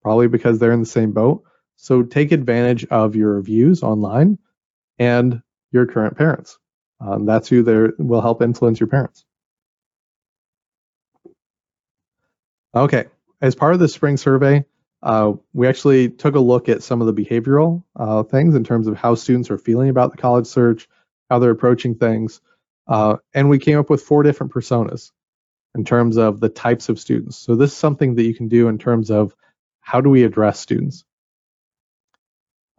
probably 0.06 0.28
because 0.28 0.60
they're 0.60 0.72
in 0.72 0.82
the 0.82 0.86
same 0.86 1.14
boat. 1.14 1.42
So 1.78 2.04
take 2.04 2.32
advantage 2.32 2.86
of 2.92 3.16
your 3.16 3.34
reviews 3.34 3.82
online 3.82 4.38
and 5.00 5.42
your 5.72 5.88
current 5.88 6.16
parents. 6.16 6.60
Um, 7.02 7.26
that's 7.26 7.50
who 7.50 7.64
there 7.64 7.94
will 7.98 8.22
help 8.22 8.44
influence 8.44 8.80
your 8.80 8.86
parents. 8.86 9.26
Okay, 12.76 13.06
as 13.42 13.56
part 13.56 13.74
of 13.74 13.80
the 13.80 13.88
spring 13.88 14.16
survey, 14.16 14.64
uh, 15.02 15.34
we 15.54 15.68
actually 15.68 16.10
took 16.10 16.36
a 16.36 16.40
look 16.40 16.70
at 16.70 16.84
some 16.84 17.02
of 17.02 17.08
the 17.08 17.24
behavioral 17.26 17.84
uh, 17.96 18.22
things 18.22 18.54
in 18.54 18.64
terms 18.64 18.86
of 18.86 18.96
how 18.96 19.16
students 19.16 19.50
are 19.50 19.58
feeling 19.58 19.90
about 19.90 20.12
the 20.12 20.22
college 20.22 20.46
search, 20.46 20.88
how 21.32 21.40
they're 21.40 21.50
approaching 21.50 21.96
things, 21.96 22.42
uh, 22.88 23.16
and 23.34 23.50
we 23.50 23.58
came 23.58 23.80
up 23.80 23.90
with 23.90 24.04
four 24.04 24.22
different 24.22 24.54
personas 24.54 25.12
in 25.74 25.84
terms 25.84 26.18
of 26.18 26.40
the 26.40 26.50
types 26.50 26.90
of 26.90 27.00
students. 27.00 27.38
So 27.38 27.56
this 27.56 27.72
is 27.72 27.78
something 27.78 28.14
that 28.14 28.24
you 28.24 28.36
can 28.36 28.50
do 28.50 28.68
in 28.68 28.78
terms 28.78 29.10
of 29.10 29.36
how 29.86 30.02
do 30.02 30.10
we 30.10 30.24
address 30.24 30.60
students. 30.60 31.06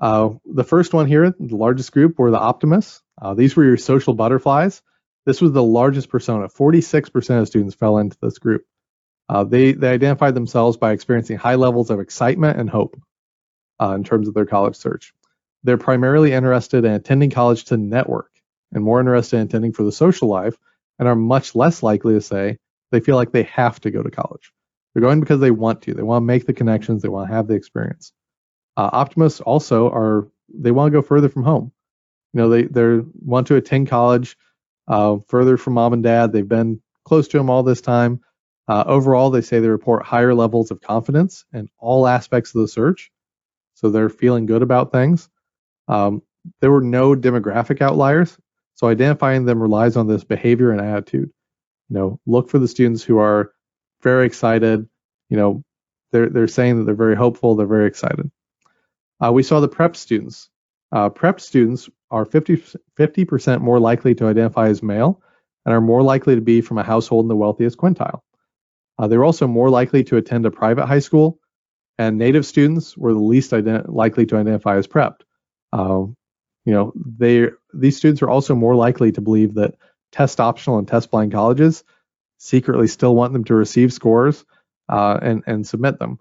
Uh, 0.01 0.31
the 0.45 0.65
first 0.65 0.93
one 0.93 1.07
here, 1.07 1.33
the 1.39 1.57
largest 1.57 1.93
group, 1.93 2.19
were 2.19 2.33
the 2.33 2.39
optimists. 2.39 3.01
Uh, 3.23 3.33
these 3.33 3.55
were 3.55 3.65
your 3.65 3.77
social 3.77 4.13
butterflies. 4.13 4.83
This 5.25 5.41
was 5.41 5.53
the 5.53 5.63
largest 5.63 6.09
persona. 6.09 6.49
46% 6.49 7.41
of 7.41 7.47
students 7.47 7.77
fell 7.77 7.99
into 7.99 8.17
this 8.21 8.39
group. 8.39 8.65
Uh, 9.29 9.45
they, 9.45 9.73
they 9.73 9.89
identified 9.89 10.35
themselves 10.35 10.79
by 10.79 10.91
experiencing 10.91 11.37
high 11.37 11.55
levels 11.55 11.91
of 11.91 12.01
excitement 12.01 12.59
and 12.59 12.69
hope 12.69 13.01
uh, 13.81 13.95
in 13.95 14.03
terms 14.03 14.27
of 14.27 14.35
their 14.35 14.45
college 14.45 14.75
search. 14.75 15.15
They're 15.63 15.79
primarily 15.79 16.33
interested 16.33 16.85
in 16.85 16.91
attending 16.91 17.31
college 17.31 17.67
to 17.67 17.77
network 17.77 18.33
and 18.73 18.83
more 18.83 18.99
interested 18.99 19.37
in 19.37 19.47
attending 19.47 19.73
for 19.73 19.85
the 19.85 19.93
social 19.93 20.27
life 20.27 20.57
and 20.99 21.07
are 21.07 21.15
much 21.15 21.55
less 21.55 21.85
likely 21.85 22.15
to 22.15 22.21
say 22.21 22.59
they 22.91 22.99
feel 22.99 23.15
like 23.15 23.31
they 23.31 23.45
have 23.45 23.81
to 23.83 23.93
go 23.93 24.03
to 24.03 24.11
college. 24.11 24.53
They're 24.97 25.03
going 25.03 25.21
because 25.21 25.41
they 25.41 25.51
want 25.51 25.83
to. 25.83 25.93
They 25.93 26.03
want 26.03 26.23
to 26.23 26.27
make 26.27 26.47
the 26.47 26.55
connections. 26.55 27.03
They 27.03 27.11
want 27.11 27.29
to 27.29 27.35
have 27.35 27.49
the 27.49 27.55
experience. 27.55 28.15
Uh, 28.79 28.89
optimists 28.91 29.43
also 29.43 29.91
are 29.91 30.27
they 30.49 30.71
want 30.71 30.91
to 30.91 30.99
go 30.99 31.03
further 31.03 31.29
from 31.29 31.43
home. 31.43 31.71
You 32.33 32.41
know, 32.41 32.49
they 32.49 32.63
they 32.63 33.03
want 33.15 33.49
to 33.49 33.57
attend 33.57 33.89
college 33.89 34.39
uh, 34.89 35.19
further 35.29 35.59
from 35.59 35.75
mom 35.75 35.93
and 35.93 36.03
dad. 36.03 36.33
They've 36.33 36.49
been 36.49 36.81
close 37.05 37.29
to 37.29 37.37
them 37.37 37.51
all 37.51 37.63
this 37.63 37.83
time. 37.83 38.21
Uh, 38.69 38.85
overall, 38.87 39.29
they 39.29 39.43
say 39.43 39.61
they 39.61 39.69
report 39.69 40.07
higher 40.07 40.35
levels 40.35 40.71
of 40.71 40.81
confidence 40.81 41.45
in 41.53 41.69
all 41.79 42.07
aspects 42.07 42.55
of 42.55 42.63
the 42.63 42.69
search. 42.69 43.11
So 43.75 43.91
they're 43.91 44.09
feeling 44.09 44.47
good 44.47 44.63
about 44.63 44.93
things. 44.93 45.29
Um, 45.89 46.23
there 46.63 46.73
were 46.73 46.81
no 46.81 47.15
demographic 47.15 47.83
outliers. 47.83 48.35
So 48.77 48.89
identifying 48.89 49.45
them 49.45 49.61
relies 49.61 49.99
on 49.99 50.07
this 50.07 50.25
behavior 50.25 50.71
and 50.71 50.81
attitude. 50.81 51.29
You 51.91 51.95
know, 51.95 52.21
look 52.25 52.49
for 52.49 52.59
the 52.59 52.67
students 52.67 53.03
who 53.03 53.19
are 53.19 53.53
very 54.03 54.27
excited. 54.27 54.89
You 55.29 55.37
know, 55.37 55.65
they're 56.13 56.29
they're 56.29 56.49
saying 56.49 56.79
that 56.79 56.85
they're 56.85 56.95
very 56.95 57.17
hopeful. 57.17 57.55
They're 57.55 57.67
very 57.67 57.87
excited. 57.87 58.31
Uh, 59.25 59.33
we 59.33 59.43
saw 59.43 59.61
the 59.61 59.69
prep 59.69 59.97
students. 59.97 60.49
Uh, 60.93 61.09
prep 61.09 61.41
students 61.41 61.89
are 62.11 62.25
50 62.25 63.25
percent 63.25 63.63
more 63.63 63.81
likely 63.81 64.15
to 64.15 64.27
identify 64.29 64.69
as 64.69 64.83
male 64.83 65.21
and 65.65 65.75
are 65.75 65.81
more 65.81 66.03
likely 66.03 66.37
to 66.37 66.41
be 66.41 66.61
from 66.61 66.79
a 66.79 66.85
household 66.85 67.25
in 67.25 67.29
the 67.29 67.37
wealthiest 67.37 67.77
quintile. 67.77 68.21
Uh, 68.99 69.09
they're 69.09 69.25
also 69.25 69.47
more 69.47 69.69
likely 69.69 70.05
to 70.05 70.17
attend 70.17 70.47
a 70.47 70.51
private 70.51 70.87
high 70.87 71.01
school, 71.01 71.41
and 71.99 72.19
Native 72.19 72.47
students 72.47 72.97
were 72.97 73.13
the 73.13 73.19
least 73.19 73.51
ident- 73.51 73.89
likely 73.89 74.27
to 74.27 74.37
identify 74.37 74.77
as 74.77 74.87
prepped. 74.87 75.21
Uh, 75.73 76.07
you 76.65 76.73
know, 76.73 76.93
they 76.97 77.49
these 77.75 77.97
students 77.97 78.23
are 78.23 78.31
also 78.31 78.55
more 78.55 78.75
likely 78.75 79.13
to 79.13 79.21
believe 79.21 79.55
that 79.55 79.75
test 80.13 80.41
optional 80.41 80.79
and 80.79 80.89
test 80.89 81.11
blind 81.11 81.33
colleges 81.33 81.85
secretly 82.39 82.87
still 82.89 83.15
want 83.15 83.33
them 83.33 83.45
to 83.45 83.55
receive 83.55 83.93
scores 83.93 84.45
uh, 84.89 85.19
and 85.21 85.43
and 85.47 85.67
submit 85.67 85.99
them. 85.99 86.19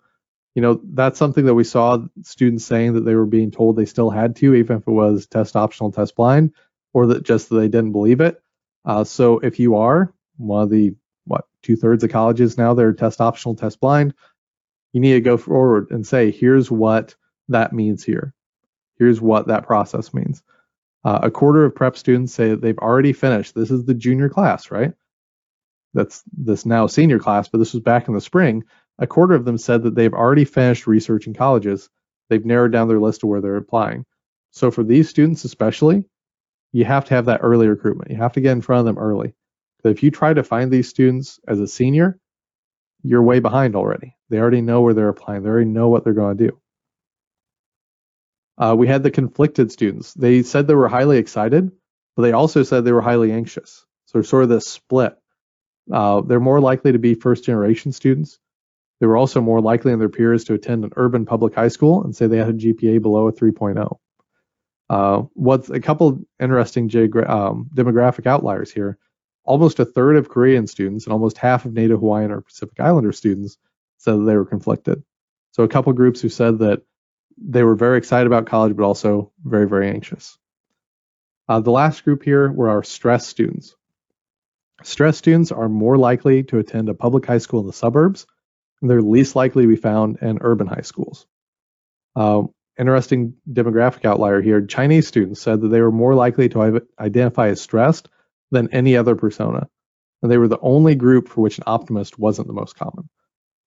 You 0.56 0.62
know, 0.62 0.80
that's 0.84 1.20
something 1.20 1.46
that 1.46 1.54
we 1.54 1.66
saw 1.66 2.00
students 2.22 2.66
saying 2.66 2.94
that 2.94 3.02
they 3.02 3.16
were 3.16 3.26
being 3.26 3.52
told 3.52 3.76
they 3.76 3.86
still 3.86 4.10
had 4.10 4.38
to, 4.38 4.56
even 4.56 4.78
if 4.78 4.88
it 4.88 4.92
was 4.92 5.28
test 5.28 5.56
optional, 5.58 5.92
test 5.92 6.16
blind, 6.16 6.54
or 6.94 7.08
that 7.08 7.24
just 7.24 7.50
that 7.50 7.58
they 7.58 7.68
didn't 7.68 7.92
believe 7.92 8.22
it. 8.22 8.42
Uh, 8.86 9.04
so 9.04 9.40
if 9.40 9.60
you 9.60 9.76
are 9.76 10.14
one 10.38 10.64
of 10.64 10.70
the 10.70 10.96
what 11.26 11.46
two 11.62 11.76
thirds 11.76 12.04
of 12.04 12.12
colleges 12.12 12.58
now 12.58 12.74
they're 12.74 12.94
test 12.94 13.20
optional, 13.20 13.56
test 13.56 13.80
blind. 13.80 14.14
You 14.94 15.02
need 15.02 15.14
to 15.14 15.22
go 15.22 15.36
forward 15.36 15.92
and 15.92 16.08
say, 16.08 16.32
here's 16.32 16.72
what 16.72 17.16
that 17.50 17.74
means 17.74 18.04
here. 18.04 18.34
Here's 18.98 19.20
what 19.20 19.48
that 19.48 19.66
process 19.68 20.14
means. 20.14 20.42
Uh, 21.04 21.20
a 21.24 21.32
quarter 21.32 21.66
of 21.66 21.76
prep 21.76 21.98
students 21.98 22.34
say 22.34 22.50
that 22.50 22.62
they've 22.62 22.78
already 22.78 23.12
finished. 23.12 23.54
This 23.54 23.72
is 23.72 23.84
the 23.84 23.94
junior 23.94 24.30
class, 24.30 24.72
right? 24.72 24.94
That's 25.96 26.24
this 26.38 26.66
now 26.66 26.88
senior 26.88 27.20
class, 27.20 27.48
but 27.48 27.58
this 27.58 27.74
was 27.74 27.82
back 27.82 28.08
in 28.08 28.14
the 28.14 28.22
spring. 28.22 28.66
A 29.00 29.08
quarter 29.08 29.34
of 29.34 29.46
them 29.46 29.58
said 29.58 29.84
that 29.84 29.96
they've 29.96 30.14
already 30.14 30.46
finished 30.46 30.88
researching 30.88 31.34
colleges. 31.34 31.90
They've 32.30 32.46
narrowed 32.46 32.74
down 32.74 32.90
their 32.90 33.00
list 33.00 33.22
to 33.22 33.28
where 33.28 33.42
they're 33.42 33.56
applying. 33.56 34.06
So 34.52 34.72
for 34.72 34.84
these 34.84 35.10
students 35.10 35.46
especially, 35.46 36.08
you 36.74 36.86
have 36.86 37.06
to 37.06 37.14
have 37.14 37.26
that 37.26 37.40
early 37.42 37.68
recruitment. 37.68 38.12
You 38.12 38.18
have 38.18 38.34
to 38.34 38.42
get 38.42 38.52
in 38.52 38.62
front 38.62 38.82
of 38.82 38.86
them 38.86 38.98
early. 38.98 39.34
But 39.82 39.92
if 39.92 40.04
you 40.04 40.12
try 40.12 40.34
to 40.34 40.44
find 40.44 40.70
these 40.70 40.90
students 40.90 41.40
as 41.48 41.60
a 41.60 41.68
senior, 41.68 42.20
you're 43.02 43.24
way 43.24 43.40
behind 43.40 43.76
already. 43.76 44.16
They 44.30 44.40
already 44.40 44.62
know 44.62 44.82
where 44.82 44.94
they're 44.94 45.10
applying. 45.10 45.44
They 45.44 45.50
already 45.50 45.70
know 45.70 45.88
what 45.88 46.04
they're 46.04 46.14
going 46.14 46.38
to 46.38 46.48
do. 46.48 46.60
Uh, 48.58 48.76
we 48.78 48.88
had 48.88 49.04
the 49.04 49.12
conflicted 49.12 49.72
students. 49.72 50.14
They 50.14 50.44
said 50.44 50.68
they 50.68 50.76
were 50.76 50.88
highly 50.88 51.18
excited, 51.18 51.72
but 52.16 52.24
they 52.24 52.32
also 52.32 52.64
said 52.64 52.84
they 52.84 52.92
were 52.92 53.02
highly 53.02 53.32
anxious. 53.32 53.86
So 54.08 54.22
sort 54.22 54.44
of 54.44 54.50
this 54.50 54.68
split. 54.68 55.16
Uh, 55.92 56.22
they're 56.22 56.40
more 56.40 56.60
likely 56.60 56.92
to 56.92 57.00
be 57.00 57.14
first 57.14 57.44
generation 57.44 57.92
students. 57.92 58.40
They 59.00 59.08
were 59.08 59.18
also 59.18 59.42
more 59.42 59.62
likely 59.62 59.92
than 59.92 60.00
their 60.00 60.10
peers 60.10 60.46
to 60.46 60.54
attend 60.54 60.84
an 60.84 60.94
urban 60.96 61.26
public 61.26 61.54
high 61.54 61.68
school 61.68 62.04
and 62.04 62.16
say 62.16 62.28
they 62.28 62.38
had 62.38 62.50
a 62.50 62.54
GPA 62.54 63.02
below 63.02 63.28
a 63.28 63.34
3.0. 63.34 63.98
Uh, 64.90 65.24
what's 65.34 65.70
a 65.70 65.80
couple 65.80 66.22
interesting 66.40 66.90
geogra- 66.90 67.30
um, 67.30 67.70
demographic 67.74 68.26
outliers 68.26 68.72
here 68.72 68.98
almost 69.46 69.80
a 69.80 69.86
third 69.86 70.16
of 70.16 70.30
Korean 70.30 70.68
students 70.68 71.06
and 71.06 71.14
almost 71.14 71.38
half 71.38 71.66
of 71.66 71.74
Native 71.74 72.00
Hawaiian 72.00 72.32
or 72.32 72.42
Pacific 72.42 72.80
Islander 72.80 73.12
students 73.12 73.58
said 73.98 74.16
that 74.16 74.26
they 74.26 74.36
were 74.36 74.46
conflicted. 74.46 75.04
So 75.52 75.64
a 75.64 75.68
couple 75.68 75.94
groups 75.94 76.20
who 76.20 76.30
said 76.30 76.60
that 76.60 76.82
they 77.38 77.64
were 77.64 77.76
very 77.76 77.98
excited 77.98 78.28
about 78.28 78.48
college, 78.48 78.76
but 78.76 78.84
also 78.84 79.32
very, 79.44 79.68
very 79.68 79.90
anxious. 79.90 80.38
Uh, 81.48 81.60
the 81.60 81.72
last 81.72 82.04
group 82.04 82.24
here 82.24 82.52
were 82.52 82.70
our 82.70 82.84
stress 82.84 83.28
students. 83.28 83.76
Stress 84.84 85.18
students 85.18 85.52
are 85.52 85.70
more 85.70 85.98
likely 85.98 86.44
to 86.44 86.60
attend 86.60 86.90
a 86.90 86.94
public 86.94 87.26
high 87.26 87.38
school 87.38 87.62
in 87.62 87.68
the 87.68 87.74
suburbs, 87.74 88.28
and 88.82 88.90
they're 88.90 89.02
least 89.02 89.36
likely 89.36 89.64
to 89.64 89.70
be 89.70 89.76
found 89.76 90.18
in 90.22 90.40
urban 90.42 90.68
high 90.68 90.82
schools. 90.82 91.26
Uh, 92.16 92.44
interesting 92.78 93.36
demographic 93.50 94.06
outlier 94.06 94.42
here 94.42 94.66
Chinese 94.66 95.08
students 95.08 95.42
said 95.42 95.62
that 95.62 95.70
they 95.70 95.82
were 95.82 95.92
more 95.92 96.14
likely 96.14 96.50
to 96.50 96.82
identify 97.00 97.48
as 97.48 97.62
stressed 97.62 98.10
than 98.52 98.74
any 98.74 98.98
other 98.98 99.16
persona. 99.16 99.70
and 100.22 100.32
they 100.32 100.38
were 100.38 100.48
the 100.48 100.60
only 100.62 100.96
group 100.96 101.30
for 101.30 101.42
which 101.42 101.58
an 101.58 101.64
optimist 101.68 102.18
wasn't 102.18 102.48
the 102.48 102.54
most 102.54 102.76
common. 102.76 103.08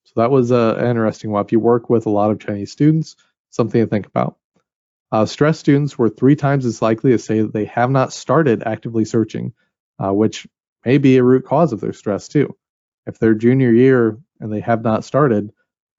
So 0.05 0.21
that 0.21 0.31
was 0.31 0.51
uh, 0.51 0.75
an 0.77 0.87
interesting 0.87 1.31
one. 1.31 1.45
If 1.45 1.51
you 1.51 1.59
work 1.59 1.89
with 1.89 2.05
a 2.05 2.09
lot 2.09 2.31
of 2.31 2.39
Chinese 2.39 2.71
students, 2.71 3.15
something 3.49 3.79
to 3.81 3.87
think 3.87 4.07
about. 4.07 4.37
Uh, 5.11 5.25
stressed 5.25 5.59
students 5.59 5.97
were 5.97 6.09
three 6.09 6.35
times 6.35 6.65
as 6.65 6.81
likely 6.81 7.11
to 7.11 7.19
say 7.19 7.41
that 7.41 7.53
they 7.53 7.65
have 7.65 7.91
not 7.91 8.11
started 8.11 8.63
actively 8.65 9.05
searching, 9.05 9.53
uh, 9.99 10.11
which 10.13 10.47
may 10.87 10.97
be 10.97 11.17
a 11.17 11.23
root 11.23 11.43
cause 11.43 11.73
of 11.73 11.81
their 11.81 11.91
stress 11.91 12.29
too. 12.29 12.55
If 13.05 13.19
they're 13.19 13.33
junior 13.33 13.71
year 13.73 14.17
and 14.39 14.53
they 14.53 14.61
have 14.61 14.83
not 14.83 15.03
started, 15.03 15.51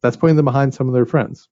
that's 0.03 0.16
putting 0.16 0.36
them 0.36 0.47
behind 0.47 0.72
some 0.72 0.89
of 0.89 0.95
their 0.95 1.05
friends. 1.05 1.47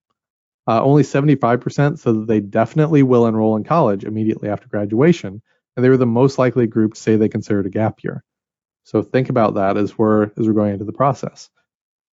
Uh, 0.67 0.83
only 0.83 1.03
75% 1.03 1.99
said 1.99 2.15
that 2.15 2.27
they 2.27 2.41
definitely 2.41 3.03
will 3.03 3.27
enroll 3.27 3.57
in 3.57 3.63
college 3.63 4.05
immediately 4.05 4.49
after 4.49 4.69
graduation, 4.69 5.43
and 5.77 5.85
they 5.85 5.91
were 5.91 5.99
the 5.99 6.07
most 6.07 6.39
likely 6.39 6.67
group 6.67 6.95
to 6.95 7.01
say 7.01 7.17
they 7.17 7.29
considered 7.29 7.67
a 7.67 7.71
gap 7.71 8.03
year. 8.03 8.25
So 8.85 9.03
think 9.03 9.29
about 9.29 9.55
that 9.55 9.77
as 9.77 9.99
we're 9.99 10.31
as 10.39 10.47
we're 10.47 10.55
going 10.55 10.73
into 10.73 10.87
the 10.87 10.93
process. 10.93 11.51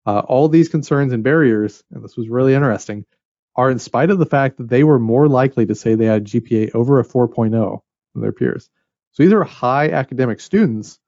Uh, 0.04 0.20
all 0.20 0.48
these 0.48 0.68
concerns 0.68 1.12
and 1.12 1.22
barriers, 1.22 1.84
and 1.92 2.02
this 2.02 2.16
was 2.16 2.28
really 2.28 2.54
interesting, 2.54 3.04
are 3.54 3.70
in 3.70 3.78
spite 3.78 4.10
of 4.10 4.18
the 4.18 4.26
fact 4.26 4.56
that 4.56 4.68
they 4.68 4.82
were 4.82 4.98
more 4.98 5.28
likely 5.28 5.66
to 5.66 5.76
say 5.76 5.94
they 5.94 6.06
had 6.06 6.24
GPA 6.24 6.74
over 6.74 6.98
a 6.98 7.04
4.0 7.04 7.80
than 8.12 8.22
their 8.22 8.32
peers. 8.32 8.68
So 9.12 9.22
these 9.22 9.32
are 9.32 9.44
high 9.44 9.90
academic 9.90 10.40
students 10.40 10.98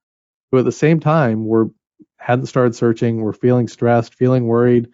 who 0.55 0.61
at 0.61 0.65
the 0.65 0.73
same 0.73 1.01
time 1.01 1.47
were 1.47 1.71
hadn't 2.17 2.47
started 2.47 2.75
searching, 2.75 3.21
were 3.21 3.33
feeling 3.33 3.67
stressed, 3.69 4.15
feeling 4.15 4.47
worried. 4.47 4.89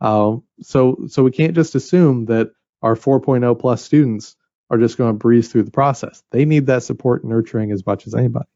Uh, 0.00 0.36
so 0.60 1.06
so 1.08 1.22
we 1.22 1.30
can't 1.30 1.54
just 1.54 1.74
assume 1.76 2.26
that 2.26 2.50
our 2.82 2.96
4.0 2.96 3.58
plus 3.58 3.82
students 3.82 4.36
are 4.68 4.78
just 4.78 4.98
going 4.98 5.10
to 5.10 5.18
breeze 5.18 5.48
through 5.48 5.62
the 5.62 5.70
process. 5.70 6.22
They 6.32 6.44
need 6.44 6.66
that 6.66 6.82
support 6.82 7.22
and 7.22 7.30
nurturing 7.30 7.70
as 7.70 7.86
much 7.86 8.06
as 8.06 8.14
anybody. 8.14 8.48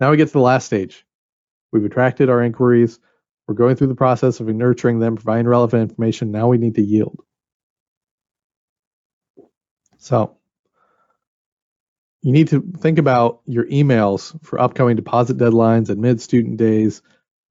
Now 0.00 0.10
we 0.10 0.16
get 0.16 0.26
to 0.26 0.32
the 0.32 0.40
last 0.40 0.66
stage. 0.66 1.06
We've 1.72 1.84
attracted 1.84 2.28
our 2.28 2.42
inquiries. 2.42 2.98
We're 3.46 3.54
going 3.54 3.76
through 3.76 3.86
the 3.86 3.94
process 3.94 4.40
of 4.40 4.48
nurturing 4.48 4.98
them, 4.98 5.14
providing 5.14 5.46
relevant 5.46 5.88
information. 5.88 6.32
Now 6.32 6.48
we 6.48 6.58
need 6.58 6.74
to 6.74 6.82
yield. 6.82 7.22
So 9.98 10.36
you 12.22 12.32
need 12.32 12.48
to 12.48 12.62
think 12.78 12.98
about 12.98 13.40
your 13.46 13.66
emails 13.66 14.40
for 14.44 14.60
upcoming 14.60 14.96
deposit 14.96 15.36
deadlines 15.36 15.90
and 15.90 16.00
mid-student 16.00 16.56
days. 16.56 17.02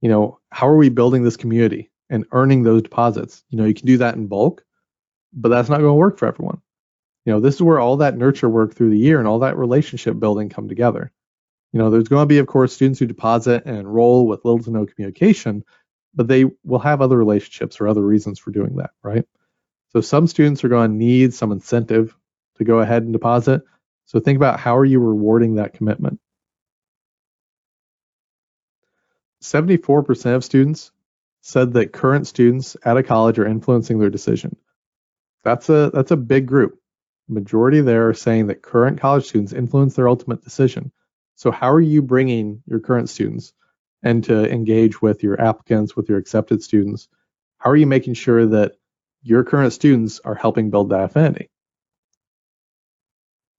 You 0.01 0.09
know, 0.09 0.39
how 0.49 0.67
are 0.67 0.77
we 0.77 0.89
building 0.89 1.23
this 1.23 1.37
community 1.37 1.91
and 2.09 2.25
earning 2.31 2.63
those 2.63 2.81
deposits? 2.81 3.43
You 3.49 3.57
know, 3.57 3.65
you 3.65 3.73
can 3.73 3.85
do 3.85 3.97
that 3.97 4.15
in 4.15 4.27
bulk, 4.27 4.63
but 5.33 5.49
that's 5.49 5.69
not 5.69 5.79
going 5.79 5.91
to 5.91 5.93
work 5.93 6.17
for 6.17 6.27
everyone. 6.27 6.61
You 7.25 7.33
know, 7.33 7.39
this 7.39 7.55
is 7.55 7.61
where 7.61 7.79
all 7.79 7.97
that 7.97 8.17
nurture 8.17 8.49
work 8.49 8.73
through 8.73 8.89
the 8.89 8.97
year 8.97 9.19
and 9.19 9.27
all 9.27 9.39
that 9.39 9.57
relationship 9.57 10.19
building 10.19 10.49
come 10.49 10.67
together. 10.67 11.11
You 11.73 11.79
know, 11.79 11.89
there's 11.89 12.07
going 12.07 12.23
to 12.23 12.27
be, 12.27 12.39
of 12.39 12.47
course, 12.47 12.73
students 12.73 12.99
who 12.99 13.05
deposit 13.05 13.63
and 13.65 13.77
enroll 13.77 14.25
with 14.27 14.43
little 14.43 14.63
to 14.63 14.71
no 14.71 14.85
communication, 14.85 15.63
but 16.15 16.27
they 16.27 16.45
will 16.63 16.79
have 16.79 17.01
other 17.01 17.17
relationships 17.17 17.79
or 17.79 17.87
other 17.87 18.01
reasons 18.01 18.39
for 18.39 18.51
doing 18.51 18.77
that, 18.77 18.91
right? 19.03 19.25
So 19.89 20.01
some 20.01 20.27
students 20.27 20.63
are 20.63 20.69
going 20.69 20.91
to 20.91 20.97
need 20.97 21.33
some 21.33 21.51
incentive 21.51 22.15
to 22.57 22.63
go 22.63 22.79
ahead 22.79 23.03
and 23.03 23.13
deposit. 23.13 23.63
So 24.11 24.19
think 24.19 24.35
about 24.35 24.59
how 24.59 24.75
are 24.75 24.83
you 24.83 24.99
rewarding 24.99 25.55
that 25.55 25.73
commitment? 25.73 26.19
74% 29.41 30.35
of 30.35 30.43
students 30.43 30.91
said 31.39 31.71
that 31.73 31.93
current 31.93 32.27
students 32.27 32.75
at 32.83 32.97
a 32.97 33.03
college 33.03 33.39
are 33.39 33.47
influencing 33.47 33.99
their 33.99 34.09
decision. 34.09 34.57
That's 35.45 35.69
a 35.69 35.91
that's 35.93 36.11
a 36.11 36.17
big 36.17 36.45
group. 36.45 36.77
Majority 37.29 37.79
there 37.79 38.09
are 38.09 38.13
saying 38.13 38.47
that 38.47 38.61
current 38.61 38.99
college 38.99 39.27
students 39.27 39.53
influence 39.53 39.95
their 39.95 40.09
ultimate 40.09 40.43
decision. 40.43 40.91
So 41.35 41.49
how 41.49 41.71
are 41.71 41.79
you 41.79 42.01
bringing 42.01 42.63
your 42.65 42.81
current 42.81 43.09
students 43.09 43.53
and 44.03 44.25
to 44.25 44.51
engage 44.51 45.01
with 45.01 45.23
your 45.23 45.39
applicants, 45.39 45.95
with 45.95 46.09
your 46.09 46.17
accepted 46.17 46.61
students? 46.61 47.07
How 47.59 47.69
are 47.69 47.77
you 47.77 47.87
making 47.87 48.15
sure 48.15 48.45
that 48.47 48.73
your 49.23 49.45
current 49.45 49.71
students 49.71 50.19
are 50.19 50.35
helping 50.35 50.69
build 50.69 50.89
that 50.89 51.05
affinity? 51.05 51.49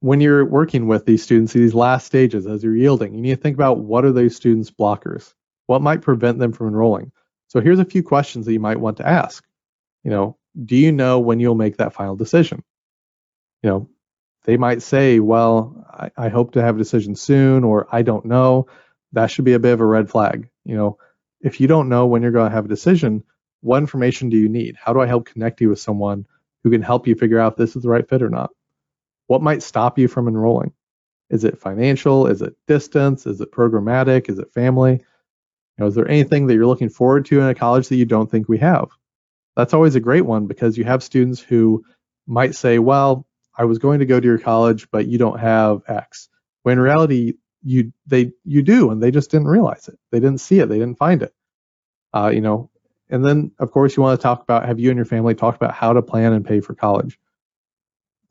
When 0.03 0.21
you're 0.21 0.45
working 0.45 0.89
with 0.89 1.07
these 1.07 1.23
students, 1.23 1.53
these 1.53 1.75
last 1.75 2.07
stages 2.07 2.45
as 2.45 2.65
you're 2.65 2.75
yielding, 2.75 3.15
you 3.15 3.23
need 3.23 3.37
to 3.37 3.41
think 3.41 3.57
about 3.57 3.79
what 3.79 4.05
are 4.05 4.11
those 4.11 4.35
students' 4.35 4.69
blockers? 4.69 5.33
What 5.67 5.81
might 5.81 6.03
prevent 6.03 6.41
them 6.41 6.53
from 6.53 6.67
enrolling? 6.67 7.13
So 7.47 7.61
here's 7.61 7.79
a 7.79 7.85
few 7.85 8.03
questions 8.03 8.45
that 8.47 8.53
you 8.53 8.59
might 8.59 8.81
want 8.81 8.97
to 8.97 9.07
ask. 9.07 9.45
You 10.03 10.11
know, 10.11 10.39
do 10.65 10.75
you 10.75 10.91
know 10.91 11.21
when 11.21 11.39
you'll 11.39 11.55
make 11.55 11.77
that 11.77 11.95
final 11.95 12.17
decision? 12.17 12.65
You 13.63 13.71
know, 13.71 13.89
they 14.43 14.57
might 14.57 14.83
say, 14.83 15.21
well, 15.21 15.87
I, 15.89 16.11
I, 16.17 16.29
hope 16.31 16.55
to 16.55 16.63
have 16.63 16.75
a 16.75 16.79
decision 16.79 17.15
soon, 17.15 17.63
or 17.63 17.87
I 17.93 18.03
don't 18.03 18.25
know. 18.25 18.67
That 19.13 19.31
should 19.31 19.45
be 19.45 19.53
a 19.53 19.61
bit 19.61 19.75
of 19.75 19.81
a 19.81 19.87
red 19.87 20.11
flag. 20.11 20.49
You 20.65 20.75
know, 20.75 20.99
if 21.41 21.61
you 21.61 21.69
don't 21.69 21.89
know 21.89 22.07
when 22.07 22.23
you're 22.23 22.33
going 22.33 22.51
to 22.51 22.55
have 22.57 22.65
a 22.65 22.69
decision, 22.69 23.23
what 23.61 23.79
information 23.79 24.31
do 24.31 24.37
you 24.37 24.49
need? 24.49 24.75
How 24.77 24.93
do 24.93 25.01
I 25.01 25.07
help 25.07 25.27
connect 25.27 25.61
you 25.61 25.69
with 25.69 25.79
someone 25.79 26.27
who 26.65 26.71
can 26.71 26.83
help 26.83 27.07
you 27.07 27.15
figure 27.15 27.39
out 27.39 27.53
if 27.53 27.59
this 27.59 27.77
is 27.77 27.85
the 27.85 27.89
right 27.89 28.09
fit 28.09 28.23
or 28.23 28.31
not? 28.31 28.51
What 29.33 29.41
might 29.41 29.63
stop 29.63 29.99
you 29.99 30.09
from 30.09 30.29
enrolling? 30.29 30.75
Is 31.31 31.45
it 31.45 31.59
financial? 31.59 32.27
Is 32.27 32.43
it 32.43 32.55
distance? 32.67 33.25
Is 33.25 33.41
it 33.41 33.51
programmatic? 33.51 34.29
Is 34.29 34.39
it 34.39 34.53
family? 34.53 34.93
You 34.93 35.79
know, 35.79 35.87
is 35.87 35.95
there 35.95 36.07
anything 36.07 36.47
that 36.47 36.55
you're 36.55 36.67
looking 36.67 36.91
forward 36.91 37.25
to 37.25 37.41
in 37.41 37.47
a 37.47 37.55
college 37.55 37.89
that 37.89 37.97
you 37.97 38.05
don't 38.05 38.31
think 38.31 38.47
we 38.47 38.59
have? 38.59 38.91
That's 39.57 39.73
always 39.73 39.95
a 39.95 40.01
great 40.01 40.27
one 40.27 40.49
because 40.49 40.77
you 40.77 40.85
have 40.85 41.03
students 41.03 41.41
who 41.41 41.83
might 42.27 42.55
say, 42.55 42.79
well, 42.79 43.27
I 43.57 43.65
was 43.65 43.79
going 43.79 44.01
to 44.01 44.05
go 44.05 44.21
to 44.21 44.27
your 44.27 44.39
college, 44.39 44.91
but 44.91 45.07
you 45.07 45.17
don't 45.17 45.41
have 45.41 45.81
X. 45.89 46.29
When 46.65 46.77
in 46.77 46.81
reality, 46.81 47.33
you 47.63 47.95
they 48.07 48.33
you 48.45 48.63
do, 48.63 48.91
and 48.91 49.03
they 49.03 49.11
just 49.11 49.31
didn't 49.31 49.49
realize 49.49 49.89
it. 49.89 49.99
They 50.11 50.21
didn't 50.21 50.43
see 50.43 50.59
it. 50.59 50.69
They 50.69 50.79
didn't 50.79 50.99
find 50.99 51.23
it. 51.23 51.33
Uh, 52.13 52.31
you 52.35 52.43
know, 52.43 52.69
and 53.09 53.25
then 53.25 53.53
of 53.59 53.71
course 53.71 53.97
you 53.97 54.03
want 54.03 54.21
to 54.21 54.23
talk 54.23 54.43
about 54.43 54.67
have 54.67 54.79
you 54.79 54.91
and 54.91 54.99
your 54.99 55.07
family 55.07 55.35
talked 55.35 55.57
about 55.57 55.73
how 55.73 55.95
to 55.95 56.03
plan 56.03 56.35
and 56.35 56.45
pay 56.45 56.61
for 56.61 56.75
college. 56.75 57.19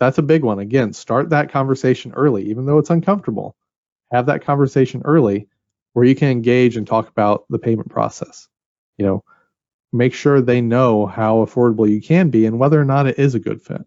That's 0.02 0.18
a 0.18 0.24
big 0.24 0.44
one. 0.44 0.58
Again, 0.58 0.94
start 0.94 1.30
that 1.30 1.52
conversation 1.52 2.12
early, 2.14 2.50
even 2.50 2.66
though 2.66 2.80
it's 2.80 2.90
uncomfortable. 2.90 3.56
Have 4.12 4.26
that 4.26 4.44
conversation 4.44 5.04
early 5.06 5.48
where 5.94 6.04
you 6.04 6.16
can 6.16 6.30
engage 6.30 6.76
and 6.76 6.88
talk 6.88 7.08
about 7.08 7.46
the 7.52 7.60
payment 7.60 7.92
process. 7.92 8.48
You 8.98 9.06
know, 9.06 9.24
make 9.94 10.16
sure 10.16 10.42
they 10.42 10.60
know 10.60 11.06
how 11.06 11.46
affordable 11.46 11.88
you 11.88 12.02
can 12.02 12.32
be 12.32 12.48
and 12.48 12.58
whether 12.58 12.82
or 12.82 12.84
not 12.84 13.06
it 13.06 13.20
is 13.20 13.36
a 13.36 13.40
good 13.40 13.62
fit. 13.62 13.86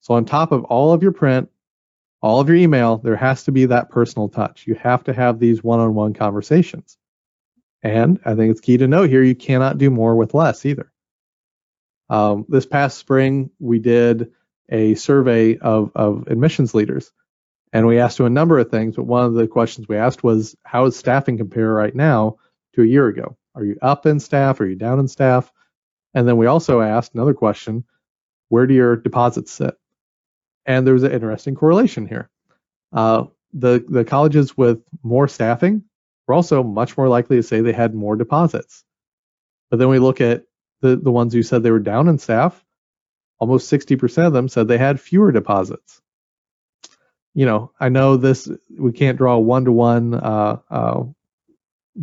So 0.00 0.14
on 0.14 0.24
top 0.24 0.50
of 0.50 0.64
all 0.64 0.92
of 0.92 1.04
your 1.04 1.12
print, 1.12 1.48
all 2.20 2.40
of 2.40 2.48
your 2.48 2.56
email, 2.56 2.98
there 2.98 3.14
has 3.14 3.44
to 3.44 3.52
be 3.52 3.66
that 3.66 3.90
personal 3.90 4.28
touch. 4.28 4.66
You 4.66 4.74
have 4.74 5.04
to 5.04 5.12
have 5.12 5.38
these 5.38 5.62
one-on-one 5.62 6.14
conversations. 6.14 6.98
And 7.84 8.18
I 8.24 8.34
think 8.34 8.50
it's 8.50 8.60
key 8.60 8.76
to 8.78 8.88
note 8.88 9.08
here, 9.08 9.22
you 9.22 9.36
cannot 9.36 9.78
do 9.78 9.88
more 9.88 10.16
with 10.16 10.34
less 10.34 10.66
either. 10.66 10.92
Um, 12.12 12.44
this 12.48 12.66
past 12.66 12.98
spring, 12.98 13.50
we 13.58 13.78
did 13.78 14.32
a 14.68 14.94
survey 14.94 15.56
of, 15.56 15.92
of 15.94 16.28
admissions 16.28 16.74
leaders, 16.74 17.10
and 17.72 17.86
we 17.86 17.98
asked 17.98 18.18
them 18.18 18.26
a 18.26 18.30
number 18.30 18.58
of 18.58 18.70
things. 18.70 18.96
But 18.96 19.04
one 19.04 19.24
of 19.24 19.34
the 19.34 19.46
questions 19.48 19.88
we 19.88 19.96
asked 19.96 20.22
was, 20.22 20.54
"How 20.62 20.84
is 20.84 20.96
staffing 20.96 21.38
compare 21.38 21.72
right 21.72 21.94
now 21.94 22.36
to 22.74 22.82
a 22.82 22.86
year 22.86 23.08
ago? 23.08 23.36
Are 23.54 23.64
you 23.64 23.78
up 23.80 24.06
in 24.06 24.20
staff? 24.20 24.60
Are 24.60 24.66
you 24.66 24.76
down 24.76 24.98
in 24.98 25.08
staff? 25.08 25.52
And 26.14 26.28
then 26.28 26.36
we 26.36 26.46
also 26.46 26.80
asked 26.80 27.14
another 27.14 27.34
question, 27.34 27.84
where 28.48 28.66
do 28.66 28.74
your 28.74 28.96
deposits 28.96 29.52
sit? 29.52 29.74
And 30.66 30.86
there 30.86 30.94
was 30.94 31.04
an 31.04 31.12
interesting 31.12 31.54
correlation 31.54 32.06
here. 32.06 32.28
Uh, 32.92 33.24
the, 33.54 33.84
the 33.88 34.04
colleges 34.04 34.56
with 34.56 34.82
more 35.02 35.28
staffing 35.28 35.84
were 36.26 36.34
also 36.34 36.62
much 36.62 36.96
more 36.96 37.08
likely 37.08 37.36
to 37.36 37.42
say 37.42 37.60
they 37.60 37.72
had 37.72 37.94
more 37.94 38.16
deposits. 38.16 38.84
But 39.70 39.78
then 39.78 39.88
we 39.88 39.98
look 39.98 40.20
at 40.20 40.44
the, 40.82 40.96
the 40.96 41.10
ones 41.10 41.32
who 41.32 41.42
said 41.42 41.62
they 41.62 41.70
were 41.70 41.78
down 41.78 42.08
in 42.08 42.18
staff, 42.18 42.62
almost 43.38 43.72
60% 43.72 44.26
of 44.26 44.32
them 44.32 44.48
said 44.48 44.68
they 44.68 44.78
had 44.78 45.00
fewer 45.00 45.32
deposits. 45.32 46.02
You 47.34 47.46
know, 47.46 47.72
I 47.80 47.88
know 47.88 48.18
this, 48.18 48.50
we 48.78 48.92
can't 48.92 49.16
draw 49.16 49.36
a 49.36 49.40
one 49.40 49.64
to 49.64 49.72
one 49.72 50.12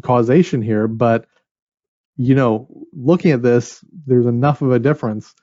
causation 0.02 0.62
here, 0.62 0.88
but, 0.88 1.28
you 2.18 2.34
know, 2.34 2.68
looking 2.92 3.32
at 3.32 3.44
this, 3.44 3.84
there's 4.08 4.26
enough 4.26 4.62
of 4.64 4.72
a 4.72 4.80
difference 4.80 5.36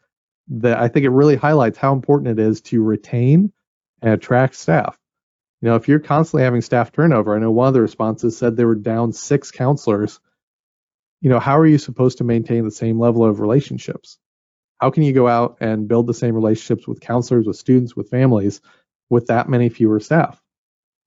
that 0.49 0.79
I 0.79 0.89
think 0.89 1.05
it 1.05 1.11
really 1.11 1.37
highlights 1.37 1.79
how 1.79 1.93
important 1.93 2.39
it 2.39 2.43
is 2.43 2.61
to 2.63 2.83
retain 2.83 3.53
and 4.03 4.13
attract 4.13 4.57
staff. 4.57 4.99
You 5.61 5.69
know, 5.69 5.77
if 5.77 5.89
you're 5.89 6.01
constantly 6.01 6.43
having 6.45 6.63
staff 6.63 6.93
turnover, 6.93 7.35
I 7.35 7.39
know 7.39 7.51
one 7.51 7.69
of 7.69 7.75
the 7.75 7.81
responses 7.81 8.37
said 8.37 8.57
they 8.57 8.65
were 8.65 8.75
down 8.75 9.13
six 9.13 9.51
counselors. 9.51 10.21
You 11.21 11.31
know, 11.31 11.41
how 11.41 11.59
are 11.59 11.67
you 11.67 11.79
supposed 11.79 12.19
to 12.19 12.25
maintain 12.25 12.65
the 12.65 12.71
same 12.71 13.01
level 13.01 13.25
of 13.25 13.41
relationships? 13.41 14.19
How 14.79 14.91
can 14.91 15.03
you 15.05 15.13
go 15.13 15.29
out 15.29 15.59
and 15.61 15.89
build 15.89 16.07
the 16.07 16.15
same 16.15 16.35
relationships 16.35 16.87
with 16.87 17.01
counselors, 17.01 17.47
with 17.47 17.57
students, 17.57 17.97
with 17.97 18.11
families 18.11 18.61
with 19.11 19.27
that 19.29 19.49
many 19.49 19.69
fewer 19.71 20.01
staff? 20.01 20.41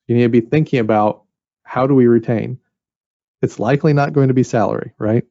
You 0.08 0.16
need 0.16 0.24
to 0.24 0.30
be 0.30 0.42
thinking 0.42 0.80
about 0.80 1.24
how 1.64 1.88
do 1.88 1.94
we 1.94 2.08
retain? 2.08 2.60
It's 3.42 3.60
likely 3.60 3.94
not 3.94 4.14
going 4.14 4.30
to 4.30 4.34
be 4.34 4.44
salary, 4.44 4.94
right? 4.98 5.26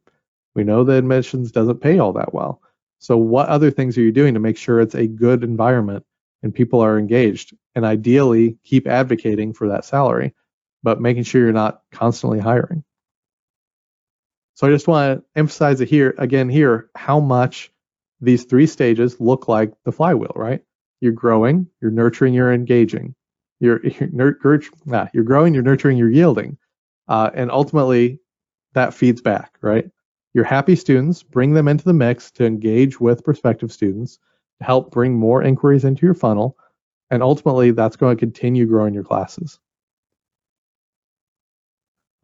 We 0.54 0.64
know 0.64 0.84
that 0.84 0.98
admissions 0.98 1.52
doesn't 1.52 1.80
pay 1.80 1.98
all 1.98 2.14
that 2.14 2.32
well. 2.34 2.62
So, 3.00 3.16
what 3.16 3.48
other 3.48 3.70
things 3.70 3.98
are 3.98 4.02
you 4.02 4.12
doing 4.12 4.34
to 4.34 4.40
make 4.40 4.56
sure 4.56 4.80
it's 4.80 4.94
a 4.94 5.06
good 5.06 5.44
environment 5.44 6.04
and 6.42 6.54
people 6.54 6.80
are 6.80 6.98
engaged? 6.98 7.56
And 7.74 7.84
ideally, 7.84 8.58
keep 8.64 8.86
advocating 8.88 9.52
for 9.52 9.68
that 9.68 9.84
salary. 9.84 10.34
but 10.82 11.00
making 11.00 11.24
sure 11.24 11.42
you're 11.42 11.52
not 11.52 11.82
constantly 11.92 12.38
hiring. 12.38 12.84
So 14.58 14.66
I 14.66 14.70
just 14.70 14.88
want 14.88 15.20
to 15.20 15.24
emphasize 15.38 15.80
it 15.80 15.88
here 15.88 16.16
again 16.18 16.48
here 16.48 16.90
how 16.96 17.20
much 17.20 17.70
these 18.20 18.42
three 18.42 18.66
stages 18.66 19.20
look 19.20 19.46
like 19.46 19.72
the 19.84 19.92
flywheel, 19.92 20.32
right? 20.34 20.60
You're 21.00 21.12
growing, 21.12 21.68
you're 21.80 21.92
nurturing, 21.92 22.34
you're 22.34 22.52
engaging. 22.52 23.14
You're 23.60 23.80
you're, 23.86 24.60
ah, 24.92 25.08
you're 25.14 25.22
growing, 25.22 25.54
you're 25.54 25.62
nurturing, 25.62 25.96
you're 25.96 26.10
yielding, 26.10 26.58
uh, 27.06 27.30
and 27.34 27.52
ultimately 27.52 28.18
that 28.72 28.94
feeds 28.94 29.22
back, 29.22 29.56
right? 29.60 29.88
Your 30.34 30.42
happy 30.44 30.74
students 30.74 31.22
bring 31.22 31.52
them 31.52 31.68
into 31.68 31.84
the 31.84 31.92
mix 31.92 32.32
to 32.32 32.44
engage 32.44 32.98
with 32.98 33.22
prospective 33.22 33.70
students 33.70 34.18
to 34.58 34.64
help 34.64 34.90
bring 34.90 35.14
more 35.14 35.40
inquiries 35.40 35.84
into 35.84 36.04
your 36.04 36.16
funnel, 36.16 36.58
and 37.12 37.22
ultimately 37.22 37.70
that's 37.70 37.94
going 37.94 38.16
to 38.16 38.20
continue 38.20 38.66
growing 38.66 38.92
your 38.92 39.04
classes. 39.04 39.60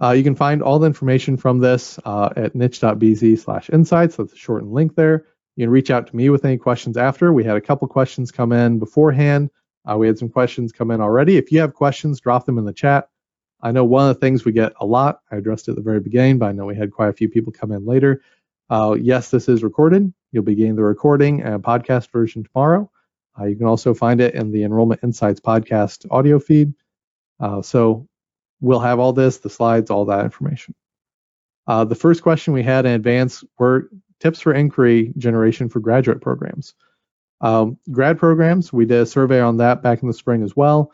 Uh, 0.02 0.10
you 0.10 0.24
can 0.24 0.34
find 0.34 0.62
all 0.62 0.78
the 0.78 0.86
information 0.86 1.36
from 1.36 1.58
this 1.58 1.98
uh, 2.04 2.30
at 2.36 2.54
niche.bz 2.54 3.38
slash 3.38 3.70
insights. 3.70 4.16
That's 4.16 4.32
a 4.32 4.36
shortened 4.36 4.72
link 4.72 4.94
there. 4.96 5.26
You 5.56 5.64
can 5.64 5.70
reach 5.70 5.90
out 5.90 6.08
to 6.08 6.16
me 6.16 6.30
with 6.30 6.44
any 6.44 6.58
questions 6.58 6.96
after. 6.96 7.32
We 7.32 7.44
had 7.44 7.56
a 7.56 7.60
couple 7.60 7.86
questions 7.86 8.32
come 8.32 8.52
in 8.52 8.78
beforehand. 8.80 9.50
Uh, 9.88 9.96
we 9.96 10.06
had 10.06 10.18
some 10.18 10.28
questions 10.28 10.72
come 10.72 10.90
in 10.90 11.00
already. 11.00 11.36
If 11.36 11.52
you 11.52 11.60
have 11.60 11.74
questions, 11.74 12.20
drop 12.20 12.46
them 12.46 12.58
in 12.58 12.64
the 12.64 12.72
chat. 12.72 13.08
I 13.62 13.70
know 13.70 13.84
one 13.84 14.08
of 14.08 14.14
the 14.14 14.20
things 14.20 14.44
we 14.44 14.52
get 14.52 14.72
a 14.80 14.86
lot, 14.86 15.20
I 15.30 15.36
addressed 15.36 15.68
it 15.68 15.72
at 15.72 15.76
the 15.76 15.82
very 15.82 16.00
beginning, 16.00 16.38
but 16.38 16.46
I 16.46 16.52
know 16.52 16.66
we 16.66 16.76
had 16.76 16.92
quite 16.92 17.08
a 17.08 17.14
few 17.14 17.28
people 17.28 17.52
come 17.52 17.72
in 17.72 17.86
later. 17.86 18.22
Uh, 18.68 18.96
yes, 18.98 19.30
this 19.30 19.48
is 19.48 19.62
recorded. 19.62 20.12
You'll 20.32 20.42
be 20.42 20.54
getting 20.54 20.76
the 20.76 20.82
recording 20.82 21.42
and 21.42 21.62
podcast 21.62 22.10
version 22.10 22.44
tomorrow. 22.44 22.90
Uh, 23.38 23.44
you 23.44 23.56
can 23.56 23.66
also 23.66 23.94
find 23.94 24.20
it 24.20 24.34
in 24.34 24.52
the 24.52 24.64
Enrollment 24.64 25.02
Insights 25.02 25.40
podcast 25.40 26.06
audio 26.10 26.38
feed. 26.38 26.74
Uh, 27.40 27.62
so 27.62 28.08
we'll 28.64 28.80
have 28.80 28.98
all 28.98 29.12
this, 29.12 29.38
the 29.38 29.50
slides, 29.50 29.90
all 29.90 30.06
that 30.06 30.24
information. 30.24 30.74
Uh, 31.66 31.84
the 31.84 31.94
first 31.94 32.22
question 32.22 32.54
we 32.54 32.62
had 32.62 32.86
in 32.86 32.92
advance 32.92 33.44
were 33.58 33.90
tips 34.20 34.40
for 34.40 34.54
inquiry 34.54 35.12
generation 35.18 35.68
for 35.68 35.80
graduate 35.80 36.22
programs. 36.22 36.74
Um, 37.42 37.78
grad 37.90 38.18
programs, 38.18 38.72
we 38.72 38.86
did 38.86 39.02
a 39.02 39.06
survey 39.06 39.40
on 39.40 39.58
that 39.58 39.82
back 39.82 40.00
in 40.00 40.08
the 40.08 40.14
spring 40.14 40.42
as 40.42 40.56
well. 40.56 40.92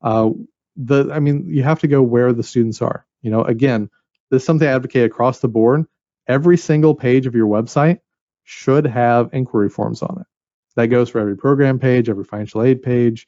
Uh, 0.00 0.30
the, 0.76 1.10
I 1.12 1.20
mean, 1.20 1.46
you 1.46 1.62
have 1.62 1.80
to 1.80 1.88
go 1.88 2.00
where 2.00 2.32
the 2.32 2.42
students 2.42 2.80
are. 2.80 3.04
You 3.20 3.30
know, 3.30 3.42
again, 3.42 3.90
this 4.30 4.42
is 4.42 4.46
something 4.46 4.66
I 4.66 4.72
advocate 4.72 5.04
across 5.04 5.40
the 5.40 5.48
board. 5.48 5.84
Every 6.26 6.56
single 6.56 6.94
page 6.94 7.26
of 7.26 7.34
your 7.34 7.48
website 7.48 8.00
should 8.44 8.86
have 8.86 9.28
inquiry 9.34 9.68
forms 9.68 10.02
on 10.02 10.22
it. 10.22 10.26
That 10.76 10.86
goes 10.86 11.10
for 11.10 11.18
every 11.18 11.36
program 11.36 11.78
page, 11.78 12.08
every 12.08 12.24
financial 12.24 12.62
aid 12.62 12.82
page, 12.82 13.26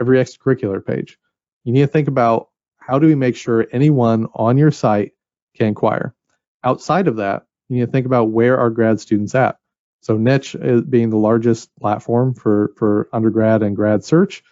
every 0.00 0.18
extracurricular 0.18 0.84
page. 0.84 1.18
You 1.64 1.72
need 1.72 1.80
to 1.80 1.86
think 1.86 2.08
about 2.08 2.48
how 2.86 2.98
do 2.98 3.06
we 3.06 3.16
make 3.16 3.34
sure 3.34 3.66
anyone 3.72 4.28
on 4.34 4.56
your 4.56 4.70
site 4.70 5.12
can 5.56 5.66
inquire. 5.66 6.14
Outside 6.62 7.08
of 7.08 7.16
that, 7.16 7.46
you 7.68 7.76
need 7.76 7.86
to 7.86 7.90
think 7.90 8.06
about 8.06 8.30
where 8.30 8.58
are 8.58 8.70
grad 8.70 9.00
students 9.00 9.34
at. 9.34 9.58
So 10.02 10.16
Niche 10.16 10.54
is 10.54 10.82
being 10.82 11.10
the 11.10 11.16
largest 11.16 11.74
platform 11.80 12.34
for, 12.34 12.72
for 12.76 13.08
undergrad 13.12 13.62
and 13.62 13.74
grad 13.74 14.04
search. 14.04 14.44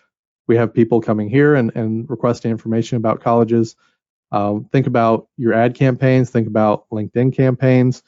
We 0.48 0.56
have 0.56 0.74
people 0.74 1.00
coming 1.00 1.28
here 1.28 1.54
and, 1.54 1.70
and 1.76 2.10
requesting 2.10 2.50
information 2.50 2.96
about 2.96 3.22
colleges. 3.22 3.76
Um, 4.32 4.68
think 4.72 4.88
about 4.88 5.28
your 5.36 5.54
ad 5.54 5.74
campaigns, 5.74 6.30
think 6.30 6.48
about 6.48 6.88
LinkedIn 6.90 7.36
campaigns. 7.36 8.02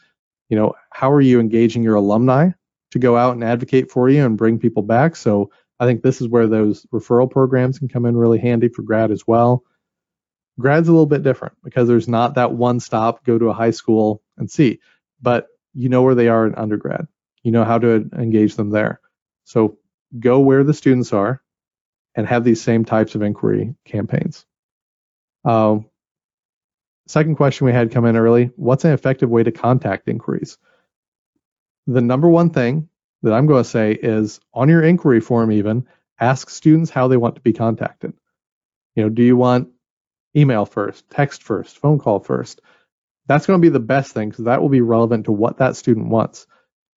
You 0.49 0.57
know, 0.57 0.75
how 0.91 1.13
are 1.13 1.21
you 1.21 1.39
engaging 1.39 1.85
your 1.85 1.95
alumni 1.95 2.51
to 2.91 2.99
go 2.99 3.17
out 3.17 3.35
and 3.35 3.45
advocate 3.45 3.91
for 3.91 4.09
you 4.09 4.25
and 4.25 4.37
bring 4.37 4.59
people 4.59 4.83
back? 4.83 5.15
So 5.15 5.51
I 5.79 5.87
think 5.87 6.03
this 6.03 6.21
is 6.21 6.29
where 6.29 6.49
those 6.49 6.85
referral 6.87 7.31
programs 7.31 7.79
can 7.79 7.89
come 7.89 8.07
in 8.07 8.17
really 8.17 8.39
handy 8.39 8.69
for 8.69 8.83
grad 8.83 9.13
as 9.13 9.25
well. 9.27 9.63
Grad's 10.59 10.89
a 10.89 10.93
little 10.93 11.07
bit 11.07 11.23
different 11.23 11.55
because 11.63 11.89
there's 11.89 12.09
not 12.09 12.35
that 12.35 12.53
one 12.53 12.81
stop, 12.81 13.25
go 13.25 13.39
to 13.39 13.51
a 13.51 13.55
high 13.55 13.71
school 13.71 14.23
and 14.39 14.51
see, 14.51 14.81
but 15.21 15.49
you 15.75 15.89
know 15.89 16.03
where 16.03 16.15
they 16.15 16.29
are 16.29 16.47
in 16.47 16.55
undergrad. 16.55 17.07
You 17.43 17.53
know 17.53 17.65
how 17.65 17.79
to 17.79 18.09
engage 18.17 18.57
them 18.57 18.71
there. 18.71 19.01
So 19.45 19.79
go 20.19 20.41
where 20.41 20.65
the 20.65 20.75
students 20.75 21.13
are 21.13 21.43
and 22.15 22.27
have 22.27 22.45
these 22.45 22.63
same 22.63 22.85
types 22.85 23.15
of 23.15 23.23
inquiry 23.23 23.75
campaigns. 23.85 24.47
Um, 25.45 25.87
second 27.07 27.37
question 27.37 27.67
we 27.67 27.73
had 27.73 27.93
come 27.93 28.05
in 28.05 28.17
early 28.17 28.51
what's 28.57 28.85
an 28.85 28.93
effective 28.93 29.31
way 29.31 29.43
to 29.43 29.53
contact 29.53 30.09
inquiries? 30.09 30.59
The 31.87 32.01
number 32.01 32.29
one 32.29 32.51
thing 32.51 32.89
that 33.23 33.33
I'm 33.33 33.47
going 33.47 33.63
to 33.63 33.69
say 33.69 33.93
is 33.93 34.41
on 34.53 34.69
your 34.69 34.83
inquiry 34.83 35.21
form, 35.21 35.53
even 35.53 35.87
ask 36.19 36.51
students 36.51 36.91
how 36.91 37.09
they 37.09 37.17
want 37.17 37.37
to 37.37 37.41
be 37.41 37.53
contacted. 37.53 38.15
You 38.95 39.05
know, 39.05 39.09
do 39.11 39.23
you 39.23 39.37
want 39.37 39.69
email 40.37 40.67
first, 40.67 41.09
text 41.11 41.43
first, 41.43 41.79
phone 41.79 41.99
call 41.99 42.21
first. 42.21 42.61
That's 43.27 43.47
going 43.47 43.61
to 43.61 43.65
be 43.65 43.73
the 43.73 43.81
best 43.81 44.13
thing 44.13 44.29
because 44.31 44.45
that 44.45 44.63
will 44.63 44.69
be 44.69 44.81
relevant 44.81 45.27
to 45.27 45.33
what 45.33 45.59
that 45.59 45.77
student 45.77 46.09
wants. 46.09 46.47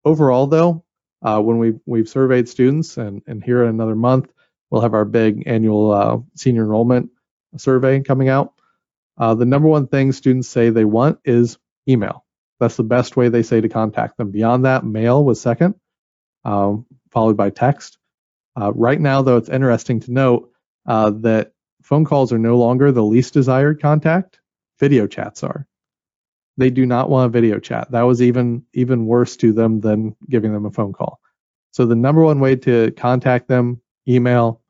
Overall, 0.05 0.47
though, 0.47 0.83
uh, 1.21 1.41
when 1.41 1.57
we've, 1.57 1.79
we've 1.85 2.09
surveyed 2.09 2.47
students, 2.47 2.97
and, 2.97 3.21
and 3.27 3.43
here 3.43 3.63
in 3.63 3.69
another 3.69 3.95
month, 3.95 4.31
we'll 4.69 4.81
have 4.81 4.93
our 4.93 5.05
big 5.05 5.43
annual 5.47 5.91
uh, 5.91 6.17
senior 6.35 6.63
enrollment 6.63 7.09
survey 7.57 8.01
coming 8.01 8.29
out. 8.29 8.53
Uh, 9.17 9.35
the 9.35 9.45
number 9.45 9.67
one 9.67 9.87
thing 9.87 10.11
students 10.11 10.47
say 10.47 10.69
they 10.69 10.85
want 10.85 11.19
is 11.25 11.57
email. 11.87 12.25
That's 12.59 12.75
the 12.75 12.83
best 12.83 13.17
way 13.17 13.29
they 13.29 13.43
say 13.43 13.61
to 13.61 13.69
contact 13.69 14.17
them. 14.17 14.31
Beyond 14.31 14.65
that, 14.65 14.85
mail 14.85 15.23
was 15.23 15.41
second, 15.41 15.75
um, 16.45 16.85
followed 17.11 17.37
by 17.37 17.49
text. 17.49 17.97
Uh, 18.59 18.71
right 18.73 18.99
now, 18.99 19.21
though, 19.21 19.37
it's 19.37 19.49
interesting 19.49 20.01
to 20.01 20.11
note 20.11 20.51
uh, 20.85 21.11
that 21.21 21.53
Phone 21.89 22.05
calls 22.05 22.31
are 22.31 22.37
no 22.37 22.55
longer 22.55 22.91
the 22.91 23.03
least 23.03 23.33
desired 23.33 23.81
contact. 23.81 24.39
Video 24.79 25.07
chats 25.07 25.43
are. 25.43 25.65
They 26.55 26.69
do 26.69 26.85
not 26.85 27.09
want 27.09 27.25
a 27.25 27.29
video 27.29 27.57
chat. 27.57 27.89
That 27.89 28.03
was 28.03 28.21
even 28.21 28.63
even 28.73 29.07
worse 29.07 29.35
to 29.37 29.51
them 29.51 29.79
than 29.81 30.15
giving 30.29 30.53
them 30.53 30.67
a 30.67 30.71
phone 30.71 30.93
call. 30.93 31.19
So 31.71 31.87
the 31.87 31.95
number 31.95 32.21
one 32.21 32.39
way 32.39 32.55
to 32.57 32.91
contact 32.91 33.47
them, 33.47 33.81
email, 34.07 34.61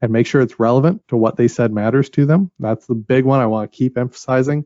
and 0.00 0.10
make 0.10 0.26
sure 0.26 0.40
it's 0.40 0.58
relevant 0.58 1.06
to 1.08 1.16
what 1.18 1.36
they 1.36 1.46
said 1.46 1.74
matters 1.74 2.08
to 2.10 2.24
them. 2.24 2.50
That's 2.58 2.86
the 2.86 2.94
big 2.94 3.26
one 3.26 3.40
I 3.40 3.46
want 3.46 3.70
to 3.70 3.76
keep 3.76 3.98
emphasizing. 3.98 4.64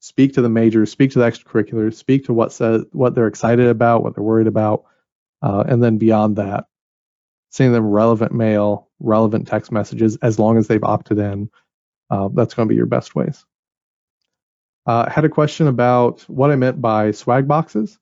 Speak 0.00 0.34
to 0.34 0.42
the 0.42 0.50
majors, 0.50 0.92
speak 0.92 1.12
to 1.12 1.18
the 1.20 1.24
extracurriculars, 1.24 1.94
speak 1.94 2.26
to 2.26 2.34
what 2.34 2.52
says 2.52 2.84
what 2.92 3.14
they're 3.14 3.26
excited 3.26 3.68
about, 3.68 4.02
what 4.02 4.14
they're 4.14 4.22
worried 4.22 4.48
about, 4.48 4.84
uh, 5.40 5.64
and 5.66 5.82
then 5.82 5.96
beyond 5.96 6.36
that, 6.36 6.66
sending 7.50 7.72
them 7.72 7.86
relevant 7.86 8.32
mail, 8.32 8.88
relevant 8.98 9.48
text 9.48 9.70
messages 9.70 10.16
as 10.22 10.38
long 10.38 10.56
as 10.56 10.66
they've 10.66 10.82
opted 10.82 11.18
in. 11.18 11.50
Uh, 12.08 12.28
that's 12.32 12.54
going 12.54 12.68
to 12.68 12.72
be 12.72 12.76
your 12.76 12.86
best 12.86 13.14
ways. 13.14 13.44
Uh, 14.86 15.04
I 15.06 15.10
had 15.10 15.24
a 15.24 15.28
question 15.28 15.66
about 15.66 16.22
what 16.22 16.50
I 16.50 16.56
meant 16.56 16.80
by 16.80 17.10
swag 17.10 17.46
boxes. 17.46 17.98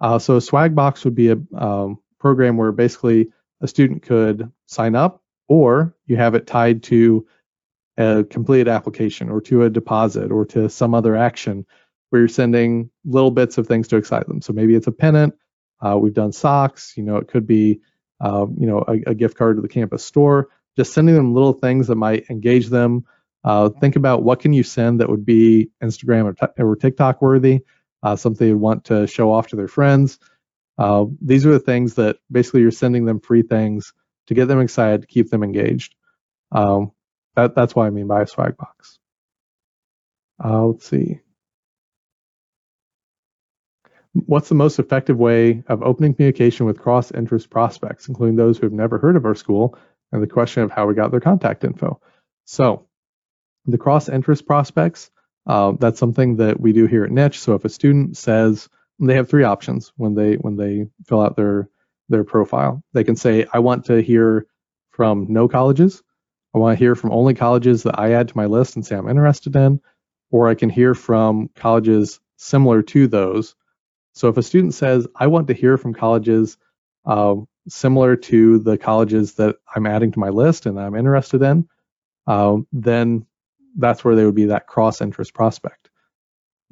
Uh, 0.00 0.18
so 0.18 0.36
a 0.36 0.40
swag 0.40 0.74
box 0.74 1.04
would 1.04 1.14
be 1.14 1.30
a 1.30 1.38
um, 1.56 1.98
program 2.18 2.56
where 2.56 2.72
basically 2.72 3.28
a 3.60 3.68
student 3.68 4.02
could 4.02 4.50
sign 4.66 4.94
up 4.94 5.22
or 5.48 5.94
you 6.06 6.16
have 6.16 6.34
it 6.34 6.46
tied 6.46 6.82
to 6.84 7.26
a 7.96 8.24
completed 8.24 8.68
application 8.68 9.30
or 9.30 9.40
to 9.40 9.62
a 9.62 9.70
deposit 9.70 10.30
or 10.30 10.44
to 10.44 10.68
some 10.68 10.94
other 10.94 11.16
action 11.16 11.64
where 12.10 12.20
you're 12.20 12.28
sending 12.28 12.90
little 13.04 13.30
bits 13.30 13.58
of 13.58 13.66
things 13.66 13.88
to 13.88 13.96
excite 13.96 14.26
them. 14.26 14.42
So 14.42 14.52
maybe 14.52 14.74
it's 14.74 14.86
a 14.86 14.92
pennant. 14.92 15.34
Uh, 15.80 15.96
we've 15.96 16.14
done 16.14 16.32
socks. 16.32 16.94
You 16.96 17.04
know, 17.04 17.16
it 17.16 17.28
could 17.28 17.46
be 17.46 17.80
uh, 18.20 18.46
you 18.56 18.66
know, 18.66 18.84
a, 18.86 19.10
a, 19.10 19.14
gift 19.14 19.36
card 19.36 19.56
to 19.56 19.62
the 19.62 19.68
campus 19.68 20.04
store, 20.04 20.48
just 20.76 20.92
sending 20.92 21.14
them 21.14 21.34
little 21.34 21.52
things 21.52 21.88
that 21.88 21.96
might 21.96 22.30
engage 22.30 22.68
them. 22.68 23.04
Uh, 23.44 23.68
think 23.68 23.96
about 23.96 24.22
what 24.22 24.40
can 24.40 24.52
you 24.52 24.62
send 24.62 25.00
that 25.00 25.08
would 25.08 25.24
be 25.24 25.70
Instagram 25.82 26.24
or, 26.24 26.32
t- 26.32 26.62
or 26.62 26.76
TikTok 26.76 27.22
worthy, 27.22 27.60
uh, 28.02 28.16
something 28.16 28.48
they'd 28.48 28.54
want 28.54 28.84
to 28.86 29.06
show 29.06 29.30
off 29.32 29.48
to 29.48 29.56
their 29.56 29.68
friends. 29.68 30.18
Uh, 30.78 31.04
these 31.20 31.46
are 31.46 31.52
the 31.52 31.58
things 31.58 31.94
that 31.94 32.16
basically 32.30 32.60
you're 32.60 32.70
sending 32.70 33.04
them 33.04 33.20
free 33.20 33.42
things 33.42 33.92
to 34.26 34.34
get 34.34 34.46
them 34.46 34.60
excited, 34.60 35.02
to 35.02 35.06
keep 35.06 35.30
them 35.30 35.42
engaged. 35.42 35.94
Um, 36.52 36.92
that, 37.34 37.54
that's 37.54 37.74
what 37.74 37.86
I 37.86 37.90
mean 37.90 38.06
by 38.06 38.22
a 38.22 38.26
swag 38.26 38.56
box. 38.56 38.98
Uh, 40.42 40.66
let's 40.66 40.88
see. 40.88 41.20
What's 44.24 44.48
the 44.48 44.54
most 44.54 44.78
effective 44.78 45.18
way 45.18 45.62
of 45.66 45.82
opening 45.82 46.14
communication 46.14 46.64
with 46.64 46.80
cross 46.80 47.10
interest 47.10 47.50
prospects, 47.50 48.08
including 48.08 48.36
those 48.36 48.56
who 48.56 48.64
have 48.64 48.72
never 48.72 48.98
heard 48.98 49.14
of 49.14 49.26
our 49.26 49.34
school, 49.34 49.76
and 50.10 50.22
the 50.22 50.26
question 50.26 50.62
of 50.62 50.70
how 50.70 50.86
we 50.86 50.94
got 50.94 51.10
their 51.10 51.20
contact 51.20 51.64
info? 51.64 52.00
So, 52.46 52.86
the 53.66 53.76
cross 53.76 54.08
interest 54.08 54.46
prospects, 54.46 55.10
uh, 55.46 55.72
that's 55.72 55.98
something 55.98 56.36
that 56.36 56.58
we 56.58 56.72
do 56.72 56.86
here 56.86 57.04
at 57.04 57.10
Niche. 57.10 57.40
So, 57.40 57.54
if 57.54 57.64
a 57.66 57.68
student 57.68 58.16
says 58.16 58.70
they 58.98 59.16
have 59.16 59.28
three 59.28 59.44
options 59.44 59.92
when 59.96 60.14
they 60.14 60.36
when 60.36 60.56
they 60.56 60.86
fill 61.06 61.20
out 61.20 61.36
their 61.36 61.68
their 62.08 62.24
profile, 62.24 62.82
they 62.94 63.04
can 63.04 63.16
say, 63.16 63.46
"I 63.52 63.58
want 63.58 63.84
to 63.86 64.00
hear 64.00 64.46
from 64.92 65.26
no 65.28 65.46
colleges. 65.46 66.02
I 66.54 66.58
want 66.58 66.78
to 66.78 66.82
hear 66.82 66.94
from 66.94 67.12
only 67.12 67.34
colleges 67.34 67.82
that 67.82 67.98
I 67.98 68.12
add 68.12 68.28
to 68.28 68.36
my 68.36 68.46
list 68.46 68.76
and 68.76 68.86
say 68.86 68.96
I'm 68.96 69.10
interested 69.10 69.54
in, 69.56 69.80
or 70.30 70.48
I 70.48 70.54
can 70.54 70.70
hear 70.70 70.94
from 70.94 71.50
colleges 71.54 72.18
similar 72.36 72.80
to 72.82 73.08
those." 73.08 73.54
So 74.16 74.28
if 74.28 74.38
a 74.38 74.42
student 74.42 74.72
says, 74.72 75.06
I 75.14 75.26
want 75.26 75.46
to 75.48 75.54
hear 75.54 75.76
from 75.76 75.92
colleges 75.92 76.56
uh, 77.04 77.36
similar 77.68 78.16
to 78.16 78.58
the 78.58 78.78
colleges 78.78 79.34
that 79.34 79.56
I'm 79.74 79.86
adding 79.86 80.10
to 80.12 80.18
my 80.18 80.30
list 80.30 80.64
and 80.64 80.80
I'm 80.80 80.94
interested 80.94 81.42
in, 81.42 81.68
uh, 82.26 82.56
then 82.72 83.26
that's 83.76 84.04
where 84.04 84.14
they 84.14 84.24
would 84.24 84.34
be 84.34 84.46
that 84.46 84.66
cross 84.66 85.02
interest 85.02 85.34
prospect 85.34 85.90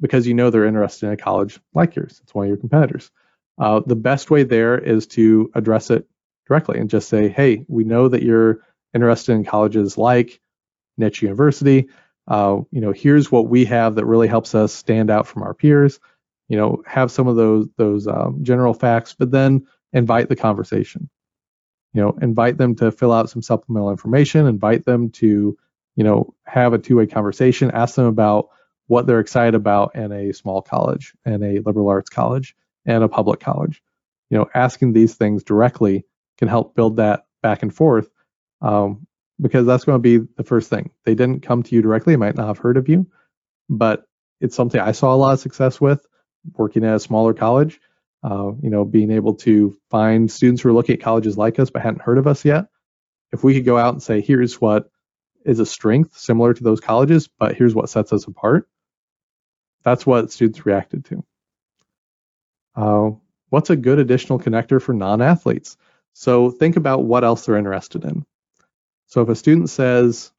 because 0.01 0.25
you 0.25 0.33
know 0.33 0.49
they're 0.49 0.65
interested 0.65 1.05
in 1.05 1.13
a 1.13 1.17
college 1.17 1.59
like 1.75 1.95
yours. 1.95 2.19
It's 2.23 2.33
one 2.33 2.45
of 2.45 2.49
your 2.49 2.57
competitors. 2.57 3.11
Uh, 3.59 3.81
the 3.85 3.95
best 3.95 4.31
way 4.31 4.41
there 4.41 4.79
is 4.79 5.05
to 5.07 5.51
address 5.53 5.91
it 5.91 6.07
directly 6.47 6.79
and 6.79 6.89
just 6.89 7.09
say, 7.09 7.29
hey, 7.29 7.63
we 7.67 7.83
know 7.83 8.07
that 8.07 8.23
you're 8.23 8.61
interested 8.95 9.33
in 9.33 9.45
colleges 9.45 9.99
like 9.99 10.41
niche 10.97 11.21
university. 11.21 11.89
Uh, 12.27 12.61
you 12.71 12.81
know, 12.81 12.91
here's 12.91 13.31
what 13.31 13.49
we 13.49 13.65
have 13.65 13.93
that 13.95 14.05
really 14.05 14.27
helps 14.27 14.55
us 14.55 14.73
stand 14.73 15.11
out 15.11 15.27
from 15.27 15.43
our 15.43 15.53
peers. 15.53 15.99
You 16.47 16.57
know, 16.57 16.83
have 16.85 17.11
some 17.11 17.27
of 17.27 17.35
those 17.35 17.67
those 17.77 18.07
um, 18.07 18.39
general 18.43 18.73
facts, 18.73 19.15
but 19.17 19.31
then 19.31 19.67
invite 19.93 20.29
the 20.29 20.35
conversation. 20.35 21.09
You 21.93 22.01
know, 22.01 22.17
invite 22.21 22.57
them 22.57 22.75
to 22.75 22.91
fill 22.91 23.13
out 23.13 23.29
some 23.29 23.41
supplemental 23.41 23.89
information. 23.89 24.47
Invite 24.47 24.85
them 24.85 25.11
to, 25.11 25.57
you 25.95 26.03
know, 26.03 26.35
have 26.45 26.73
a 26.73 26.77
two-way 26.77 27.07
conversation. 27.07 27.71
Ask 27.71 27.95
them 27.95 28.05
about 28.05 28.49
what 28.87 29.07
they're 29.07 29.21
excited 29.21 29.55
about 29.55 29.95
in 29.95 30.11
a 30.11 30.33
small 30.33 30.61
college 30.61 31.13
and 31.23 31.43
a 31.43 31.59
liberal 31.59 31.89
arts 31.89 32.09
college 32.09 32.55
and 32.85 33.03
a 33.03 33.07
public 33.07 33.39
college. 33.39 33.81
You 34.29 34.37
know, 34.37 34.49
asking 34.53 34.93
these 34.93 35.15
things 35.15 35.43
directly 35.43 36.05
can 36.37 36.47
help 36.47 36.75
build 36.75 36.97
that 36.97 37.25
back 37.41 37.63
and 37.63 37.73
forth 37.73 38.09
um, 38.61 39.07
because 39.39 39.65
that's 39.65 39.85
going 39.85 39.95
to 39.95 40.19
be 40.19 40.27
the 40.35 40.43
first 40.43 40.69
thing. 40.69 40.91
They 41.03 41.15
didn't 41.15 41.41
come 41.41 41.63
to 41.63 41.75
you 41.75 41.81
directly, 41.81 42.13
they 42.13 42.17
might 42.17 42.35
not 42.35 42.47
have 42.47 42.57
heard 42.57 42.77
of 42.77 42.89
you, 42.89 43.07
but 43.69 44.05
it's 44.41 44.55
something 44.55 44.81
I 44.81 44.91
saw 44.91 45.13
a 45.13 45.17
lot 45.17 45.33
of 45.33 45.39
success 45.39 45.79
with 45.79 46.05
working 46.53 46.83
at 46.83 46.95
a 46.95 46.99
smaller 46.99 47.33
college. 47.33 47.79
Uh, 48.23 48.53
you 48.61 48.71
know, 48.71 48.83
being 48.83 49.11
able 49.11 49.35
to 49.35 49.77
find 49.91 50.31
students 50.31 50.61
who 50.61 50.69
are 50.69 50.73
looking 50.73 50.95
at 50.95 51.01
colleges 51.01 51.37
like 51.37 51.59
us 51.59 51.69
but 51.69 51.83
hadn't 51.83 52.01
heard 52.01 52.17
of 52.17 52.25
us 52.25 52.43
yet. 52.43 52.65
If 53.31 53.43
we 53.43 53.53
could 53.53 53.65
go 53.65 53.77
out 53.77 53.93
and 53.93 54.01
say, 54.01 54.21
here's 54.21 54.59
what 54.59 54.89
is 55.45 55.59
a 55.59 55.65
strength 55.65 56.17
similar 56.17 56.53
to 56.53 56.63
those 56.63 56.79
colleges, 56.79 57.27
but 57.27 57.55
here's 57.55 57.75
what 57.75 57.89
sets 57.89 58.11
us 58.11 58.25
apart, 58.25 58.67
that's 59.83 60.05
what 60.07 60.31
students 60.31 60.65
reacted 60.65 61.05
to. 61.05 61.23
Uh, 62.75 63.11
what's 63.49 63.69
a 63.69 63.75
good 63.75 63.99
additional 63.99 64.39
connector 64.39 64.81
for 64.81 64.93
non-athletes? 64.93 65.77
So 66.13 66.49
think 66.49 66.77
about 66.77 67.03
what 67.03 67.23
else 67.23 67.45
they're 67.45 67.57
interested 67.57 68.03
in. 68.05 68.25
So 69.05 69.21
if 69.21 69.29
a 69.29 69.35
student 69.35 69.69
says 69.69 70.31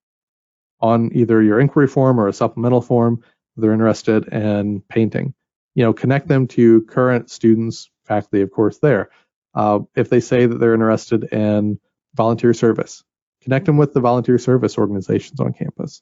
on 0.81 1.11
either 1.15 1.41
your 1.41 1.61
inquiry 1.61 1.87
form 1.87 2.19
or 2.19 2.27
a 2.27 2.33
supplemental 2.33 2.83
form, 2.83 3.23
they're 3.57 3.73
interested 3.73 4.27
in 4.29 4.81
painting, 4.89 5.35
you 5.77 5.85
know, 5.85 5.93
connect 5.93 6.27
them 6.27 6.49
to 6.49 6.81
current 6.83 7.31
students, 7.31 7.91
faculty, 8.07 8.41
of 8.41 8.51
course, 8.51 8.79
there. 8.79 9.11
Uh, 9.55 9.81
if 9.95 10.09
they 10.09 10.21
say 10.21 10.47
that 10.47 10.59
they're 10.59 10.73
interested 10.73 11.25
in 11.25 11.79
volunteer 12.15 12.55
service, 12.55 13.05
connect 13.43 13.67
them 13.67 13.77
with 13.77 13.93
the 13.93 14.01
volunteer 14.01 14.39
service 14.39 14.79
organizations 14.79 15.39
on 15.39 15.53
campus. 15.53 16.01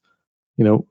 You 0.57 0.64
know, 0.64 0.87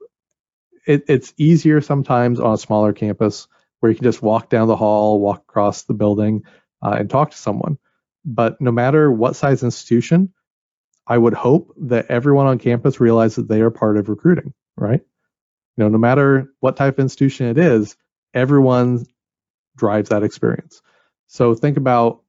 it, 0.86 1.06
it's 1.08 1.34
easier 1.38 1.80
sometimes 1.80 2.42
on 2.42 2.54
a 2.54 2.58
smaller 2.58 2.92
campus 2.92 3.48
where 3.80 3.90
you 3.90 3.96
can 3.96 4.04
just 4.04 4.22
walk 4.22 4.50
down 4.50 4.68
the 4.68 4.76
hall, 4.76 5.22
walk 5.22 5.46
across 5.48 5.84
the 5.84 5.94
building, 5.94 6.44
uh, 6.82 6.98
and 7.00 7.10
talk 7.10 7.32
to 7.32 7.38
someone. 7.38 7.78
But 8.26 8.60
no 8.60 8.72
matter 8.72 9.10
what 9.10 9.38
size 9.38 9.64
institution, 9.64 10.34
I 11.08 11.18
would 11.18 11.34
hope 11.34 11.74
that 11.84 12.08
everyone 12.08 12.48
on 12.48 12.60
campus 12.60 13.00
realizes 13.00 13.38
that 13.38 13.48
they 13.48 13.62
are 13.62 13.72
part 13.72 13.96
of 13.96 14.10
recruiting, 14.10 14.54
right? 14.76 15.02
You 15.78 15.84
know, 15.84 15.88
no 15.88 15.98
matter 15.98 16.50
what 16.60 16.76
type 16.76 16.96
of 16.96 17.04
institution 17.04 17.48
it 17.48 17.58
is, 17.58 17.96
everyone 18.34 19.06
drives 19.76 20.10
that 20.10 20.24
experience. 20.24 20.82
So 21.28 21.56
think 21.56 21.78
about 21.78 22.22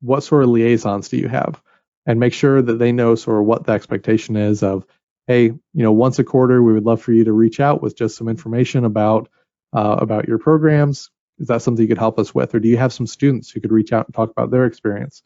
what 0.00 0.22
sort 0.22 0.44
of 0.44 0.50
liaisons 0.50 1.08
do 1.08 1.16
you 1.16 1.28
have 1.28 1.60
and 2.06 2.20
make 2.20 2.32
sure 2.32 2.62
that 2.62 2.78
they 2.78 2.92
know 2.92 3.14
sort 3.14 3.40
of 3.40 3.46
what 3.46 3.66
the 3.66 3.72
expectation 3.72 4.36
is 4.36 4.62
of 4.62 4.86
hey, 5.28 5.44
you 5.44 5.60
know, 5.74 5.92
once 5.92 6.18
a 6.18 6.24
quarter, 6.24 6.62
we 6.62 6.72
would 6.72 6.86
love 6.86 7.02
for 7.02 7.12
you 7.12 7.24
to 7.24 7.32
reach 7.32 7.60
out 7.60 7.82
with 7.82 7.96
just 7.96 8.16
some 8.16 8.28
information 8.28 8.84
about 8.84 9.28
uh, 9.74 9.96
about 10.00 10.26
your 10.26 10.38
programs. 10.38 11.10
Is 11.38 11.48
that 11.48 11.62
something 11.62 11.82
you 11.82 11.88
could 11.88 11.98
help 11.98 12.18
us 12.18 12.34
with, 12.34 12.54
or 12.54 12.60
do 12.60 12.68
you 12.68 12.78
have 12.78 12.92
some 12.92 13.06
students 13.06 13.50
who 13.50 13.60
could 13.60 13.70
reach 13.70 13.92
out 13.92 14.06
and 14.06 14.14
talk 14.14 14.30
about 14.30 14.50
their 14.50 14.64
experience? 14.64 15.22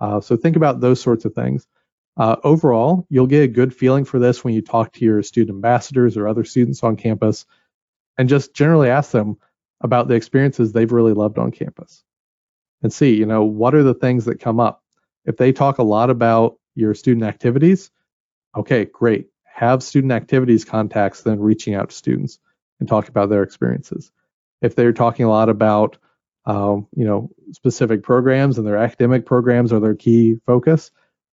Uh, 0.00 0.20
so 0.20 0.36
think 0.36 0.56
about 0.56 0.80
those 0.80 1.00
sorts 1.00 1.24
of 1.24 1.34
things. 1.34 1.66
Uh, 2.16 2.36
overall, 2.42 3.06
you'll 3.08 3.28
get 3.28 3.44
a 3.44 3.48
good 3.48 3.72
feeling 3.72 4.04
for 4.04 4.18
this 4.18 4.42
when 4.42 4.52
you 4.52 4.60
talk 4.60 4.92
to 4.92 5.04
your 5.04 5.22
student 5.22 5.54
ambassadors 5.54 6.16
or 6.16 6.26
other 6.26 6.44
students 6.44 6.82
on 6.82 6.96
campus, 6.96 7.46
and 8.18 8.28
just 8.28 8.52
generally 8.52 8.90
ask 8.90 9.12
them 9.12 9.38
about 9.80 10.08
the 10.08 10.14
experiences 10.14 10.72
they've 10.72 10.92
really 10.92 11.12
loved 11.12 11.38
on 11.38 11.50
campus, 11.50 12.02
and 12.82 12.92
see, 12.92 13.14
you 13.14 13.26
know, 13.26 13.44
what 13.44 13.74
are 13.74 13.82
the 13.82 13.94
things 13.94 14.24
that 14.26 14.40
come 14.40 14.60
up. 14.60 14.82
If 15.24 15.36
they 15.36 15.52
talk 15.52 15.78
a 15.78 15.82
lot 15.82 16.10
about 16.10 16.58
your 16.74 16.94
student 16.94 17.24
activities, 17.24 17.90
Okay, 18.56 18.86
great. 18.86 19.28
Have 19.44 19.82
student 19.82 20.12
activities 20.12 20.64
contacts 20.64 21.22
then 21.22 21.40
reaching 21.40 21.74
out 21.74 21.90
to 21.90 21.96
students 21.96 22.38
and 22.80 22.88
talk 22.88 23.08
about 23.08 23.28
their 23.28 23.42
experiences. 23.42 24.10
If 24.62 24.74
they're 24.74 24.92
talking 24.92 25.26
a 25.26 25.30
lot 25.30 25.48
about 25.48 25.98
um, 26.44 26.86
you 26.94 27.04
know 27.04 27.30
specific 27.52 28.02
programs 28.02 28.58
and 28.58 28.66
their 28.66 28.76
academic 28.76 29.26
programs 29.26 29.72
are 29.72 29.80
their 29.80 29.94
key 29.94 30.36
focus, 30.46 30.90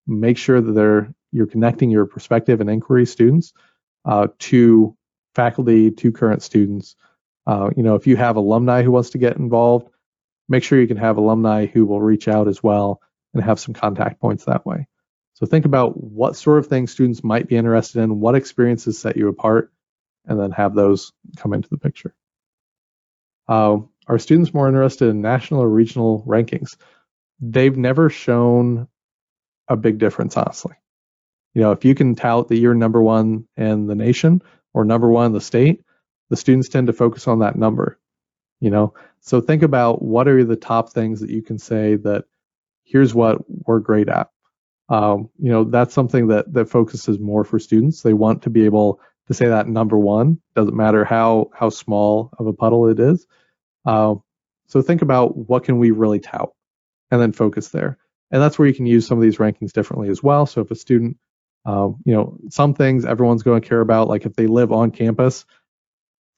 make 0.07 0.37
sure 0.37 0.61
that 0.61 0.71
they're 0.73 1.13
you're 1.31 1.47
connecting 1.47 1.89
your 1.89 2.05
prospective 2.05 2.61
and 2.61 2.69
inquiry 2.69 3.05
students 3.05 3.53
uh, 4.05 4.27
to 4.39 4.95
faculty, 5.33 5.91
to 5.91 6.11
current 6.11 6.43
students. 6.43 6.95
Uh, 7.47 7.69
you 7.75 7.83
know, 7.83 7.95
if 7.95 8.07
you 8.07 8.15
have 8.15 8.37
alumni 8.37 8.81
who 8.81 8.91
wants 8.91 9.11
to 9.11 9.17
get 9.17 9.37
involved, 9.37 9.89
make 10.49 10.63
sure 10.63 10.79
you 10.79 10.87
can 10.87 10.97
have 10.97 11.17
alumni 11.17 11.65
who 11.65 11.85
will 11.85 12.01
reach 12.01 12.27
out 12.27 12.47
as 12.47 12.61
well 12.61 13.01
and 13.33 13.43
have 13.43 13.59
some 13.59 13.73
contact 13.73 14.19
points 14.19 14.45
that 14.45 14.65
way. 14.65 14.87
So 15.33 15.45
think 15.45 15.65
about 15.65 16.01
what 16.01 16.35
sort 16.35 16.59
of 16.59 16.67
things 16.67 16.91
students 16.91 17.23
might 17.23 17.47
be 17.47 17.57
interested 17.57 18.01
in, 18.01 18.19
what 18.19 18.35
experiences 18.35 18.97
set 18.97 19.17
you 19.17 19.27
apart, 19.27 19.71
and 20.25 20.39
then 20.39 20.51
have 20.51 20.73
those 20.73 21.11
come 21.37 21.53
into 21.53 21.69
the 21.69 21.77
picture. 21.77 22.15
Uh, 23.47 23.79
are 24.07 24.19
students 24.19 24.53
more 24.53 24.67
interested 24.67 25.09
in 25.09 25.21
national 25.21 25.61
or 25.61 25.69
regional 25.69 26.23
rankings? 26.25 26.77
They've 27.39 27.75
never 27.77 28.09
shown 28.09 28.87
a 29.67 29.75
big 29.75 29.97
difference, 29.97 30.37
honestly. 30.37 30.75
You 31.53 31.61
know, 31.61 31.71
if 31.71 31.85
you 31.85 31.95
can 31.95 32.15
tout 32.15 32.47
that 32.47 32.57
you're 32.57 32.73
number 32.73 33.01
one 33.01 33.47
in 33.57 33.87
the 33.87 33.95
nation 33.95 34.41
or 34.73 34.85
number 34.85 35.09
one 35.09 35.27
in 35.27 35.33
the 35.33 35.41
state, 35.41 35.83
the 36.29 36.37
students 36.37 36.69
tend 36.69 36.87
to 36.87 36.93
focus 36.93 37.27
on 37.27 37.39
that 37.39 37.55
number. 37.55 37.99
You 38.59 38.69
know, 38.69 38.93
so 39.19 39.41
think 39.41 39.63
about 39.63 40.01
what 40.01 40.27
are 40.27 40.43
the 40.43 40.55
top 40.55 40.91
things 40.91 41.19
that 41.21 41.29
you 41.29 41.41
can 41.41 41.59
say 41.59 41.95
that 41.97 42.25
here's 42.83 43.13
what 43.13 43.41
we're 43.49 43.79
great 43.79 44.09
at. 44.09 44.29
Um, 44.87 45.29
you 45.39 45.51
know 45.51 45.63
that's 45.63 45.93
something 45.93 46.27
that 46.27 46.53
that 46.53 46.69
focuses 46.69 47.19
more 47.19 47.43
for 47.43 47.59
students. 47.59 48.01
They 48.01 48.13
want 48.13 48.43
to 48.43 48.49
be 48.49 48.65
able 48.65 49.01
to 49.27 49.33
say 49.33 49.47
that 49.47 49.67
number 49.67 49.97
one. 49.97 50.39
Doesn't 50.55 50.75
matter 50.75 51.03
how 51.03 51.49
how 51.53 51.69
small 51.69 52.31
of 52.37 52.47
a 52.47 52.53
puddle 52.53 52.87
it 52.87 52.99
is. 52.99 53.25
Uh, 53.85 54.15
so 54.67 54.81
think 54.81 55.01
about 55.01 55.35
what 55.35 55.63
can 55.63 55.79
we 55.79 55.91
really 55.91 56.19
tout 56.19 56.53
and 57.11 57.21
then 57.21 57.31
focus 57.31 57.69
there. 57.69 57.97
And 58.31 58.41
that's 58.41 58.57
where 58.57 58.67
you 58.67 58.73
can 58.73 58.85
use 58.85 59.05
some 59.05 59.17
of 59.17 59.21
these 59.21 59.37
rankings 59.37 59.71
differently 59.71 60.09
as 60.09 60.23
well. 60.23 60.45
So 60.45 60.61
if 60.61 60.71
a 60.71 60.75
student 60.75 61.17
uh, 61.65 61.89
you 62.05 62.13
know 62.13 62.37
some 62.49 62.73
things 62.75 63.05
everyone's 63.05 63.43
going 63.43 63.61
to 63.61 63.67
care 63.67 63.81
about 63.81 64.07
like 64.07 64.25
if 64.25 64.35
they 64.35 64.47
live 64.47 64.71
on 64.71 64.91
campus 64.91 65.45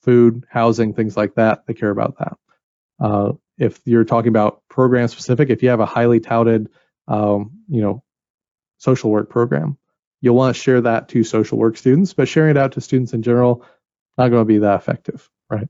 food 0.07 0.45
housing 0.49 0.93
things 0.93 1.17
like 1.17 1.35
that 1.35 1.65
they 1.67 1.73
care 1.73 1.91
about 1.91 2.17
that 2.17 2.37
uh, 2.99 3.33
if 3.57 3.79
you're 3.85 4.05
talking 4.05 4.29
about 4.29 4.61
program 4.69 5.07
specific 5.07 5.49
if 5.49 5.61
you 5.61 5.69
have 5.69 5.81
a 5.81 5.85
highly 5.85 6.19
touted 6.19 6.69
um, 7.07 7.51
you 7.69 7.81
know 7.81 8.03
social 8.77 9.11
work 9.11 9.29
program. 9.29 9.77
You'll 10.21 10.35
want 10.35 10.55
to 10.55 10.61
share 10.61 10.81
that 10.81 11.09
to 11.09 11.23
social 11.23 11.57
work 11.57 11.77
students, 11.77 12.13
but 12.13 12.27
sharing 12.27 12.51
it 12.51 12.57
out 12.57 12.73
to 12.73 12.81
students 12.81 13.13
in 13.13 13.21
general, 13.21 13.65
not 14.17 14.29
going 14.29 14.41
to 14.41 14.45
be 14.45 14.59
that 14.59 14.79
effective, 14.79 15.29
right? 15.49 15.67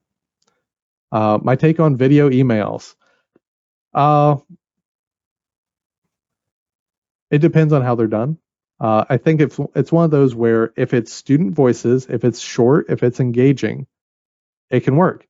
Uh, 1.11 1.37
my 1.41 1.55
take 1.55 1.79
on 1.79 1.97
video 1.97 2.29
emails. 2.29 2.95
Uh, 3.93 4.37
it 7.29 7.39
depends 7.39 7.73
on 7.73 7.81
how 7.81 7.95
they're 7.95 8.07
done. 8.07 8.37
Uh, 8.79 9.05
I 9.09 9.17
think 9.17 9.41
it's 9.41 9.59
it's 9.75 9.91
one 9.91 10.05
of 10.05 10.11
those 10.11 10.35
where 10.35 10.71
if 10.77 10.93
it's 10.93 11.11
student 11.11 11.55
voices, 11.55 12.05
if 12.09 12.23
it's 12.23 12.39
short, 12.39 12.85
if 12.89 13.03
it's 13.03 13.19
engaging, 13.19 13.87
it 14.69 14.81
can 14.81 14.95
work. 14.95 15.25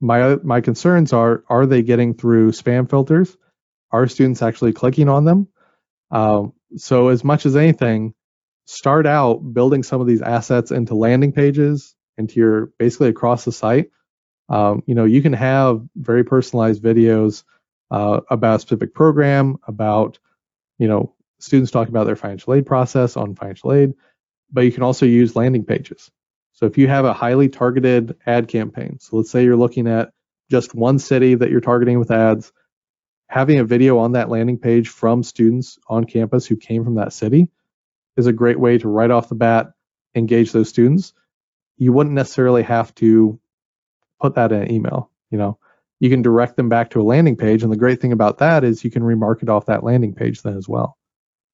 My 0.00 0.36
my 0.36 0.60
concerns 0.60 1.12
are: 1.12 1.44
are 1.48 1.66
they 1.66 1.82
getting 1.82 2.14
through 2.14 2.52
spam 2.52 2.88
filters? 2.88 3.36
Are 3.90 4.06
students 4.06 4.42
actually 4.42 4.72
clicking 4.72 5.08
on 5.08 5.24
them? 5.24 5.48
Um, 6.10 6.52
so 6.76 7.08
as 7.08 7.24
much 7.24 7.46
as 7.46 7.56
anything, 7.56 8.14
start 8.66 9.06
out 9.06 9.38
building 9.38 9.82
some 9.82 10.00
of 10.00 10.06
these 10.06 10.22
assets 10.22 10.70
into 10.70 10.94
landing 10.94 11.32
pages, 11.32 11.94
into 12.16 12.38
your 12.38 12.66
basically 12.78 13.08
across 13.08 13.44
the 13.44 13.52
site. 13.52 13.90
Um, 14.48 14.82
you 14.86 14.94
know, 14.94 15.04
you 15.04 15.22
can 15.22 15.32
have 15.32 15.82
very 15.96 16.24
personalized 16.24 16.82
videos 16.82 17.44
uh, 17.90 18.20
about 18.30 18.56
a 18.56 18.60
specific 18.60 18.94
program, 18.94 19.56
about 19.66 20.18
you 20.78 20.88
know 20.88 21.14
students 21.40 21.70
talking 21.70 21.92
about 21.92 22.04
their 22.04 22.16
financial 22.16 22.54
aid 22.54 22.66
process 22.66 23.16
on 23.16 23.34
financial 23.34 23.72
aid, 23.72 23.94
but 24.50 24.62
you 24.62 24.72
can 24.72 24.82
also 24.82 25.06
use 25.06 25.36
landing 25.36 25.64
pages. 25.64 26.10
So 26.58 26.66
if 26.66 26.76
you 26.76 26.88
have 26.88 27.04
a 27.04 27.12
highly 27.12 27.48
targeted 27.48 28.16
ad 28.26 28.48
campaign, 28.48 28.98
so 28.98 29.16
let's 29.16 29.30
say 29.30 29.44
you're 29.44 29.54
looking 29.54 29.86
at 29.86 30.10
just 30.50 30.74
one 30.74 30.98
city 30.98 31.36
that 31.36 31.50
you're 31.52 31.60
targeting 31.60 32.00
with 32.00 32.10
ads, 32.10 32.52
having 33.28 33.60
a 33.60 33.64
video 33.64 33.98
on 33.98 34.12
that 34.12 34.28
landing 34.28 34.58
page 34.58 34.88
from 34.88 35.22
students 35.22 35.78
on 35.86 36.02
campus 36.02 36.46
who 36.46 36.56
came 36.56 36.82
from 36.82 36.96
that 36.96 37.12
city 37.12 37.48
is 38.16 38.26
a 38.26 38.32
great 38.32 38.58
way 38.58 38.76
to 38.76 38.88
right 38.88 39.12
off 39.12 39.28
the 39.28 39.36
bat 39.36 39.68
engage 40.16 40.50
those 40.50 40.68
students, 40.68 41.12
you 41.76 41.92
wouldn't 41.92 42.16
necessarily 42.16 42.64
have 42.64 42.92
to 42.96 43.38
put 44.20 44.34
that 44.34 44.50
in 44.50 44.62
an 44.62 44.72
email. 44.72 45.12
You 45.30 45.38
know, 45.38 45.58
you 46.00 46.10
can 46.10 46.22
direct 46.22 46.56
them 46.56 46.68
back 46.68 46.90
to 46.90 47.00
a 47.00 47.04
landing 47.04 47.36
page. 47.36 47.62
And 47.62 47.70
the 47.70 47.76
great 47.76 48.00
thing 48.00 48.10
about 48.10 48.38
that 48.38 48.64
is 48.64 48.82
you 48.82 48.90
can 48.90 49.04
remarket 49.04 49.48
off 49.48 49.66
that 49.66 49.84
landing 49.84 50.12
page 50.12 50.42
then 50.42 50.56
as 50.56 50.68
well. 50.68 50.98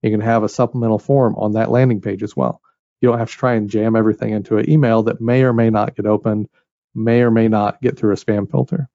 You 0.00 0.10
can 0.10 0.22
have 0.22 0.44
a 0.44 0.48
supplemental 0.48 0.98
form 0.98 1.34
on 1.36 1.52
that 1.52 1.70
landing 1.70 2.00
page 2.00 2.22
as 2.22 2.34
well. 2.34 2.62
You 3.04 3.10
don't 3.10 3.18
have 3.18 3.30
to 3.30 3.36
try 3.36 3.52
and 3.52 3.68
jam 3.68 3.96
everything 3.96 4.30
into 4.30 4.56
an 4.56 4.70
email 4.70 5.02
that 5.02 5.20
may 5.20 5.42
or 5.42 5.52
may 5.52 5.68
not 5.68 5.94
get 5.94 6.06
opened, 6.06 6.48
may 6.94 7.20
or 7.20 7.30
may 7.30 7.48
not 7.48 7.82
get 7.82 7.98
through 7.98 8.14
a 8.14 8.16
spam 8.16 8.50
filter. 8.50 8.88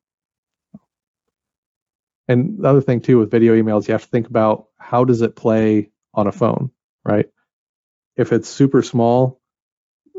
And 2.28 2.58
the 2.58 2.68
other 2.68 2.82
thing 2.82 3.02
too 3.02 3.20
with 3.20 3.30
video 3.30 3.54
emails, 3.54 3.88
you 3.88 3.92
have 3.92 4.02
to 4.02 4.10
think 4.10 4.26
about 4.26 4.66
how 4.80 5.04
does 5.04 5.22
it 5.22 5.36
play 5.36 5.92
on 6.12 6.26
a 6.26 6.32
phone, 6.32 6.72
right? 7.06 7.30
If 8.18 8.32
it's 8.32 8.50
super 8.50 8.82
small, 8.82 9.40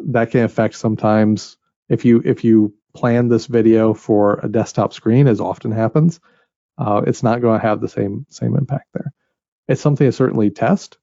that 0.07 0.31
can 0.31 0.45
affect 0.45 0.77
sometimes 0.77 1.57
if 1.89 2.05
you 2.05 2.23
if 2.25 2.45
you 2.45 2.73
plan 2.95 3.27
this 3.27 3.47
video 3.47 3.93
for 3.93 4.39
a 4.41 4.49
desktop 4.49 4.93
screen, 4.93 5.27
as 5.27 5.41
often 5.41 5.73
happens, 5.73 6.21
uh, 6.79 7.03
it's 7.09 7.25
not 7.25 7.41
going 7.41 7.59
to 7.59 7.67
have 7.67 7.81
the 7.81 7.89
same 7.89 8.25
same 8.29 8.57
impact 8.57 8.87
there. 8.95 9.13
It's 9.67 9.81
something 9.81 10.07
to 10.07 10.13
certainly 10.13 10.51
test 10.51 10.97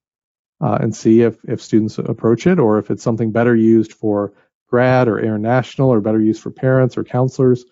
uh, 0.61 0.77
and 0.81 0.95
see 0.95 1.21
if 1.21 1.37
if 1.47 1.61
students 1.61 1.97
approach 1.97 2.47
it, 2.47 2.59
or 2.59 2.79
if 2.79 2.91
it's 2.91 3.03
something 3.03 3.31
better 3.31 3.55
used 3.55 3.93
for 3.93 4.33
grad 4.67 5.07
or 5.07 5.19
international, 5.19 5.89
or 5.89 6.01
better 6.01 6.21
used 6.21 6.41
for 6.41 6.51
parents 6.51 6.97
or 6.97 7.03
counselors 7.03 7.65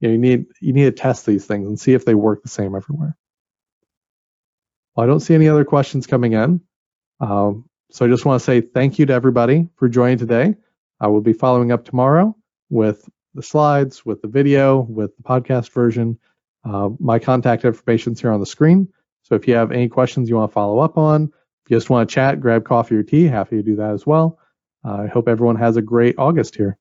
you, 0.00 0.08
know, 0.08 0.12
you 0.12 0.18
need 0.18 0.46
you 0.60 0.72
need 0.72 0.84
to 0.84 0.92
test 0.92 1.26
these 1.26 1.46
things 1.46 1.68
and 1.68 1.78
see 1.78 1.92
if 1.92 2.04
they 2.04 2.14
work 2.14 2.42
the 2.42 2.48
same 2.48 2.74
everywhere. 2.74 3.16
Well, 4.94 5.04
I 5.04 5.06
don't 5.06 5.20
see 5.20 5.34
any 5.34 5.48
other 5.48 5.64
questions 5.64 6.06
coming 6.06 6.32
in. 6.32 6.60
Um, 7.20 7.66
so 7.90 8.06
I 8.06 8.08
just 8.08 8.24
want 8.24 8.40
to 8.40 8.44
say 8.44 8.60
thank 8.60 8.98
you 8.98 9.06
to 9.06 9.12
everybody 9.12 9.68
for 9.76 9.88
joining 9.88 10.18
today. 10.18 10.56
I 11.00 11.08
will 11.08 11.20
be 11.20 11.32
following 11.32 11.70
up 11.70 11.84
tomorrow 11.84 12.36
with 12.70 13.08
the 13.34 13.42
slides, 13.42 14.04
with 14.04 14.22
the 14.22 14.28
video, 14.28 14.80
with 14.80 15.16
the 15.16 15.22
podcast 15.22 15.70
version. 15.72 16.18
Uh, 16.64 16.90
my 16.98 17.18
contact 17.18 17.64
information 17.64 18.14
is 18.14 18.20
here 18.20 18.32
on 18.32 18.40
the 18.40 18.46
screen. 18.46 18.88
So 19.22 19.34
if 19.34 19.46
you 19.46 19.54
have 19.54 19.70
any 19.70 19.88
questions 19.88 20.28
you 20.28 20.36
want 20.36 20.50
to 20.50 20.54
follow 20.54 20.78
up 20.78 20.98
on, 20.98 21.32
just 21.76 21.90
want 21.90 22.08
to 22.08 22.14
chat, 22.14 22.40
grab 22.40 22.64
coffee 22.64 22.96
or 22.96 23.02
tea, 23.02 23.24
happy 23.24 23.56
to 23.56 23.62
do 23.62 23.76
that 23.76 23.92
as 23.92 24.06
well. 24.06 24.38
Uh, 24.84 25.02
I 25.02 25.06
hope 25.06 25.28
everyone 25.28 25.56
has 25.56 25.76
a 25.76 25.82
great 25.82 26.14
August 26.18 26.56
here. 26.56 26.78